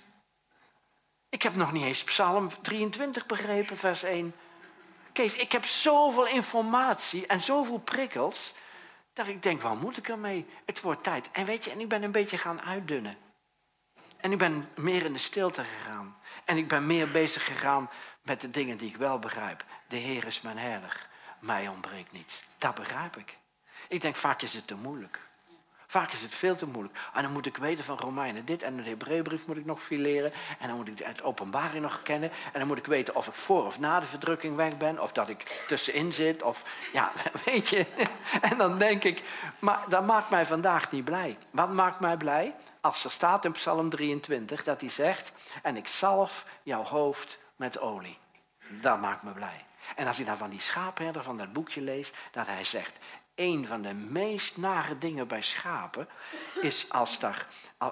Ik 1.30 1.42
heb 1.42 1.56
nog 1.56 1.72
niet 1.72 1.84
eens 1.84 2.04
Psalm 2.04 2.50
23 2.62 3.26
begrepen, 3.26 3.78
vers 3.78 4.04
1. 4.04 4.34
Kees, 5.14 5.36
ik 5.36 5.52
heb 5.52 5.66
zoveel 5.66 6.28
informatie 6.28 7.28
en 7.28 7.42
zoveel 7.42 7.80
prikkels. 7.80 8.54
Dat 9.14 9.28
ik 9.28 9.44
denk, 9.44 9.62
waar 9.62 9.76
moet 9.76 9.98
ik 9.98 10.10
ermee? 10.10 10.46
Het 10.66 10.82
wordt 10.82 11.04
tijd. 11.04 11.32
En 11.32 11.46
weet 11.46 11.64
je, 11.64 11.72
en 11.72 11.80
ik 11.80 11.90
ben 11.90 12.04
een 12.04 12.12
beetje 12.12 12.38
gaan 12.38 12.62
uitdunnen. 12.62 13.18
En 14.18 14.32
ik 14.32 14.38
ben 14.38 14.70
meer 14.76 15.06
in 15.06 15.14
de 15.14 15.20
stilte 15.20 15.64
gegaan. 15.64 16.18
En 16.46 16.58
ik 16.58 16.68
ben 16.68 16.86
meer 16.86 17.12
bezig 17.12 17.46
gegaan 17.46 17.90
met 18.22 18.42
de 18.42 18.50
dingen 18.50 18.78
die 18.78 18.90
ik 18.90 18.98
wel 18.98 19.20
begrijp. 19.20 19.66
De 19.88 19.96
Heer 19.96 20.28
is 20.28 20.42
mijn 20.42 20.58
herder. 20.58 21.10
Mij 21.40 21.68
ontbreekt 21.68 22.12
niets. 22.12 22.44
Dat 22.58 22.76
begrijp 22.76 23.18
ik. 23.18 23.38
Ik 23.88 24.02
denk, 24.02 24.16
vaak 24.16 24.42
is 24.42 24.54
het 24.54 24.68
te 24.68 24.76
moeilijk. 24.76 25.20
Vaak 25.92 26.12
is 26.12 26.22
het 26.22 26.36
veel 26.36 26.56
te 26.56 26.66
moeilijk. 26.66 26.98
En 27.14 27.22
dan 27.24 27.32
moet 27.32 27.46
ik 27.46 27.58
weten 27.58 27.84
van 27.84 27.98
Romeinen 27.98 28.46
dit 28.46 28.64
en 28.64 28.76
de 28.76 28.84
Hebreeënbrief 28.84 29.46
moet 29.46 29.58
ik 29.58 29.66
nog 29.66 29.82
fileren. 29.82 30.34
En 30.60 30.68
dan 30.68 30.78
moet 30.78 30.88
ik 30.88 31.00
het 31.00 31.24
openbaring 31.24 31.82
nog 31.82 32.02
kennen. 32.02 32.32
En 32.54 32.60
dan 32.60 32.68
moet 32.68 32.78
ik 32.78 32.86
weten 32.86 33.16
of 33.16 33.28
ik 33.28 33.34
voor 33.34 33.66
of 33.66 33.80
na 33.80 34.00
de 34.00 34.06
verdrukking 34.06 34.56
weg 34.56 34.78
ben. 34.78 35.02
Of 35.02 35.12
dat 35.12 35.30
ik 35.30 35.64
tussenin 35.68 36.14
zit. 36.14 36.44
Of 36.44 36.64
ja, 36.94 37.12
weet 37.46 37.68
je. 37.68 37.86
En 38.42 38.58
dan 38.58 38.78
denk 38.78 39.04
ik, 39.04 39.22
maar 39.60 39.80
dat 39.88 40.06
maakt 40.06 40.30
mij 40.30 40.46
vandaag 40.46 40.92
niet 40.92 41.06
blij. 41.06 41.38
Wat 41.50 41.72
maakt 41.72 42.00
mij 42.00 42.18
blij? 42.18 42.56
Als 42.82 43.04
er 43.04 43.12
staat 43.12 43.46
in 43.46 43.52
Psalm 43.52 43.90
23 43.90 44.64
dat 44.64 44.82
hij 44.82 44.90
zegt, 44.90 45.34
en 45.62 45.78
ik 45.78 45.88
zalf 45.88 46.46
jouw 46.64 46.84
hoofd 46.84 47.38
met 47.56 47.80
olie. 47.80 48.18
Dat 48.70 49.02
maakt 49.02 49.24
me 49.24 49.32
blij. 49.32 49.66
En 49.96 50.08
als 50.08 50.20
ik 50.20 50.26
dan 50.26 50.38
van 50.38 50.50
die 50.50 50.62
schaapherder 50.62 51.24
van 51.24 51.38
dat 51.38 51.54
boekje 51.54 51.82
lees, 51.82 52.12
dat 52.32 52.48
hij 52.48 52.66
zegt, 52.66 52.98
een 53.42 53.68
van 53.68 53.82
de 53.82 53.94
meest 53.94 54.58
nare 54.58 54.98
dingen 54.98 55.28
bij 55.28 55.42
schapen 55.42 56.08
is 56.62 56.90
als 56.90 57.20
daar, 57.20 57.48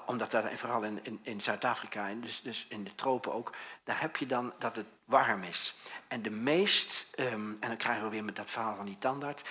omdat 0.06 0.30
dat 0.30 0.44
vooral 0.54 0.82
in, 0.82 0.98
in, 1.02 1.18
in 1.22 1.40
Zuid-Afrika 1.40 2.08
en 2.08 2.20
dus, 2.20 2.42
dus 2.42 2.66
in 2.68 2.84
de 2.84 2.94
tropen 2.94 3.32
ook, 3.32 3.54
daar 3.84 4.00
heb 4.00 4.16
je 4.16 4.26
dan 4.26 4.52
dat 4.58 4.76
het 4.76 4.86
warm 5.04 5.42
is. 5.42 5.74
En 6.08 6.22
de 6.22 6.30
meest, 6.30 7.06
ehm, 7.14 7.50
en 7.60 7.68
dan 7.68 7.76
krijgen 7.76 8.04
we 8.04 8.10
weer 8.10 8.24
met 8.24 8.36
dat 8.36 8.50
verhaal 8.50 8.76
van 8.76 8.84
die 8.84 8.98
tandarts, 8.98 9.42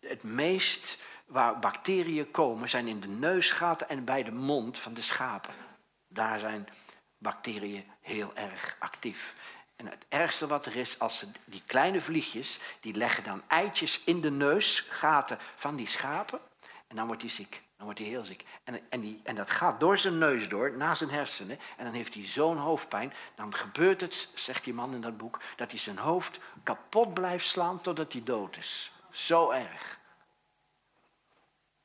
het 0.00 0.22
meest 0.22 0.98
waar 1.26 1.58
bacteriën 1.58 2.30
komen 2.30 2.68
zijn 2.68 2.88
in 2.88 3.00
de 3.00 3.08
neusgaten 3.08 3.88
en 3.88 4.04
bij 4.04 4.22
de 4.22 4.32
mond 4.32 4.78
van 4.78 4.94
de 4.94 5.02
schapen. 5.02 5.54
Daar 6.08 6.38
zijn 6.38 6.68
bacteriën 7.18 7.84
heel 8.00 8.34
erg 8.34 8.76
actief. 8.78 9.34
En 9.76 9.86
het 9.86 10.04
ergste 10.08 10.46
wat 10.46 10.66
er 10.66 10.76
is, 10.76 10.98
als 10.98 11.24
die 11.44 11.62
kleine 11.66 12.00
vliegjes, 12.00 12.58
die 12.80 12.94
leggen 12.94 13.24
dan 13.24 13.42
eitjes 13.46 14.00
in 14.04 14.20
de 14.20 14.30
neusgaten 14.30 15.38
van 15.56 15.76
die 15.76 15.86
schapen. 15.86 16.40
En 16.86 16.96
dan 16.96 17.06
wordt 17.06 17.22
hij 17.22 17.30
ziek. 17.30 17.62
Dan 17.76 17.84
wordt 17.84 18.00
hij 18.00 18.08
heel 18.08 18.24
ziek. 18.24 18.44
En, 18.64 18.80
en, 18.88 19.00
die, 19.00 19.20
en 19.24 19.34
dat 19.34 19.50
gaat 19.50 19.80
door 19.80 19.98
zijn 19.98 20.18
neus 20.18 20.48
door, 20.48 20.76
naar 20.76 20.96
zijn 20.96 21.10
hersenen. 21.10 21.58
En 21.76 21.84
dan 21.84 21.94
heeft 21.94 22.14
hij 22.14 22.24
zo'n 22.24 22.56
hoofdpijn. 22.56 23.12
Dan 23.34 23.54
gebeurt 23.54 24.00
het, 24.00 24.28
zegt 24.34 24.64
die 24.64 24.74
man 24.74 24.94
in 24.94 25.00
dat 25.00 25.16
boek, 25.16 25.40
dat 25.56 25.70
hij 25.70 25.80
zijn 25.80 25.98
hoofd 25.98 26.38
kapot 26.62 27.14
blijft 27.14 27.46
slaan 27.46 27.80
totdat 27.80 28.12
hij 28.12 28.22
dood 28.24 28.56
is. 28.56 28.90
Zo 29.10 29.50
erg. 29.50 29.98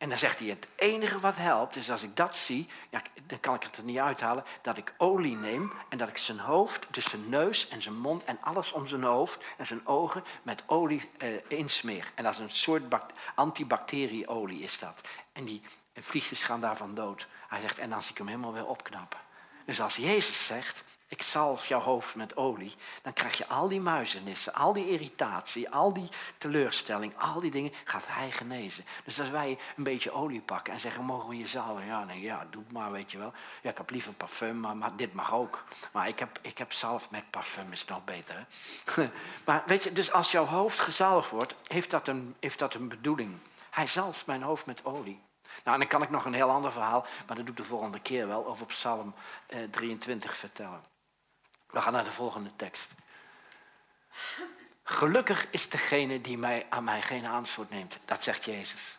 En 0.02 0.10
dan 0.10 0.18
zegt 0.18 0.40
hij, 0.40 0.48
het 0.48 0.70
enige 0.76 1.20
wat 1.20 1.36
helpt 1.36 1.76
is 1.76 1.92
als 1.92 2.04
ik 2.04 2.16
dat 2.16 2.36
zie, 2.36 2.68
ja, 2.90 3.02
dan 3.26 3.40
kan 3.40 3.56
ik 3.56 3.64
het 3.64 3.78
er 3.78 3.84
niet 3.84 3.98
uithalen, 3.98 4.44
dat 4.62 4.78
ik 4.78 4.94
olie 4.98 5.36
neem 5.36 5.74
en 5.90 5.98
dat 5.98 6.10
ik 6.10 6.18
zijn 6.18 6.40
hoofd, 6.40 6.88
dus 6.92 7.10
zijn 7.10 7.30
neus 7.30 7.68
en 7.68 7.82
zijn 7.82 8.00
mond 8.00 8.24
en 8.24 8.38
alles 8.42 8.72
om 8.72 8.88
zijn 8.88 9.04
hoofd 9.04 9.46
en 9.58 9.66
zijn 9.66 9.88
ogen 9.88 10.24
met 10.44 10.64
olie 10.66 11.10
eh, 11.18 11.30
insmeer. 11.48 12.12
En 12.16 12.24
dat 12.24 12.34
is 12.34 12.40
een 12.40 12.50
soort 12.50 12.84
antibacterieolie 13.36 14.62
is 14.62 14.80
dat. 14.80 15.02
En 15.32 15.46
die 15.46 15.62
vliegjes 15.94 16.44
gaan 16.44 16.62
daarvan 16.62 16.96
dood. 16.96 17.28
Hij 17.48 17.62
zegt, 17.62 17.78
en 17.78 17.94
als 17.94 18.10
ik 18.10 18.18
hem 18.18 18.28
helemaal 18.28 18.54
wil 18.54 18.66
opknappen. 18.66 19.20
Dus 19.66 19.82
als 19.82 19.96
Jezus 19.96 20.46
zegt, 20.46 20.84
ik 21.12 21.22
zalf 21.22 21.68
jouw 21.68 21.80
hoofd 21.80 22.16
met 22.16 22.38
olie, 22.38 22.76
dan 23.02 23.14
krijg 23.14 23.38
je 23.38 23.48
al 23.48 23.68
die 23.68 23.82
muizenissen, 23.82 24.54
al 24.54 24.74
die 24.74 24.90
irritatie, 24.90 25.70
al 25.70 25.94
die 25.94 26.10
teleurstelling, 26.38 27.14
al 27.18 27.40
die 27.40 27.52
dingen, 27.52 27.74
gaat 27.84 28.08
hij 28.08 28.32
genezen. 28.32 28.86
Dus 29.04 29.20
als 29.20 29.30
wij 29.30 29.58
een 29.76 29.84
beetje 29.84 30.12
olie 30.12 30.42
pakken 30.42 30.74
en 30.74 30.80
zeggen, 30.80 31.04
mogen 31.04 31.30
we 31.30 31.38
je 31.38 31.48
zalven? 31.48 31.86
Ja, 31.86 32.04
nee, 32.04 32.22
ja, 32.22 32.48
doe 32.50 32.64
maar, 32.72 32.92
weet 32.92 33.12
je 33.12 33.18
wel. 33.18 33.34
Ja, 33.62 33.70
ik 33.70 33.78
heb 33.78 33.90
liever 33.90 34.14
parfum, 34.14 34.60
maar, 34.60 34.78
maar 34.78 34.96
dit 34.96 35.14
mag 35.14 35.34
ook. 35.34 35.64
Maar 35.92 36.08
ik 36.08 36.20
heb, 36.20 36.40
ik 36.42 36.58
heb 36.58 36.72
zalf 36.72 37.10
met 37.10 37.30
parfum, 37.30 37.72
is 37.72 37.86
nog 37.86 38.04
beter. 38.04 38.46
Maar 39.46 39.64
weet 39.66 39.84
je, 39.84 39.92
dus 39.92 40.12
als 40.12 40.32
jouw 40.32 40.46
hoofd 40.46 40.80
gezalfd 40.80 41.30
wordt, 41.30 41.56
heeft 41.68 41.92
dat 41.92 42.08
een, 42.08 42.36
heeft 42.40 42.60
dat 42.60 42.74
een 42.74 42.88
bedoeling. 42.88 43.38
Hij 43.70 43.88
zalft 43.88 44.26
mijn 44.26 44.42
hoofd 44.42 44.66
met 44.66 44.86
olie. 44.86 45.22
Nou, 45.64 45.74
en 45.74 45.80
dan 45.80 45.88
kan 45.88 46.02
ik 46.02 46.10
nog 46.10 46.26
een 46.26 46.34
heel 46.34 46.50
ander 46.50 46.72
verhaal, 46.72 47.06
maar 47.28 47.36
dat 47.36 47.46
doe 47.46 47.56
ik 47.56 47.58
de 47.58 47.64
volgende 47.64 48.00
keer 48.00 48.28
wel, 48.28 48.48
over 48.48 48.66
Psalm 48.66 49.14
eh, 49.48 49.60
23 49.72 50.38
vertellen. 50.38 50.91
We 51.72 51.82
gaan 51.82 51.94
naar 51.94 52.04
de 52.04 52.12
volgende 52.12 52.56
tekst. 52.56 52.92
Gelukkig 54.84 55.48
is 55.50 55.70
degene 55.70 56.22
die 56.22 56.38
mij, 56.38 56.68
aan 56.70 56.84
mij 56.84 57.02
geen 57.02 57.26
aanstoot 57.26 57.70
neemt. 57.70 58.00
Dat 58.06 58.24
zegt 58.24 58.46
Jezus. 58.46 58.98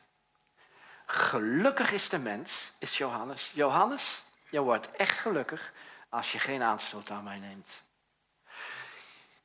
Gelukkig 1.06 1.92
is 1.92 2.08
de 2.08 2.18
mens, 2.18 2.72
is 2.78 2.98
Johannes. 2.98 3.50
Johannes, 3.54 4.22
je 4.46 4.60
wordt 4.60 4.90
echt 4.90 5.18
gelukkig 5.18 5.72
als 6.08 6.32
je 6.32 6.38
geen 6.38 6.62
aanstoot 6.62 7.10
aan 7.10 7.24
mij 7.24 7.38
neemt. 7.38 7.82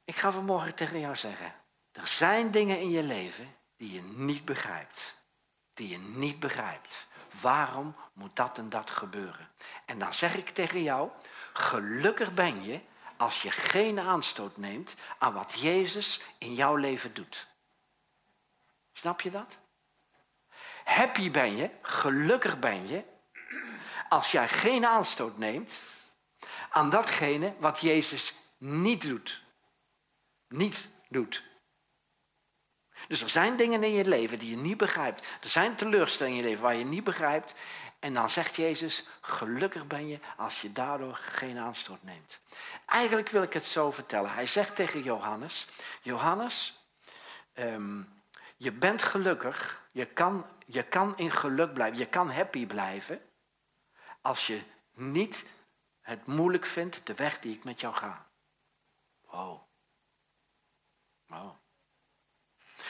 Ik 0.05 0.15
ga 0.15 0.31
vanmorgen 0.31 0.75
tegen 0.75 0.99
jou 0.99 1.15
zeggen. 1.15 1.53
Er 1.91 2.07
zijn 2.07 2.51
dingen 2.51 2.79
in 2.79 2.89
je 2.89 3.03
leven 3.03 3.55
die 3.77 3.91
je 3.91 4.01
niet 4.01 4.45
begrijpt. 4.45 5.13
Die 5.73 5.89
je 5.89 5.97
niet 5.97 6.39
begrijpt. 6.39 7.07
Waarom 7.41 7.95
moet 8.13 8.35
dat 8.35 8.57
en 8.57 8.69
dat 8.69 8.91
gebeuren? 8.91 9.49
En 9.85 9.99
dan 9.99 10.13
zeg 10.13 10.35
ik 10.35 10.49
tegen 10.49 10.83
jou, 10.83 11.09
gelukkig 11.53 12.33
ben 12.33 12.63
je 12.63 12.81
als 13.17 13.41
je 13.41 13.51
geen 13.51 13.99
aanstoot 13.99 14.57
neemt 14.57 14.95
aan 15.17 15.33
wat 15.33 15.59
Jezus 15.59 16.21
in 16.37 16.53
jouw 16.53 16.75
leven 16.75 17.13
doet. 17.13 17.47
Snap 18.93 19.21
je 19.21 19.31
dat? 19.31 19.57
Happy 20.83 21.31
ben 21.31 21.57
je, 21.57 21.69
gelukkig 21.81 22.59
ben 22.59 22.87
je, 22.87 23.03
als 24.09 24.31
jij 24.31 24.47
geen 24.47 24.85
aanstoot 24.85 25.37
neemt 25.37 25.73
aan 26.69 26.89
datgene 26.89 27.53
wat 27.59 27.81
Jezus 27.81 28.33
niet 28.57 29.01
doet. 29.01 29.41
Niet 30.47 30.87
doet. 31.09 31.43
Dus 33.07 33.21
er 33.21 33.29
zijn 33.29 33.55
dingen 33.55 33.83
in 33.83 33.91
je 33.91 34.07
leven 34.07 34.39
die 34.39 34.49
je 34.49 34.57
niet 34.57 34.77
begrijpt. 34.77 35.27
Er 35.41 35.49
zijn 35.49 35.75
teleurstellingen 35.75 36.37
in 36.37 36.43
je 36.43 36.49
leven 36.49 36.63
waar 36.63 36.75
je 36.75 36.85
niet 36.85 37.03
begrijpt. 37.03 37.53
En 37.99 38.13
dan 38.13 38.29
zegt 38.29 38.55
Jezus, 38.55 39.03
gelukkig 39.21 39.87
ben 39.87 40.07
je 40.07 40.19
als 40.37 40.61
je 40.61 40.71
daardoor 40.71 41.15
geen 41.15 41.57
aanstoot 41.57 42.03
neemt. 42.03 42.39
Eigenlijk 42.85 43.29
wil 43.29 43.41
ik 43.41 43.53
het 43.53 43.65
zo 43.65 43.91
vertellen. 43.91 44.33
Hij 44.33 44.47
zegt 44.47 44.75
tegen 44.75 45.03
Johannes, 45.03 45.67
Johannes, 46.01 46.85
ehm, 47.53 48.01
je 48.57 48.71
bent 48.71 49.03
gelukkig, 49.03 49.83
je 49.91 50.05
kan, 50.05 50.45
je 50.65 50.83
kan 50.83 51.17
in 51.17 51.31
geluk 51.31 51.73
blijven, 51.73 51.97
je 51.97 52.07
kan 52.07 52.31
happy 52.31 52.65
blijven 52.65 53.21
als 54.21 54.47
je 54.47 54.61
niet 54.93 55.43
het 56.01 56.25
moeilijk 56.25 56.65
vindt, 56.65 57.05
de 57.05 57.13
weg 57.13 57.39
die 57.39 57.55
ik 57.55 57.63
met 57.63 57.79
jou 57.79 57.95
ga. 57.95 58.27
Wow. 59.21 59.61
Wow. 61.27 61.55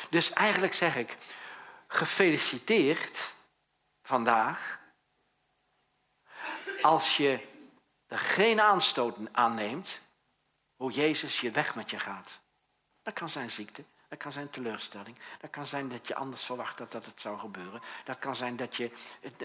Dus 0.09 0.33
eigenlijk 0.33 0.73
zeg 0.73 0.95
ik, 0.95 1.17
gefeliciteerd 1.87 3.33
vandaag 4.01 4.79
als 6.81 7.17
je 7.17 7.39
er 8.07 8.19
geen 8.19 8.61
aanstoot 8.61 9.17
aan 9.31 9.55
neemt, 9.55 9.99
hoe 10.75 10.91
Jezus 10.91 11.41
je 11.41 11.51
weg 11.51 11.75
met 11.75 11.89
je 11.89 11.99
gaat. 11.99 12.39
Dat 13.03 13.13
kan 13.13 13.29
zijn 13.29 13.49
ziekte, 13.49 13.83
dat 14.09 14.19
kan 14.19 14.31
zijn 14.31 14.49
teleurstelling, 14.49 15.17
dat 15.39 15.49
kan 15.49 15.65
zijn 15.65 15.89
dat 15.89 16.07
je 16.07 16.15
anders 16.15 16.43
verwacht 16.43 16.77
dat, 16.77 16.91
dat 16.91 17.05
het 17.05 17.21
zou 17.21 17.39
gebeuren. 17.39 17.81
Dat 18.03 18.19
kan 18.19 18.35
zijn 18.35 18.55
dat 18.55 18.75
je 18.75 18.91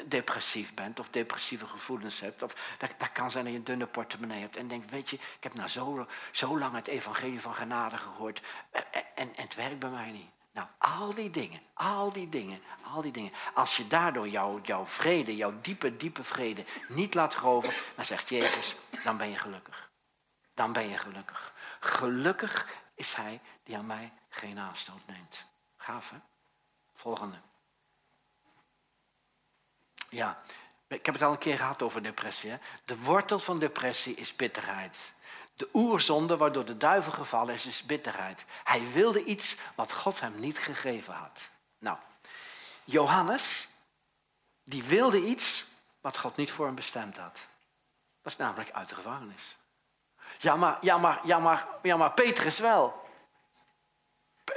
depressief 0.06 0.74
bent 0.74 1.00
of 1.00 1.08
depressieve 1.10 1.66
gevoelens 1.66 2.20
hebt. 2.20 2.42
Of 2.42 2.76
dat, 2.78 2.90
dat 2.98 3.12
kan 3.12 3.30
zijn 3.30 3.44
dat 3.44 3.52
je 3.52 3.58
een 3.58 3.64
dunne 3.64 3.86
portemonnee 3.86 4.40
hebt 4.40 4.56
en 4.56 4.68
denkt, 4.68 4.90
weet 4.90 5.10
je, 5.10 5.16
ik 5.16 5.42
heb 5.42 5.54
nou 5.54 5.68
zo, 5.68 6.06
zo 6.32 6.58
lang 6.58 6.74
het 6.74 6.86
evangelie 6.86 7.40
van 7.40 7.54
genade 7.54 7.96
gehoord 7.96 8.40
en, 8.70 8.84
en, 8.92 9.06
en 9.14 9.42
het 9.42 9.54
werkt 9.54 9.78
bij 9.78 9.90
mij 9.90 10.10
niet. 10.10 10.30
Nou, 10.52 10.68
al 10.78 11.14
die 11.14 11.30
dingen, 11.30 11.60
al 11.74 12.12
die 12.12 12.28
dingen, 12.28 12.60
al 12.84 13.02
die 13.02 13.12
dingen. 13.12 13.32
Als 13.54 13.76
je 13.76 13.86
daardoor 13.86 14.28
jouw, 14.28 14.60
jouw 14.62 14.86
vrede, 14.86 15.36
jouw 15.36 15.60
diepe, 15.60 15.96
diepe 15.96 16.24
vrede 16.24 16.64
niet 16.88 17.14
laat 17.14 17.34
geloven, 17.34 17.72
dan 17.96 18.04
zegt 18.04 18.28
Jezus, 18.28 18.76
dan 19.04 19.16
ben 19.16 19.30
je 19.30 19.38
gelukkig. 19.38 19.90
Dan 20.54 20.72
ben 20.72 20.88
je 20.88 20.98
gelukkig. 20.98 21.52
Gelukkig 21.80 22.68
is 22.94 23.14
hij 23.14 23.40
die 23.64 23.76
aan 23.76 23.86
mij 23.86 24.12
geen 24.28 24.58
aanstoot 24.58 25.06
neemt. 25.06 25.44
Gaaf 25.76 26.10
hè? 26.10 26.16
Volgende. 26.94 27.40
Ja, 30.08 30.42
ik 30.86 31.06
heb 31.06 31.14
het 31.14 31.22
al 31.22 31.32
een 31.32 31.38
keer 31.38 31.56
gehad 31.56 31.82
over 31.82 32.02
depressie. 32.02 32.50
Hè? 32.50 32.56
De 32.84 32.98
wortel 32.98 33.38
van 33.38 33.58
depressie 33.58 34.14
is 34.14 34.36
bitterheid. 34.36 35.11
De 35.54 35.68
oerzonde 35.72 36.36
waardoor 36.36 36.64
de 36.64 36.76
duivel 36.76 37.12
gevallen 37.12 37.54
is, 37.54 37.66
is 37.66 37.82
bitterheid. 37.82 38.44
Hij 38.64 38.90
wilde 38.92 39.24
iets 39.24 39.56
wat 39.74 39.92
God 39.92 40.20
hem 40.20 40.40
niet 40.40 40.58
gegeven 40.58 41.14
had. 41.14 41.50
Nou, 41.78 41.96
Johannes, 42.84 43.68
die 44.64 44.82
wilde 44.82 45.20
iets 45.20 45.64
wat 46.00 46.18
God 46.18 46.36
niet 46.36 46.50
voor 46.50 46.66
hem 46.66 46.74
bestemd 46.74 47.16
had. 47.16 47.46
Dat 48.22 48.32
is 48.32 48.38
namelijk 48.38 48.70
uit 48.70 48.88
de 48.88 48.94
gevangenis. 48.94 49.56
Ja, 50.38 50.56
maar, 50.56 50.78
ja, 50.80 50.98
maar, 50.98 51.20
ja, 51.24 51.38
maar, 51.38 51.66
ja, 51.82 51.96
maar 51.96 52.12
Petrus 52.12 52.58
wel. 52.58 53.01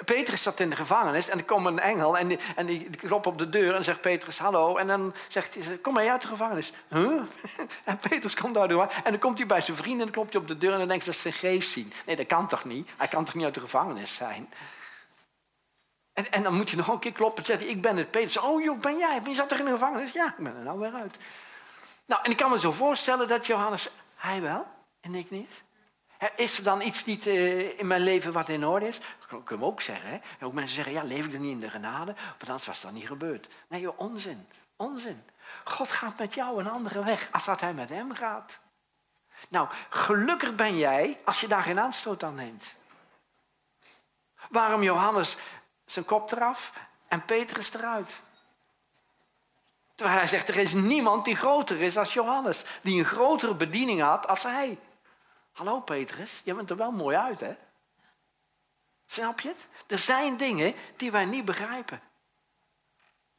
Petrus 0.05 0.41
zat 0.41 0.59
in 0.59 0.69
de 0.69 0.75
gevangenis 0.75 1.29
en 1.29 1.37
er 1.37 1.43
komt 1.43 1.65
een 1.65 1.79
engel 1.79 2.17
en 2.17 2.27
die, 2.27 2.39
en 2.55 2.65
die 2.65 2.89
klopt 2.89 3.27
op 3.27 3.37
de 3.37 3.49
deur 3.49 3.75
en 3.75 3.83
zegt 3.83 4.01
Petrus 4.01 4.39
hallo. 4.39 4.77
En 4.77 4.87
dan 4.87 5.13
zegt 5.27 5.55
hij, 5.55 5.77
kom 5.77 5.93
mee 5.93 6.11
uit 6.11 6.21
de 6.21 6.27
gevangenis. 6.27 6.71
Huh? 6.87 7.21
En 7.83 7.97
Petrus 7.97 8.35
komt 8.35 8.53
daardoor 8.53 8.91
en 9.03 9.11
dan 9.11 9.19
komt 9.19 9.37
hij 9.37 9.47
bij 9.47 9.61
zijn 9.61 9.77
vrienden 9.77 10.07
en 10.07 10.13
klopt 10.13 10.33
hij 10.33 10.41
op 10.41 10.47
de 10.47 10.57
deur 10.57 10.71
en 10.71 10.77
dan 10.77 10.87
denkt 10.87 11.05
hij 11.05 11.13
dat 11.13 11.21
ze 11.21 11.31
geest 11.31 11.71
zien. 11.71 11.93
Nee, 12.05 12.15
dat 12.15 12.25
kan 12.25 12.47
toch 12.47 12.63
niet? 12.63 12.89
Hij 12.97 13.07
kan 13.07 13.25
toch 13.25 13.33
niet 13.33 13.45
uit 13.45 13.53
de 13.53 13.59
gevangenis 13.59 14.15
zijn? 14.15 14.49
En, 16.13 16.31
en 16.31 16.43
dan 16.43 16.53
moet 16.53 16.69
je 16.69 16.77
nog 16.77 16.87
een 16.87 16.99
keer 16.99 17.11
kloppen 17.11 17.43
en 17.43 17.45
zeggen, 17.45 17.69
ik 17.69 17.81
ben 17.81 17.97
het 17.97 18.11
Petrus. 18.11 18.37
Oh 18.37 18.63
joh, 18.63 18.79
ben 18.79 18.97
jij? 18.97 19.21
Je 19.25 19.33
zat 19.33 19.49
toch 19.49 19.59
in 19.59 19.65
de 19.65 19.71
gevangenis? 19.71 20.11
Ja, 20.11 20.27
ik 20.27 20.43
ben 20.43 20.55
er 20.55 20.63
nou 20.63 20.79
weer 20.79 20.93
uit. 20.93 21.17
Nou, 22.05 22.23
en 22.23 22.31
ik 22.31 22.37
kan 22.37 22.49
me 22.51 22.59
zo 22.59 22.71
voorstellen 22.71 23.27
dat 23.27 23.45
Johannes, 23.45 23.89
hij 24.15 24.41
wel 24.41 24.67
en 25.01 25.15
ik 25.15 25.31
niet. 25.31 25.63
Is 26.35 26.57
er 26.57 26.63
dan 26.63 26.81
iets 26.81 27.05
niet 27.05 27.27
eh, 27.27 27.79
in 27.79 27.87
mijn 27.87 28.01
leven 28.01 28.31
wat 28.31 28.49
in 28.49 28.65
orde 28.65 28.87
is? 28.87 28.99
Dat 29.29 29.43
kun 29.43 29.57
je 29.57 29.65
ook 29.65 29.81
zeggen. 29.81 30.09
Hè? 30.09 30.45
Ook 30.45 30.53
mensen 30.53 30.75
zeggen, 30.75 30.93
ja, 30.93 31.03
leef 31.03 31.25
ik 31.25 31.33
er 31.33 31.39
niet 31.39 31.51
in 31.51 31.59
de 31.59 31.69
genade? 31.69 32.13
Want 32.13 32.47
anders 32.47 32.65
was 32.65 32.81
dat 32.81 32.91
niet 32.91 33.07
gebeurd. 33.07 33.47
Nee, 33.67 33.81
joh, 33.81 33.99
onzin. 33.99 34.47
Onzin. 34.75 35.23
God 35.63 35.91
gaat 35.91 36.17
met 36.17 36.33
jou 36.33 36.59
een 36.59 36.69
andere 36.69 37.03
weg 37.03 37.27
als 37.31 37.45
dat 37.45 37.61
hij 37.61 37.73
met 37.73 37.89
hem 37.89 38.15
gaat. 38.15 38.59
Nou, 39.49 39.67
gelukkig 39.89 40.55
ben 40.55 40.77
jij 40.77 41.17
als 41.23 41.41
je 41.41 41.47
daar 41.47 41.63
geen 41.63 41.79
aanstoot 41.79 42.23
aan 42.23 42.35
neemt. 42.35 42.73
Waarom 44.49 44.83
Johannes 44.83 45.37
zijn 45.85 46.05
kop 46.05 46.31
eraf 46.31 46.73
en 47.07 47.25
Petrus 47.25 47.73
eruit? 47.73 48.19
Terwijl 49.95 50.17
hij 50.17 50.27
zegt, 50.27 50.47
er 50.47 50.57
is 50.57 50.73
niemand 50.73 51.25
die 51.25 51.35
groter 51.35 51.81
is 51.81 51.97
als 51.97 52.13
Johannes. 52.13 52.65
Die 52.81 52.99
een 52.99 53.05
grotere 53.05 53.55
bediening 53.55 54.01
had 54.01 54.27
als 54.27 54.43
hij. 54.43 54.77
Hallo 55.55 55.79
Petrus, 55.79 56.41
je 56.43 56.53
bent 56.53 56.69
er 56.69 56.77
wel 56.77 56.91
mooi 56.91 57.17
uit, 57.17 57.39
hè? 57.39 57.55
Snap 59.05 59.39
je 59.39 59.47
het? 59.47 59.67
Er 59.87 59.99
zijn 59.99 60.37
dingen 60.37 60.73
die 60.95 61.11
wij 61.11 61.25
niet 61.25 61.45
begrijpen. 61.45 62.01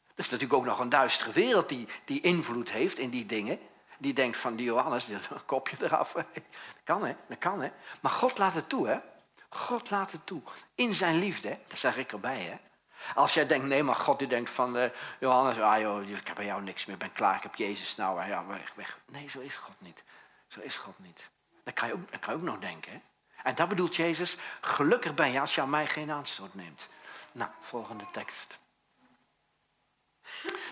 Er 0.07 0.24
is 0.24 0.29
natuurlijk 0.29 0.52
ook 0.52 0.64
nog 0.64 0.79
een 0.79 0.88
duistere 0.88 1.33
wereld 1.33 1.68
die, 1.68 1.88
die 2.05 2.20
invloed 2.20 2.70
heeft 2.70 2.98
in 2.98 3.11
die 3.11 3.26
dingen. 3.26 3.59
Die 3.98 4.12
denkt 4.12 4.38
van 4.38 4.57
die 4.57 4.66
Johannes, 4.66 5.09
een 5.09 5.44
kopje 5.46 5.76
eraf. 5.81 6.12
Dat 6.12 6.24
kan 6.85 7.05
hè, 7.05 7.16
dat 7.29 7.38
kan 7.38 7.62
hè. 7.62 7.70
Maar 8.00 8.12
God 8.12 8.38
laat 8.38 8.55
het 8.55 8.68
toe 8.68 8.88
hè. 8.88 8.98
God 9.48 9.90
laat 9.90 10.12
het 10.12 10.26
toe. 10.26 10.42
In 10.74 10.94
zijn 10.94 11.18
liefde, 11.18 11.59
dat 11.66 11.79
zeg 11.79 11.96
ik 11.96 12.12
erbij 12.12 12.40
hè. 12.40 12.57
Als 13.14 13.35
jij 13.35 13.46
denkt, 13.46 13.66
nee, 13.66 13.83
maar 13.83 13.94
God 13.94 14.18
die 14.18 14.29
denkt 14.29 14.50
van 14.50 14.76
uh, 14.76 14.85
Johannes, 15.20 15.59
ah 15.59 16.09
ik 16.09 16.26
heb 16.26 16.37
bij 16.37 16.44
jou 16.44 16.62
niks 16.62 16.87
meer, 16.87 16.96
ben 16.96 17.12
klaar, 17.12 17.37
ik 17.37 17.42
heb 17.42 17.55
Jezus 17.55 17.96
nou, 17.96 18.26
ja, 18.26 18.44
weg. 18.74 18.98
Nee, 19.07 19.29
zo 19.29 19.40
is 19.40 19.57
God 19.57 19.74
niet. 19.79 20.05
Zo 20.48 20.61
is 20.61 20.76
God 20.76 20.98
niet. 20.98 21.29
Dat 21.66 21.74
kan 21.74 21.88
je 21.88 21.94
ook, 21.94 22.29
ook 22.29 22.42
nog 22.42 22.59
denken. 22.59 23.02
En 23.42 23.55
dat 23.55 23.68
bedoelt 23.68 23.96
Jezus, 23.96 24.37
gelukkig 24.61 25.14
ben 25.14 25.33
je 25.33 25.40
als 25.40 25.55
je 25.55 25.61
aan 25.61 25.70
mij 25.70 25.87
geen 25.87 26.11
aanstoot 26.11 26.55
neemt. 26.55 26.88
Nou, 27.33 27.50
volgende 27.61 28.05
tekst. 28.11 28.59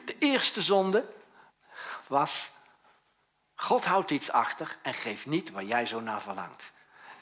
De 0.04 0.16
eerste 0.18 0.62
zonde 0.62 1.14
was, 2.06 2.50
God 3.54 3.84
houdt 3.84 4.10
iets 4.10 4.30
achter 4.30 4.76
en 4.82 4.94
geeft 4.94 5.26
niet 5.26 5.50
waar 5.50 5.64
jij 5.64 5.86
zo 5.86 6.00
naar 6.00 6.22
verlangt. 6.22 6.72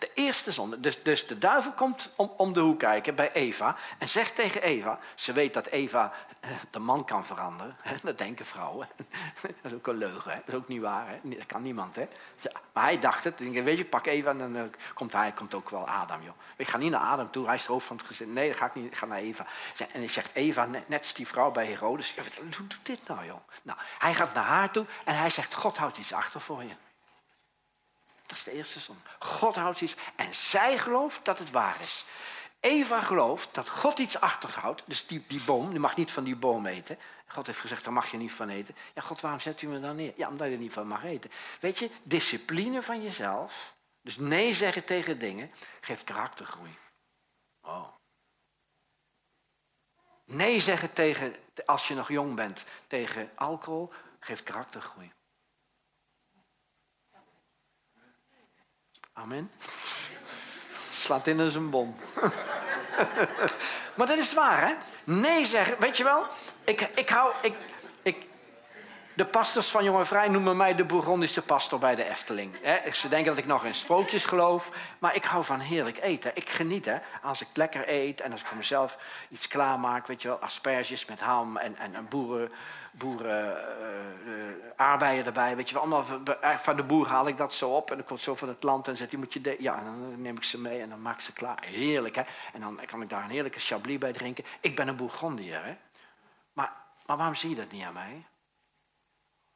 De 0.02 0.10
eerste 0.14 0.52
zonde. 0.52 0.80
Dus, 0.80 1.02
dus 1.02 1.26
de 1.26 1.38
duivel 1.38 1.72
komt 1.72 2.08
om, 2.16 2.32
om 2.36 2.52
de 2.52 2.60
hoek 2.60 2.78
kijken 2.78 3.14
bij 3.14 3.32
Eva 3.32 3.76
en 3.98 4.08
zegt 4.08 4.34
tegen 4.34 4.62
Eva, 4.62 4.98
ze 5.14 5.32
weet 5.32 5.54
dat 5.54 5.66
Eva 5.66 6.12
eh, 6.40 6.50
de 6.70 6.78
man 6.78 7.04
kan 7.04 7.26
veranderen. 7.26 7.76
Dat 8.02 8.18
denken 8.18 8.46
vrouwen. 8.46 8.88
Dat 9.42 9.52
is 9.62 9.72
ook 9.72 9.86
een 9.86 9.96
leugen, 9.96 10.30
dat 10.30 10.48
is 10.48 10.54
ook 10.54 10.68
niet 10.68 10.80
waar. 10.80 11.08
Hè? 11.08 11.18
Dat 11.22 11.46
kan 11.46 11.62
niemand. 11.62 11.94
Hè? 11.94 12.08
Maar 12.72 12.84
hij 12.84 13.00
dacht 13.00 13.24
het. 13.24 13.38
Weet 13.38 13.78
je, 13.78 13.84
pak 13.84 14.06
Eva 14.06 14.30
en 14.30 14.38
dan 14.38 14.56
uh, 14.56 14.62
komt 14.94 15.12
hij, 15.12 15.32
komt 15.32 15.54
ook 15.54 15.70
wel 15.70 15.88
Adam. 15.88 16.22
Joh. 16.22 16.34
Ik 16.56 16.68
ga 16.68 16.76
niet 16.76 16.90
naar 16.90 17.00
Adam 17.00 17.30
toe, 17.30 17.46
hij 17.46 17.54
is 17.54 17.60
het 17.60 17.70
hoofd 17.70 17.86
van 17.86 17.96
het 17.96 18.06
gezin. 18.06 18.32
Nee, 18.32 18.48
dan 18.48 18.56
ga 18.56 18.66
ik 18.66 18.74
niet, 18.74 18.98
ga 18.98 19.06
naar 19.06 19.18
Eva. 19.18 19.46
En 19.78 20.00
hij 20.00 20.08
zegt 20.08 20.34
Eva, 20.34 20.66
net 20.86 20.98
als 20.98 21.14
die 21.14 21.26
vrouw 21.26 21.50
bij 21.50 21.66
Herodes. 21.66 22.14
Hoe 22.36 22.48
doet 22.48 22.78
dit 22.82 23.00
nou 23.08 23.24
joh? 23.26 23.40
Nou, 23.62 23.78
hij 23.98 24.14
gaat 24.14 24.34
naar 24.34 24.44
haar 24.44 24.70
toe 24.70 24.86
en 25.04 25.16
hij 25.16 25.30
zegt, 25.30 25.54
God 25.54 25.76
houdt 25.76 25.98
iets 25.98 26.12
achter 26.12 26.40
voor 26.40 26.62
je. 26.62 26.74
Dat 28.32 28.40
is 28.40 28.52
de 28.52 28.58
eerste 28.58 28.80
zon. 28.80 29.02
God 29.18 29.54
houdt 29.54 29.80
iets 29.80 29.94
en 30.16 30.34
zij 30.34 30.78
gelooft 30.78 31.24
dat 31.24 31.38
het 31.38 31.50
waar 31.50 31.80
is. 31.82 32.04
Eva 32.60 33.00
gelooft 33.00 33.54
dat 33.54 33.68
God 33.68 33.98
iets 33.98 34.20
achterhoudt. 34.20 34.82
Dus 34.86 35.06
die, 35.06 35.24
die 35.26 35.42
boom, 35.42 35.72
je 35.72 35.78
mag 35.78 35.96
niet 35.96 36.10
van 36.10 36.24
die 36.24 36.36
boom 36.36 36.66
eten. 36.66 36.98
God 37.26 37.46
heeft 37.46 37.60
gezegd, 37.60 37.84
daar 37.84 37.92
mag 37.92 38.10
je 38.10 38.16
niet 38.16 38.32
van 38.32 38.48
eten. 38.48 38.76
Ja, 38.94 39.02
God, 39.02 39.20
waarom 39.20 39.40
zet 39.40 39.62
u 39.62 39.66
me 39.66 39.80
dan 39.80 39.96
neer? 39.96 40.12
Ja, 40.16 40.28
omdat 40.28 40.46
je 40.46 40.52
er 40.52 40.58
niet 40.58 40.72
van 40.72 40.86
mag 40.86 41.04
eten. 41.04 41.30
Weet 41.60 41.78
je, 41.78 41.90
discipline 42.02 42.82
van 42.82 43.02
jezelf, 43.02 43.74
dus 44.00 44.16
nee 44.16 44.54
zeggen 44.54 44.84
tegen 44.84 45.18
dingen, 45.18 45.50
geeft 45.80 46.04
karaktergroei. 46.04 46.78
Oh. 47.60 47.88
Nee 50.24 50.60
zeggen 50.60 50.92
tegen, 50.92 51.34
als 51.66 51.88
je 51.88 51.94
nog 51.94 52.08
jong 52.08 52.34
bent, 52.34 52.64
tegen 52.86 53.30
alcohol, 53.34 53.92
geeft 54.20 54.42
karaktergroei. 54.42 55.12
Amen. 59.14 59.50
Slaat 60.92 61.26
in 61.26 61.40
als 61.40 61.54
een 61.54 61.70
bom. 61.70 61.96
maar 63.96 64.06
dat 64.06 64.18
is 64.18 64.34
waar, 64.34 64.66
hè? 64.66 64.74
Nee 65.04 65.46
zeggen, 65.46 65.76
weet 65.78 65.96
je 65.96 66.04
wel? 66.04 66.26
Ik, 66.64 66.80
ik 66.80 67.08
hou, 67.08 67.32
ik, 67.42 67.54
de 69.14 69.24
pastors 69.24 69.68
van 69.68 69.84
Jonge 69.84 70.04
Vrij 70.04 70.28
noemen 70.28 70.56
mij 70.56 70.74
de 70.74 70.84
Bourgondische 70.84 71.42
pastor 71.42 71.78
bij 71.78 71.94
de 71.94 72.04
Efteling. 72.04 72.56
Ze 72.92 73.08
denken 73.08 73.28
dat 73.28 73.38
ik 73.38 73.46
nog 73.46 73.64
in 73.64 73.74
sprookjes 73.74 74.24
geloof, 74.24 74.70
maar 74.98 75.14
ik 75.14 75.24
hou 75.24 75.44
van 75.44 75.60
heerlijk 75.60 75.98
eten. 75.98 76.30
Ik 76.34 76.48
geniet 76.48 76.84
hè, 76.84 76.98
als 77.22 77.40
ik 77.40 77.46
lekker 77.52 77.88
eet 77.88 78.20
en 78.20 78.32
als 78.32 78.40
ik 78.40 78.46
voor 78.46 78.56
mezelf 78.56 78.98
iets 79.28 79.48
klaarmaak, 79.48 80.06
weet 80.06 80.22
je 80.22 80.28
wel, 80.28 80.38
asperges 80.38 81.06
met 81.06 81.20
ham 81.20 81.56
en, 81.56 81.76
en, 81.76 81.94
en 81.94 82.08
boeren, 82.08 82.50
boeren 82.90 83.56
uh, 84.26 84.34
aardbeien 84.76 85.26
erbij. 85.26 85.56
Weet 85.56 85.68
je 85.68 85.74
wel, 85.74 85.82
allemaal 85.82 86.04
van 86.58 86.76
de 86.76 86.82
boer 86.82 87.08
haal 87.08 87.28
ik 87.28 87.36
dat 87.36 87.52
zo 87.52 87.68
op 87.68 87.90
en 87.90 87.96
dan 87.96 88.06
komt 88.06 88.20
zo 88.20 88.34
van 88.34 88.48
het 88.48 88.62
land 88.62 88.88
en 88.88 88.96
zegt 88.96 89.10
die 89.10 89.18
moet 89.18 89.32
je, 89.32 89.56
ja, 89.58 89.74
dan 89.74 90.22
neem 90.22 90.36
ik 90.36 90.44
ze 90.44 90.58
mee 90.58 90.80
en 90.80 90.88
dan 90.88 91.02
maak 91.02 91.18
ik 91.18 91.24
ze 91.24 91.32
klaar. 91.32 91.62
Heerlijk 91.64 92.14
hè. 92.14 92.22
En 92.52 92.60
dan 92.60 92.80
kan 92.86 93.02
ik 93.02 93.08
daar 93.08 93.24
een 93.24 93.30
heerlijke 93.30 93.60
chablis 93.60 93.98
bij 93.98 94.12
drinken. 94.12 94.44
Ik 94.60 94.76
ben 94.76 94.88
een 94.88 94.96
Bourgondier 94.96 95.64
hè. 95.64 95.76
Maar, 96.52 96.72
maar 97.06 97.16
waarom 97.16 97.34
zie 97.34 97.50
je 97.50 97.56
dat 97.56 97.72
niet 97.72 97.84
aan 97.84 97.92
mij? 97.92 98.24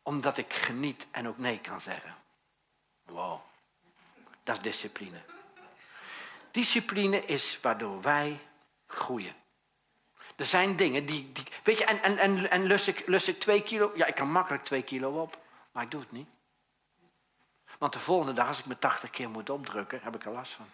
Omdat 0.06 0.38
ik 0.38 0.52
geniet 0.52 1.06
en 1.10 1.28
ook 1.28 1.38
nee 1.38 1.60
kan 1.60 1.80
zeggen. 1.80 2.14
Wow, 3.04 3.40
dat 4.42 4.56
is 4.56 4.62
discipline. 4.62 5.20
Discipline 6.50 7.24
is 7.24 7.58
waardoor 7.60 8.02
wij 8.02 8.40
groeien. 8.86 9.34
Er 10.36 10.46
zijn 10.46 10.76
dingen 10.76 11.06
die. 11.06 11.32
die 11.32 11.44
weet 11.62 11.78
je, 11.78 11.84
en, 11.84 12.02
en, 12.02 12.18
en, 12.18 12.50
en 12.50 12.64
lust, 12.64 12.86
ik, 12.86 13.06
lust 13.06 13.28
ik 13.28 13.40
twee 13.40 13.62
kilo? 13.62 13.92
Ja, 13.94 14.06
ik 14.06 14.14
kan 14.14 14.30
makkelijk 14.30 14.64
twee 14.64 14.82
kilo 14.82 15.20
op, 15.20 15.38
maar 15.72 15.82
ik 15.82 15.90
doe 15.90 16.00
het 16.00 16.12
niet. 16.12 16.28
Want 17.78 17.92
de 17.92 17.98
volgende 17.98 18.32
dag, 18.32 18.48
als 18.48 18.58
ik 18.58 18.66
me 18.66 18.78
80 18.78 19.10
keer 19.10 19.30
moet 19.30 19.50
opdrukken, 19.50 20.00
heb 20.02 20.14
ik 20.14 20.24
er 20.24 20.32
last 20.32 20.52
van. 20.52 20.66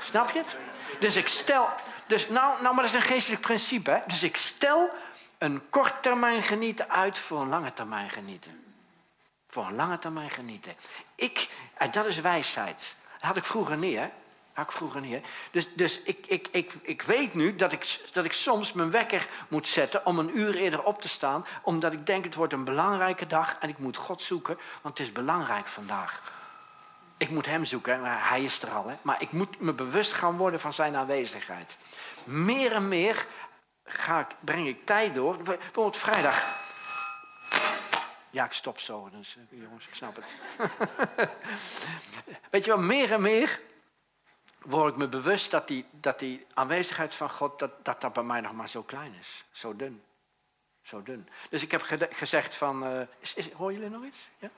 Snap 0.00 0.30
je 0.30 0.38
het? 0.38 0.56
Dus 1.00 1.16
ik 1.16 1.28
stel. 1.28 1.68
Dus 2.06 2.28
nou, 2.28 2.62
nou, 2.62 2.74
maar 2.74 2.84
dat 2.84 2.94
is 2.94 3.00
een 3.00 3.12
geestelijk 3.12 3.42
principe. 3.42 3.90
Hè? 3.90 4.00
Dus 4.06 4.22
ik 4.22 4.36
stel 4.36 4.90
een 5.44 5.68
kort 5.70 6.02
termijn 6.02 6.42
genieten 6.42 6.90
uit 6.90 7.18
voor 7.18 7.40
een 7.40 7.48
lange 7.48 7.72
termijn 7.72 8.10
genieten. 8.10 8.64
Voor 9.48 9.66
een 9.66 9.74
lange 9.74 9.98
termijn 9.98 10.30
genieten. 10.30 10.74
Ik, 11.14 11.48
en 11.74 11.90
dat 11.90 12.06
is 12.06 12.20
wijsheid. 12.20 12.94
Dat 13.12 13.28
had 13.28 13.36
ik 13.36 13.44
vroeger 13.44 13.76
niet, 13.76 13.96
hè? 13.96 14.08
Had 14.52 14.64
ik 14.64 14.72
vroeger 14.72 15.00
niet? 15.00 15.24
Dus, 15.50 15.74
dus 15.74 16.00
ik, 16.00 16.26
ik, 16.26 16.48
ik, 16.50 16.72
ik 16.82 17.02
weet 17.02 17.34
nu 17.34 17.56
dat 17.56 17.72
ik, 17.72 18.00
dat 18.12 18.24
ik 18.24 18.32
soms 18.32 18.72
mijn 18.72 18.90
wekker 18.90 19.28
moet 19.48 19.68
zetten 19.68 20.06
om 20.06 20.18
een 20.18 20.38
uur 20.38 20.54
eerder 20.54 20.82
op 20.82 21.00
te 21.00 21.08
staan. 21.08 21.46
Omdat 21.62 21.92
ik 21.92 22.06
denk 22.06 22.24
het 22.24 22.34
wordt 22.34 22.52
een 22.52 22.64
belangrijke 22.64 23.26
dag 23.26 23.56
en 23.60 23.68
ik 23.68 23.78
moet 23.78 23.96
God 23.96 24.22
zoeken, 24.22 24.58
want 24.82 24.98
het 24.98 25.06
is 25.06 25.12
belangrijk 25.12 25.66
vandaag. 25.66 26.32
Ik 27.16 27.30
moet 27.30 27.46
hem 27.46 27.64
zoeken, 27.64 28.00
maar 28.00 28.28
hij 28.28 28.44
is 28.44 28.62
er 28.62 28.70
al. 28.70 28.88
Hè? 28.88 28.94
Maar 29.02 29.22
ik 29.22 29.32
moet 29.32 29.60
me 29.60 29.72
bewust 29.72 30.12
gaan 30.12 30.36
worden 30.36 30.60
van 30.60 30.72
zijn 30.72 30.96
aanwezigheid. 30.96 31.76
Meer 32.24 32.72
en 32.72 32.88
meer 32.88 33.26
ga 33.84 34.20
ik, 34.20 34.36
breng 34.40 34.68
ik 34.68 34.86
tijd 34.86 35.14
door. 35.14 35.36
Bijvoorbeeld 35.36 35.96
vrijdag. 35.96 36.62
Ja, 38.30 38.44
ik 38.44 38.52
stop 38.52 38.78
zo, 38.78 39.08
dus 39.10 39.36
eh, 39.36 39.62
jongens, 39.62 39.86
ik 39.86 39.94
snap 39.94 40.16
het. 40.16 40.34
Weet 42.50 42.64
je 42.64 42.70
wel, 42.70 42.80
meer 42.80 43.12
en 43.12 43.20
meer 43.20 43.60
word 44.64 44.92
ik 44.92 44.98
me 44.98 45.08
bewust 45.08 45.50
dat 45.50 45.68
die, 45.68 45.86
dat 45.90 46.18
die 46.18 46.46
aanwezigheid 46.54 47.14
van 47.14 47.30
God, 47.30 47.58
dat, 47.58 47.84
dat 47.84 48.00
dat 48.00 48.12
bij 48.12 48.22
mij 48.22 48.40
nog 48.40 48.52
maar 48.52 48.68
zo 48.68 48.82
klein 48.82 49.14
is. 49.20 49.44
Zo 49.50 49.76
dun. 49.76 50.02
Zo 50.84 51.02
dun. 51.02 51.28
Dus 51.50 51.62
ik 51.62 51.70
heb 51.70 51.82
gezegd 52.10 52.56
van, 52.56 52.86
uh, 52.86 53.00
is, 53.18 53.52
hoor 53.52 53.72
jullie 53.72 53.90
nog 53.90 54.04
iets? 54.04 54.18
Ja? 54.38 54.50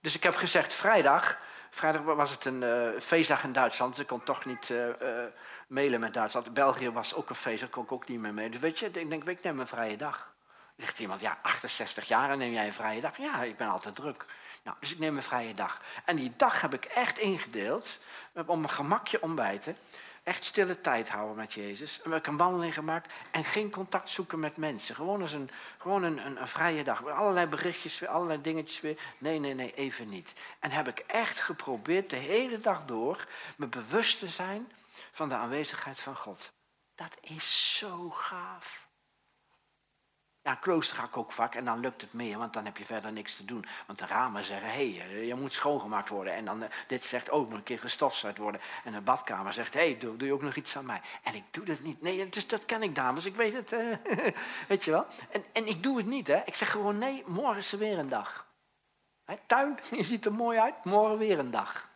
Dus 0.00 0.14
ik 0.14 0.22
heb 0.22 0.36
gezegd, 0.36 0.74
vrijdag, 0.74 1.38
vrijdag 1.70 2.02
was 2.02 2.30
het 2.30 2.44
een 2.44 2.62
uh, 2.62 3.00
feestdag 3.00 3.44
in 3.44 3.52
Duitsland, 3.52 3.90
dus 3.90 4.00
ik 4.00 4.06
kon 4.06 4.22
toch 4.22 4.44
niet 4.44 4.68
uh, 4.68 4.88
mailen 5.66 6.00
met 6.00 6.14
Duitsland. 6.14 6.54
België 6.54 6.90
was 6.90 7.14
ook 7.14 7.30
een 7.30 7.36
feest, 7.36 7.60
daar 7.60 7.68
kon 7.68 7.84
ik 7.84 7.92
ook 7.92 8.08
niet 8.08 8.20
meer 8.20 8.34
mee. 8.34 8.50
Dus 8.50 8.60
weet 8.60 8.78
je, 8.78 8.86
ik 8.86 9.10
denk, 9.10 9.24
ik 9.24 9.42
neem 9.42 9.60
een 9.60 9.66
vrije 9.66 9.96
dag. 9.96 10.34
Zegt 10.76 10.98
iemand, 10.98 11.20
ja, 11.20 11.38
68 11.42 12.08
jaar 12.08 12.30
en 12.30 12.38
neem 12.38 12.52
jij 12.52 12.66
een 12.66 12.72
vrije 12.72 13.00
dag? 13.00 13.16
Ja, 13.16 13.42
ik 13.42 13.56
ben 13.56 13.68
altijd 13.68 13.94
druk. 13.94 14.24
Nou, 14.62 14.76
dus 14.80 14.92
ik 14.92 14.98
neem 14.98 15.16
een 15.16 15.22
vrije 15.22 15.54
dag. 15.54 15.80
En 16.04 16.16
die 16.16 16.32
dag 16.36 16.60
heb 16.60 16.74
ik 16.74 16.84
echt 16.84 17.18
ingedeeld 17.18 17.98
om 18.46 18.62
een 18.62 18.70
gemakje 18.70 19.22
ontbijten. 19.22 19.76
Echt 20.28 20.44
stille 20.44 20.80
tijd 20.80 21.08
houden 21.08 21.36
met 21.36 21.52
Jezus. 21.52 22.02
En 22.02 22.10
heb 22.10 22.20
ik 22.20 22.26
een 22.26 22.36
wandeling 22.36 22.74
gemaakt 22.74 23.12
en 23.30 23.44
geen 23.44 23.70
contact 23.70 24.08
zoeken 24.08 24.38
met 24.38 24.56
mensen. 24.56 24.94
Gewoon 24.94 25.20
als 25.20 25.32
een, 25.32 25.50
gewoon 25.78 26.02
een, 26.02 26.26
een, 26.26 26.40
een 26.40 26.48
vrije 26.48 26.84
dag. 26.84 27.06
Allerlei 27.06 27.46
berichtjes 27.46 27.98
weer, 27.98 28.08
allerlei 28.08 28.40
dingetjes 28.40 28.80
weer. 28.80 28.98
Nee, 29.18 29.38
nee, 29.38 29.54
nee, 29.54 29.74
even 29.74 30.08
niet. 30.08 30.32
En 30.58 30.70
heb 30.70 30.88
ik 30.88 30.98
echt 30.98 31.40
geprobeerd 31.40 32.10
de 32.10 32.16
hele 32.16 32.60
dag 32.60 32.84
door 32.84 33.26
me 33.56 33.66
bewust 33.66 34.18
te 34.18 34.28
zijn 34.28 34.72
van 35.12 35.28
de 35.28 35.34
aanwezigheid 35.34 36.00
van 36.00 36.16
God. 36.16 36.52
Dat 36.94 37.16
is 37.20 37.76
zo 37.78 38.10
gaaf. 38.10 38.87
Ja, 40.48 40.54
klooster 40.54 40.96
ga 40.96 41.04
ik 41.04 41.16
ook 41.16 41.32
vaak 41.32 41.54
en 41.54 41.64
dan 41.64 41.80
lukt 41.80 42.00
het 42.00 42.12
meer, 42.12 42.38
want 42.38 42.52
dan 42.52 42.64
heb 42.64 42.76
je 42.76 42.84
verder 42.84 43.12
niks 43.12 43.36
te 43.36 43.44
doen. 43.44 43.64
Want 43.86 43.98
de 43.98 44.06
ramen 44.06 44.44
zeggen, 44.44 44.70
hé, 44.70 44.92
hey, 44.92 45.26
je 45.26 45.34
moet 45.34 45.52
schoongemaakt 45.52 46.08
worden. 46.08 46.34
En 46.34 46.44
dan, 46.44 46.62
uh, 46.62 46.68
dit 46.86 47.04
zegt, 47.04 47.30
ook 47.30 47.48
oh, 47.48 47.54
een 47.54 47.62
keer 47.62 47.78
gestofzuigd 47.78 48.38
worden. 48.38 48.60
En 48.84 48.92
de 48.92 49.00
badkamer 49.00 49.52
zegt, 49.52 49.74
hé, 49.74 49.80
hey, 49.80 49.98
doe, 49.98 50.16
doe, 50.16 50.28
je 50.28 50.34
ook 50.34 50.42
nog 50.42 50.56
iets 50.56 50.76
aan 50.76 50.86
mij? 50.86 51.00
En 51.22 51.34
ik 51.34 51.44
doe 51.50 51.64
dat 51.64 51.80
niet. 51.80 52.02
Nee, 52.02 52.28
dus 52.28 52.46
dat 52.46 52.64
ken 52.64 52.82
ik, 52.82 52.94
dames, 52.94 53.24
ik 53.24 53.36
weet 53.36 53.52
het. 53.52 53.72
Uh, 53.72 53.96
weet 54.68 54.84
je 54.84 54.90
wel? 54.90 55.06
En, 55.30 55.44
en 55.52 55.66
ik 55.66 55.82
doe 55.82 55.96
het 55.96 56.06
niet, 56.06 56.26
hè. 56.26 56.40
Ik 56.44 56.54
zeg 56.54 56.70
gewoon, 56.70 56.98
nee, 56.98 57.22
morgen 57.26 57.56
is 57.56 57.72
er 57.72 57.78
weer 57.78 57.98
een 57.98 58.08
dag. 58.08 58.46
Tuin, 59.46 59.78
je 59.96 60.04
ziet 60.04 60.24
er 60.24 60.32
mooi 60.32 60.58
uit, 60.58 60.84
morgen 60.84 61.18
weer 61.18 61.38
een 61.38 61.50
dag. 61.50 61.88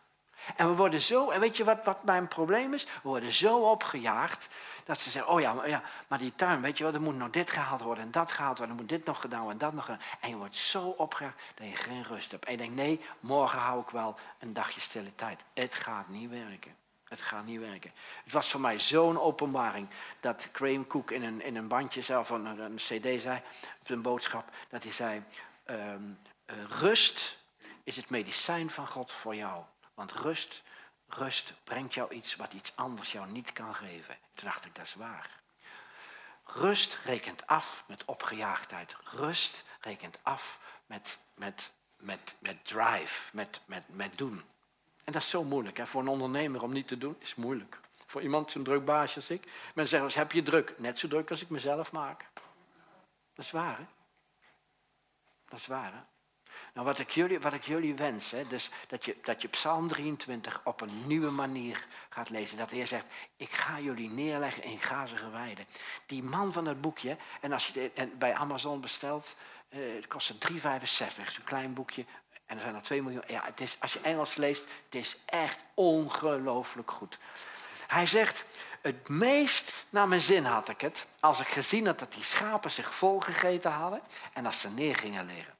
En 0.55 0.69
we 0.69 0.75
worden 0.75 1.01
zo, 1.01 1.29
en 1.29 1.39
weet 1.39 1.57
je 1.57 1.63
wat, 1.63 1.83
wat 1.83 2.03
mijn 2.03 2.27
probleem 2.27 2.73
is? 2.73 2.83
We 2.83 3.09
worden 3.09 3.31
zo 3.31 3.57
opgejaagd 3.57 4.49
dat 4.83 4.99
ze 4.99 5.09
zeggen, 5.09 5.31
oh 5.31 5.41
ja 5.41 5.53
maar, 5.53 5.69
ja, 5.69 5.81
maar 6.07 6.19
die 6.19 6.35
tuin, 6.35 6.61
weet 6.61 6.77
je 6.77 6.83
wel, 6.83 6.93
er 6.93 7.01
moet 7.01 7.17
nog 7.17 7.29
dit 7.29 7.51
gehaald 7.51 7.81
worden 7.81 8.03
en 8.03 8.11
dat 8.11 8.31
gehaald 8.31 8.57
worden, 8.57 8.75
er 8.75 8.81
moet 8.81 8.91
dit 8.91 9.05
nog 9.05 9.21
gedaan 9.21 9.41
worden 9.41 9.59
en 9.59 9.65
dat 9.65 9.73
nog 9.73 9.85
gedaan. 9.85 10.01
En 10.19 10.29
je 10.29 10.37
wordt 10.37 10.55
zo 10.55 10.87
opgejaagd 10.87 11.41
dat 11.55 11.69
je 11.69 11.75
geen 11.75 12.03
rust 12.03 12.31
hebt. 12.31 12.45
En 12.45 12.51
je 12.51 12.57
denkt, 12.57 12.75
nee, 12.75 13.01
morgen 13.19 13.59
hou 13.59 13.81
ik 13.81 13.89
wel 13.89 14.15
een 14.39 14.53
dagje 14.53 14.79
stille 14.79 15.15
tijd. 15.15 15.43
Het 15.53 15.75
gaat 15.75 16.07
niet 16.07 16.29
werken. 16.29 16.75
Het 17.03 17.21
gaat 17.21 17.45
niet 17.45 17.59
werken. 17.59 17.91
Het 18.23 18.33
was 18.33 18.51
voor 18.51 18.59
mij 18.61 18.79
zo'n 18.79 19.19
openbaring 19.19 19.87
dat 20.19 20.49
Graham 20.51 20.87
Cook 20.87 21.11
in 21.11 21.23
een, 21.23 21.41
in 21.41 21.55
een 21.55 21.67
bandje 21.67 22.01
zelf, 22.01 22.29
een, 22.29 22.45
een 22.45 22.75
cd 22.75 23.21
zei, 23.21 23.41
of 23.81 23.89
een 23.89 24.01
boodschap, 24.01 24.49
dat 24.69 24.83
hij 24.83 24.91
zei, 24.91 25.23
um, 25.65 26.17
uh, 26.45 26.55
rust 26.79 27.37
is 27.83 27.95
het 27.95 28.09
medicijn 28.09 28.69
van 28.69 28.87
God 28.87 29.11
voor 29.11 29.35
jou. 29.35 29.63
Want 29.93 30.11
rust, 30.11 30.63
rust 31.13 31.53
brengt 31.63 31.93
jou 31.93 32.13
iets 32.13 32.35
wat 32.35 32.53
iets 32.53 32.75
anders 32.75 33.11
jou 33.11 33.29
niet 33.31 33.53
kan 33.53 33.75
geven. 33.75 34.17
Toen 34.33 34.47
dacht 34.47 34.65
ik, 34.65 34.75
dat 34.75 34.85
is 34.85 34.93
waar. 34.93 35.41
Rust 36.43 36.97
rekent 37.03 37.47
af 37.47 37.83
met 37.87 38.05
opgejaagdheid. 38.05 38.95
Rust 39.03 39.63
rekent 39.79 40.19
af 40.21 40.59
met, 40.85 41.17
met, 41.35 41.71
met, 41.97 42.35
met 42.39 42.65
drive, 42.65 43.29
met, 43.35 43.61
met, 43.65 43.83
met 43.87 44.17
doen. 44.17 44.43
En 45.03 45.11
dat 45.11 45.21
is 45.21 45.29
zo 45.29 45.43
moeilijk. 45.43 45.77
Hè? 45.77 45.87
Voor 45.87 46.01
een 46.01 46.07
ondernemer 46.07 46.61
om 46.61 46.73
niet 46.73 46.87
te 46.87 46.97
doen, 46.97 47.15
is 47.19 47.35
moeilijk. 47.35 47.79
Voor 48.05 48.21
iemand 48.21 48.51
zo'n 48.51 48.63
druk 48.63 48.85
baasje 48.85 49.15
als 49.15 49.29
ik. 49.29 49.51
Mensen 49.75 49.99
zeggen, 49.99 50.21
heb 50.21 50.31
je 50.31 50.43
druk? 50.43 50.73
Net 50.77 50.99
zo 50.99 51.07
druk 51.07 51.29
als 51.29 51.41
ik 51.41 51.49
mezelf 51.49 51.91
maak. 51.91 52.25
Dat 53.33 53.45
is 53.45 53.51
waar, 53.51 53.77
hè? 53.77 53.85
Dat 55.49 55.59
is 55.59 55.67
waar, 55.67 55.93
hè? 55.93 56.12
Nou, 56.73 56.85
wat 56.85 56.99
ik 56.99 57.09
jullie, 57.09 57.39
wat 57.39 57.53
ik 57.53 57.63
jullie 57.63 57.95
wens, 57.95 58.31
hè, 58.31 58.47
dus 58.47 58.69
dat 58.87 59.05
je, 59.05 59.17
dat 59.21 59.41
je 59.41 59.47
Psalm 59.47 59.87
23 59.87 60.61
op 60.63 60.81
een 60.81 61.07
nieuwe 61.07 61.29
manier 61.29 61.85
gaat 62.09 62.29
lezen. 62.29 62.57
Dat 62.57 62.69
de 62.69 62.75
Heer 62.75 62.87
zegt, 62.87 63.05
ik 63.37 63.51
ga 63.51 63.79
jullie 63.79 64.09
neerleggen 64.09 64.63
in 64.63 64.79
gazige 64.79 65.29
weiden. 65.29 65.65
Die 66.05 66.23
man 66.23 66.53
van 66.53 66.65
het 66.65 66.81
boekje, 66.81 67.17
en 67.41 67.51
als 67.51 67.67
je 67.67 67.91
het 67.93 68.19
bij 68.19 68.33
Amazon 68.33 68.81
bestelt, 68.81 69.35
eh, 69.69 69.79
het 69.95 70.07
kost 70.07 70.39
3,65, 70.39 71.31
zo'n 71.31 71.43
klein 71.43 71.73
boekje. 71.73 72.05
En 72.45 72.55
er 72.55 72.63
zijn 72.63 72.75
er 72.75 72.81
2 72.81 73.03
miljoen. 73.03 73.23
Ja, 73.27 73.43
het 73.43 73.59
is, 73.59 73.77
als 73.79 73.93
je 73.93 73.99
Engels 73.99 74.35
leest, 74.35 74.65
het 74.85 74.95
is 74.95 75.17
echt 75.25 75.63
ongelooflijk 75.73 76.91
goed. 76.91 77.17
Hij 77.87 78.07
zegt, 78.07 78.45
het 78.81 79.07
meest 79.07 79.85
naar 79.89 80.07
mijn 80.07 80.21
zin 80.21 80.45
had 80.45 80.69
ik 80.69 80.81
het, 80.81 81.07
als 81.19 81.39
ik 81.39 81.47
gezien 81.47 81.85
had 81.85 81.99
dat 81.99 82.13
die 82.13 82.23
schapen 82.23 82.71
zich 82.71 82.93
volgegeten 82.93 83.71
hadden 83.71 84.01
en 84.33 84.45
als 84.45 84.59
ze 84.59 84.69
neer 84.69 84.95
gingen 84.95 85.25
liggen. 85.25 85.52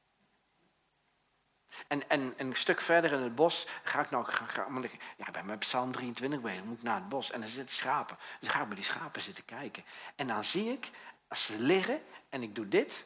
En, 1.88 2.10
en, 2.10 2.34
een 2.38 2.56
stuk 2.56 2.82
verder 2.82 3.12
in 3.12 3.20
het 3.20 3.36
bos 3.36 3.68
ga 3.84 4.02
ik 4.02 4.10
nou, 4.10 4.26
ga, 4.26 4.46
ga, 4.46 4.68
ik, 4.82 4.98
ja, 5.18 5.28
ik 5.28 5.34
ben 5.34 5.46
met 5.46 5.60
Psalm 5.60 5.92
23 5.92 6.42
bezig, 6.42 6.64
moet 6.64 6.78
ik 6.78 6.84
naar 6.84 6.96
het 6.96 7.10
bos 7.10 7.32
en 7.32 7.42
er 7.42 7.48
zitten 7.48 7.76
schapen. 7.76 8.18
Dus 8.40 8.50
ga 8.50 8.62
ik 8.62 8.68
bij 8.68 8.76
die 8.76 8.86
schapen 8.86 9.22
zitten 9.22 9.46
kijken. 9.46 9.84
En 10.16 10.28
dan 10.28 10.44
zie 10.44 10.72
ik, 10.72 10.90
als 11.28 11.46
ze 11.46 11.60
liggen 11.60 12.02
en 12.30 12.44
ik 12.44 12.56
doe 12.56 12.68
dit, 12.68 13.06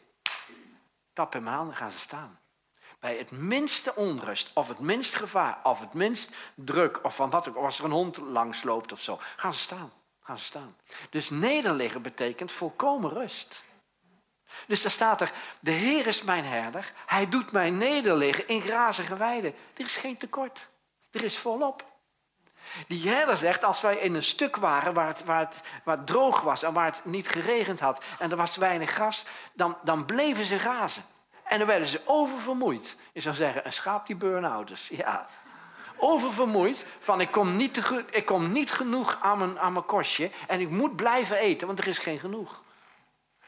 tap 1.13 1.35
in 1.35 1.43
mijn 1.43 1.55
handen, 1.55 1.75
gaan 1.75 1.91
ze 1.91 1.99
staan. 1.99 2.39
Bij 2.99 3.17
het 3.17 3.31
minste 3.31 3.95
onrust, 3.95 4.51
of 4.53 4.67
het 4.67 4.79
minst 4.79 5.15
gevaar, 5.15 5.59
of 5.63 5.79
het 5.79 5.93
minst 5.93 6.35
druk, 6.55 7.03
of 7.03 7.15
van 7.15 7.29
wat 7.29 7.47
ook, 7.47 7.57
of 7.57 7.63
als 7.63 7.79
er 7.79 7.85
een 7.85 7.91
hond 7.91 8.17
langs 8.17 8.63
loopt 8.63 8.91
of 8.91 9.01
zo, 9.01 9.19
gaan 9.35 9.53
ze 9.53 9.59
staan. 9.59 9.91
Gaan 10.21 10.39
ze 10.39 10.45
staan. 10.45 10.75
Dus 11.09 11.29
nederliggen 11.29 12.01
betekent 12.01 12.51
volkomen 12.51 13.09
rust. 13.09 13.63
Dus 14.67 14.81
daar 14.81 14.91
staat 14.91 15.21
er, 15.21 15.31
de 15.59 15.71
Heer 15.71 16.07
is 16.07 16.23
mijn 16.23 16.45
herder, 16.45 16.93
hij 17.05 17.29
doet 17.29 17.51
mij 17.51 17.69
nederliggen 17.69 18.47
in 18.47 18.61
grazige 18.61 19.17
weiden. 19.17 19.55
Er 19.73 19.85
is 19.85 19.95
geen 19.95 20.17
tekort, 20.17 20.69
er 21.11 21.23
is 21.23 21.37
volop. 21.37 21.85
Die 22.87 23.09
herder 23.09 23.37
zegt, 23.37 23.63
als 23.63 23.81
wij 23.81 23.95
in 23.95 24.15
een 24.15 24.23
stuk 24.23 24.55
waren 24.55 24.93
waar 24.93 25.07
het, 25.07 25.23
waar 25.23 25.39
het, 25.39 25.61
waar 25.83 26.03
droog 26.03 26.41
was 26.41 26.63
en 26.63 26.73
waar 26.73 26.85
het 26.85 27.01
niet 27.03 27.29
geregend 27.29 27.79
had 27.79 28.03
en 28.19 28.31
er 28.31 28.37
was 28.37 28.55
weinig 28.55 28.91
gras, 28.91 29.25
dan, 29.53 29.77
dan 29.83 30.05
bleven 30.05 30.45
ze 30.45 30.59
grazen. 30.59 31.03
En 31.43 31.57
dan 31.57 31.67
werden 31.67 31.87
ze 31.87 32.01
oververmoeid. 32.05 32.95
Je 33.13 33.21
zou 33.21 33.35
zeggen, 33.35 33.65
een 33.65 33.73
schaap 33.73 34.07
die 34.07 34.15
burn-out. 34.15 34.85
Ja. 34.89 35.27
Oververmoeid 35.95 36.85
van 36.99 37.21
ik 37.21 37.31
kom 37.31 37.55
niet, 37.55 37.73
te, 37.73 38.05
ik 38.11 38.25
kom 38.25 38.51
niet 38.51 38.71
genoeg 38.71 39.17
aan 39.21 39.37
mijn, 39.37 39.59
aan 39.59 39.73
mijn 39.73 39.85
kostje 39.85 40.31
en 40.47 40.59
ik 40.59 40.69
moet 40.69 40.95
blijven 40.95 41.37
eten, 41.37 41.67
want 41.67 41.79
er 41.79 41.87
is 41.87 41.99
geen 41.99 42.19
genoeg. 42.19 42.61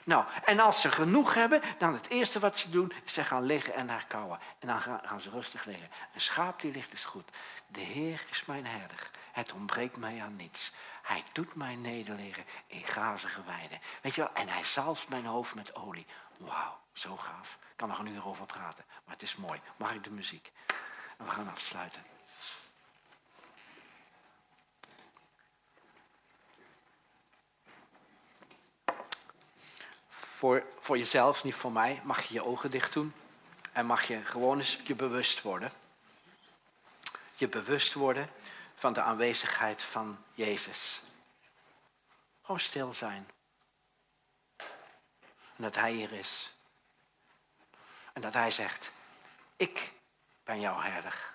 Nou, 0.04 0.26
en 0.45 0.60
als 0.60 0.82
ze 0.82 0.91
genoeg 0.91 1.34
hebben, 1.34 1.62
dan 1.78 1.93
het 1.93 2.10
eerste 2.10 2.39
wat 2.39 2.58
ze 2.58 2.70
doen, 2.70 2.93
is 3.04 3.14
ze 3.14 3.24
gaan 3.24 3.43
liggen 3.43 3.74
en 3.74 3.89
herkauwen. 3.89 4.39
En 4.60 4.68
dan 4.68 4.82
gaan, 4.82 5.00
gaan 5.04 5.22
ze 5.22 5.30
rustig 5.30 5.66
liggen. 5.66 5.89
Een 6.14 6.22
schaap 6.22 6.62
die 6.62 6.72
ligt 6.72 6.93
is 6.93 7.06
goed. 7.06 7.30
De 7.68 7.80
Heer 7.80 8.26
is 8.30 8.45
mijn 8.45 8.66
herder. 8.66 9.10
Het 9.32 9.54
ontbreekt 9.54 9.97
mij 9.97 10.22
aan 10.22 10.36
niets. 10.36 10.72
Hij 11.02 11.24
doet 11.32 11.56
mij 11.56 11.76
nederliggen 11.76 12.45
in 12.68 12.84
grazige 12.84 13.43
weiden. 13.43 13.80
Weet 14.02 14.16
je 14.16 14.22
wel, 14.22 14.34
en 14.34 14.47
hij 14.47 14.64
zalft 14.64 15.10
mijn 15.10 15.26
hoofd 15.26 15.56
met 15.56 15.76
olie. 15.76 16.06
Wauw, 16.38 16.78
zo 16.93 17.18
gaaf. 17.18 17.58
Ik 17.62 17.76
kan 17.76 17.88
nog 17.88 18.00
een 18.00 18.08
uur 18.08 18.28
over 18.28 18.45
praten, 18.45 18.86
maar 19.06 19.14
het 19.14 19.24
is 19.24 19.36
mooi. 19.36 19.60
Mag 19.78 19.93
ik 19.93 20.04
de 20.04 20.12
muziek? 20.12 20.52
En 21.18 21.26
we 21.26 21.32
gaan 21.32 21.50
afsluiten. 21.50 22.04
Voor, 30.40 30.64
voor 30.80 30.98
jezelf, 30.98 31.44
niet 31.44 31.56
voor 31.56 31.72
mij, 31.72 32.02
mag 32.04 32.24
je 32.24 32.34
je 32.34 32.46
ogen 32.46 32.72
dicht 32.72 32.94
doen. 32.94 33.14
En 33.72 33.86
mag 33.86 34.08
je 34.08 34.26
gewoon 34.26 34.58
eens 34.58 34.80
je 34.84 34.96
bewust 34.96 35.42
worden. 35.42 35.72
Je 37.36 37.48
bewust 37.48 37.94
worden 37.94 38.30
van 38.76 38.94
de 38.94 39.02
aanwezigheid 39.02 39.82
van 39.82 40.24
Jezus. 40.34 41.02
Gewoon 42.42 42.60
stil 42.60 42.94
zijn. 42.94 43.30
En 45.56 45.64
dat 45.64 45.76
Hij 45.76 45.92
hier 45.92 46.12
is. 46.12 46.54
En 48.14 48.22
dat 48.22 48.34
Hij 48.34 48.52
zegt, 48.52 48.92
ik 49.56 49.94
ben 50.44 50.60
jouw 50.60 50.80
herder. 50.80 51.34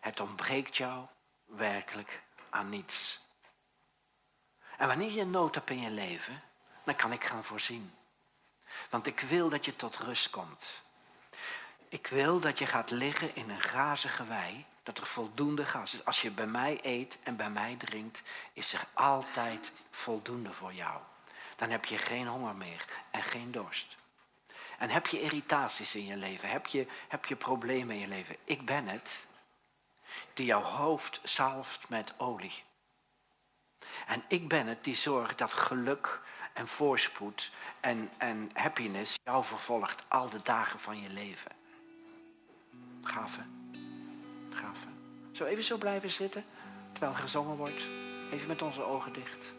Het 0.00 0.20
ontbreekt 0.20 0.76
jou 0.76 1.06
werkelijk 1.44 2.22
aan 2.50 2.68
niets. 2.68 3.20
En 4.76 4.86
wanneer 4.88 5.12
je 5.12 5.24
nood 5.24 5.54
hebt 5.54 5.70
in 5.70 5.80
je 5.80 5.90
leven, 5.90 6.42
dan 6.84 6.96
kan 6.96 7.12
ik 7.12 7.24
gaan 7.24 7.44
voorzien. 7.44 7.94
Want 8.90 9.06
ik 9.06 9.20
wil 9.20 9.48
dat 9.48 9.64
je 9.64 9.76
tot 9.76 9.96
rust 9.96 10.30
komt. 10.30 10.82
Ik 11.88 12.06
wil 12.06 12.40
dat 12.40 12.58
je 12.58 12.66
gaat 12.66 12.90
liggen 12.90 13.34
in 13.34 13.50
een 13.50 13.62
grazige 13.62 14.24
wei, 14.24 14.64
dat 14.82 14.98
er 14.98 15.06
voldoende 15.06 15.66
gas 15.66 15.94
is. 15.94 16.04
Als 16.04 16.22
je 16.22 16.30
bij 16.30 16.46
mij 16.46 16.78
eet 16.82 17.18
en 17.22 17.36
bij 17.36 17.50
mij 17.50 17.76
drinkt, 17.76 18.22
is 18.52 18.72
er 18.72 18.86
altijd 18.92 19.72
voldoende 19.90 20.52
voor 20.52 20.72
jou. 20.72 21.00
Dan 21.56 21.70
heb 21.70 21.84
je 21.84 21.98
geen 21.98 22.26
honger 22.26 22.54
meer 22.54 22.84
en 23.10 23.22
geen 23.22 23.52
dorst. 23.52 23.96
En 24.78 24.90
heb 24.90 25.06
je 25.06 25.20
irritaties 25.20 25.94
in 25.94 26.06
je 26.06 26.16
leven, 26.16 26.48
heb 26.48 26.66
je, 26.66 26.86
heb 27.08 27.24
je 27.24 27.36
problemen 27.36 27.94
in 27.94 28.00
je 28.00 28.08
leven. 28.08 28.36
Ik 28.44 28.66
ben 28.66 28.88
het 28.88 29.26
die 30.34 30.46
jouw 30.46 30.62
hoofd 30.62 31.20
zalft 31.22 31.88
met 31.88 32.12
olie. 32.16 32.62
En 34.06 34.24
ik 34.28 34.48
ben 34.48 34.66
het 34.66 34.84
die 34.84 34.96
zorgt 34.96 35.38
dat 35.38 35.52
geluk 35.52 36.20
en 36.54 36.68
voorspoed 36.68 37.50
en, 37.80 38.10
en 38.16 38.50
happiness 38.52 39.18
jou 39.24 39.44
vervolgt 39.44 40.04
al 40.08 40.30
de 40.30 40.40
dagen 40.42 40.78
van 40.78 41.00
je 41.00 41.10
leven. 41.10 41.50
Gaaf 43.02 43.36
hè? 43.36 43.42
Zo 45.34 45.44
even 45.44 45.64
zo 45.64 45.76
blijven 45.76 46.10
zitten 46.10 46.44
terwijl 46.92 47.14
gezongen 47.14 47.56
wordt. 47.56 47.82
Even 48.30 48.48
met 48.48 48.62
onze 48.62 48.82
ogen 48.82 49.12
dicht. 49.12 49.52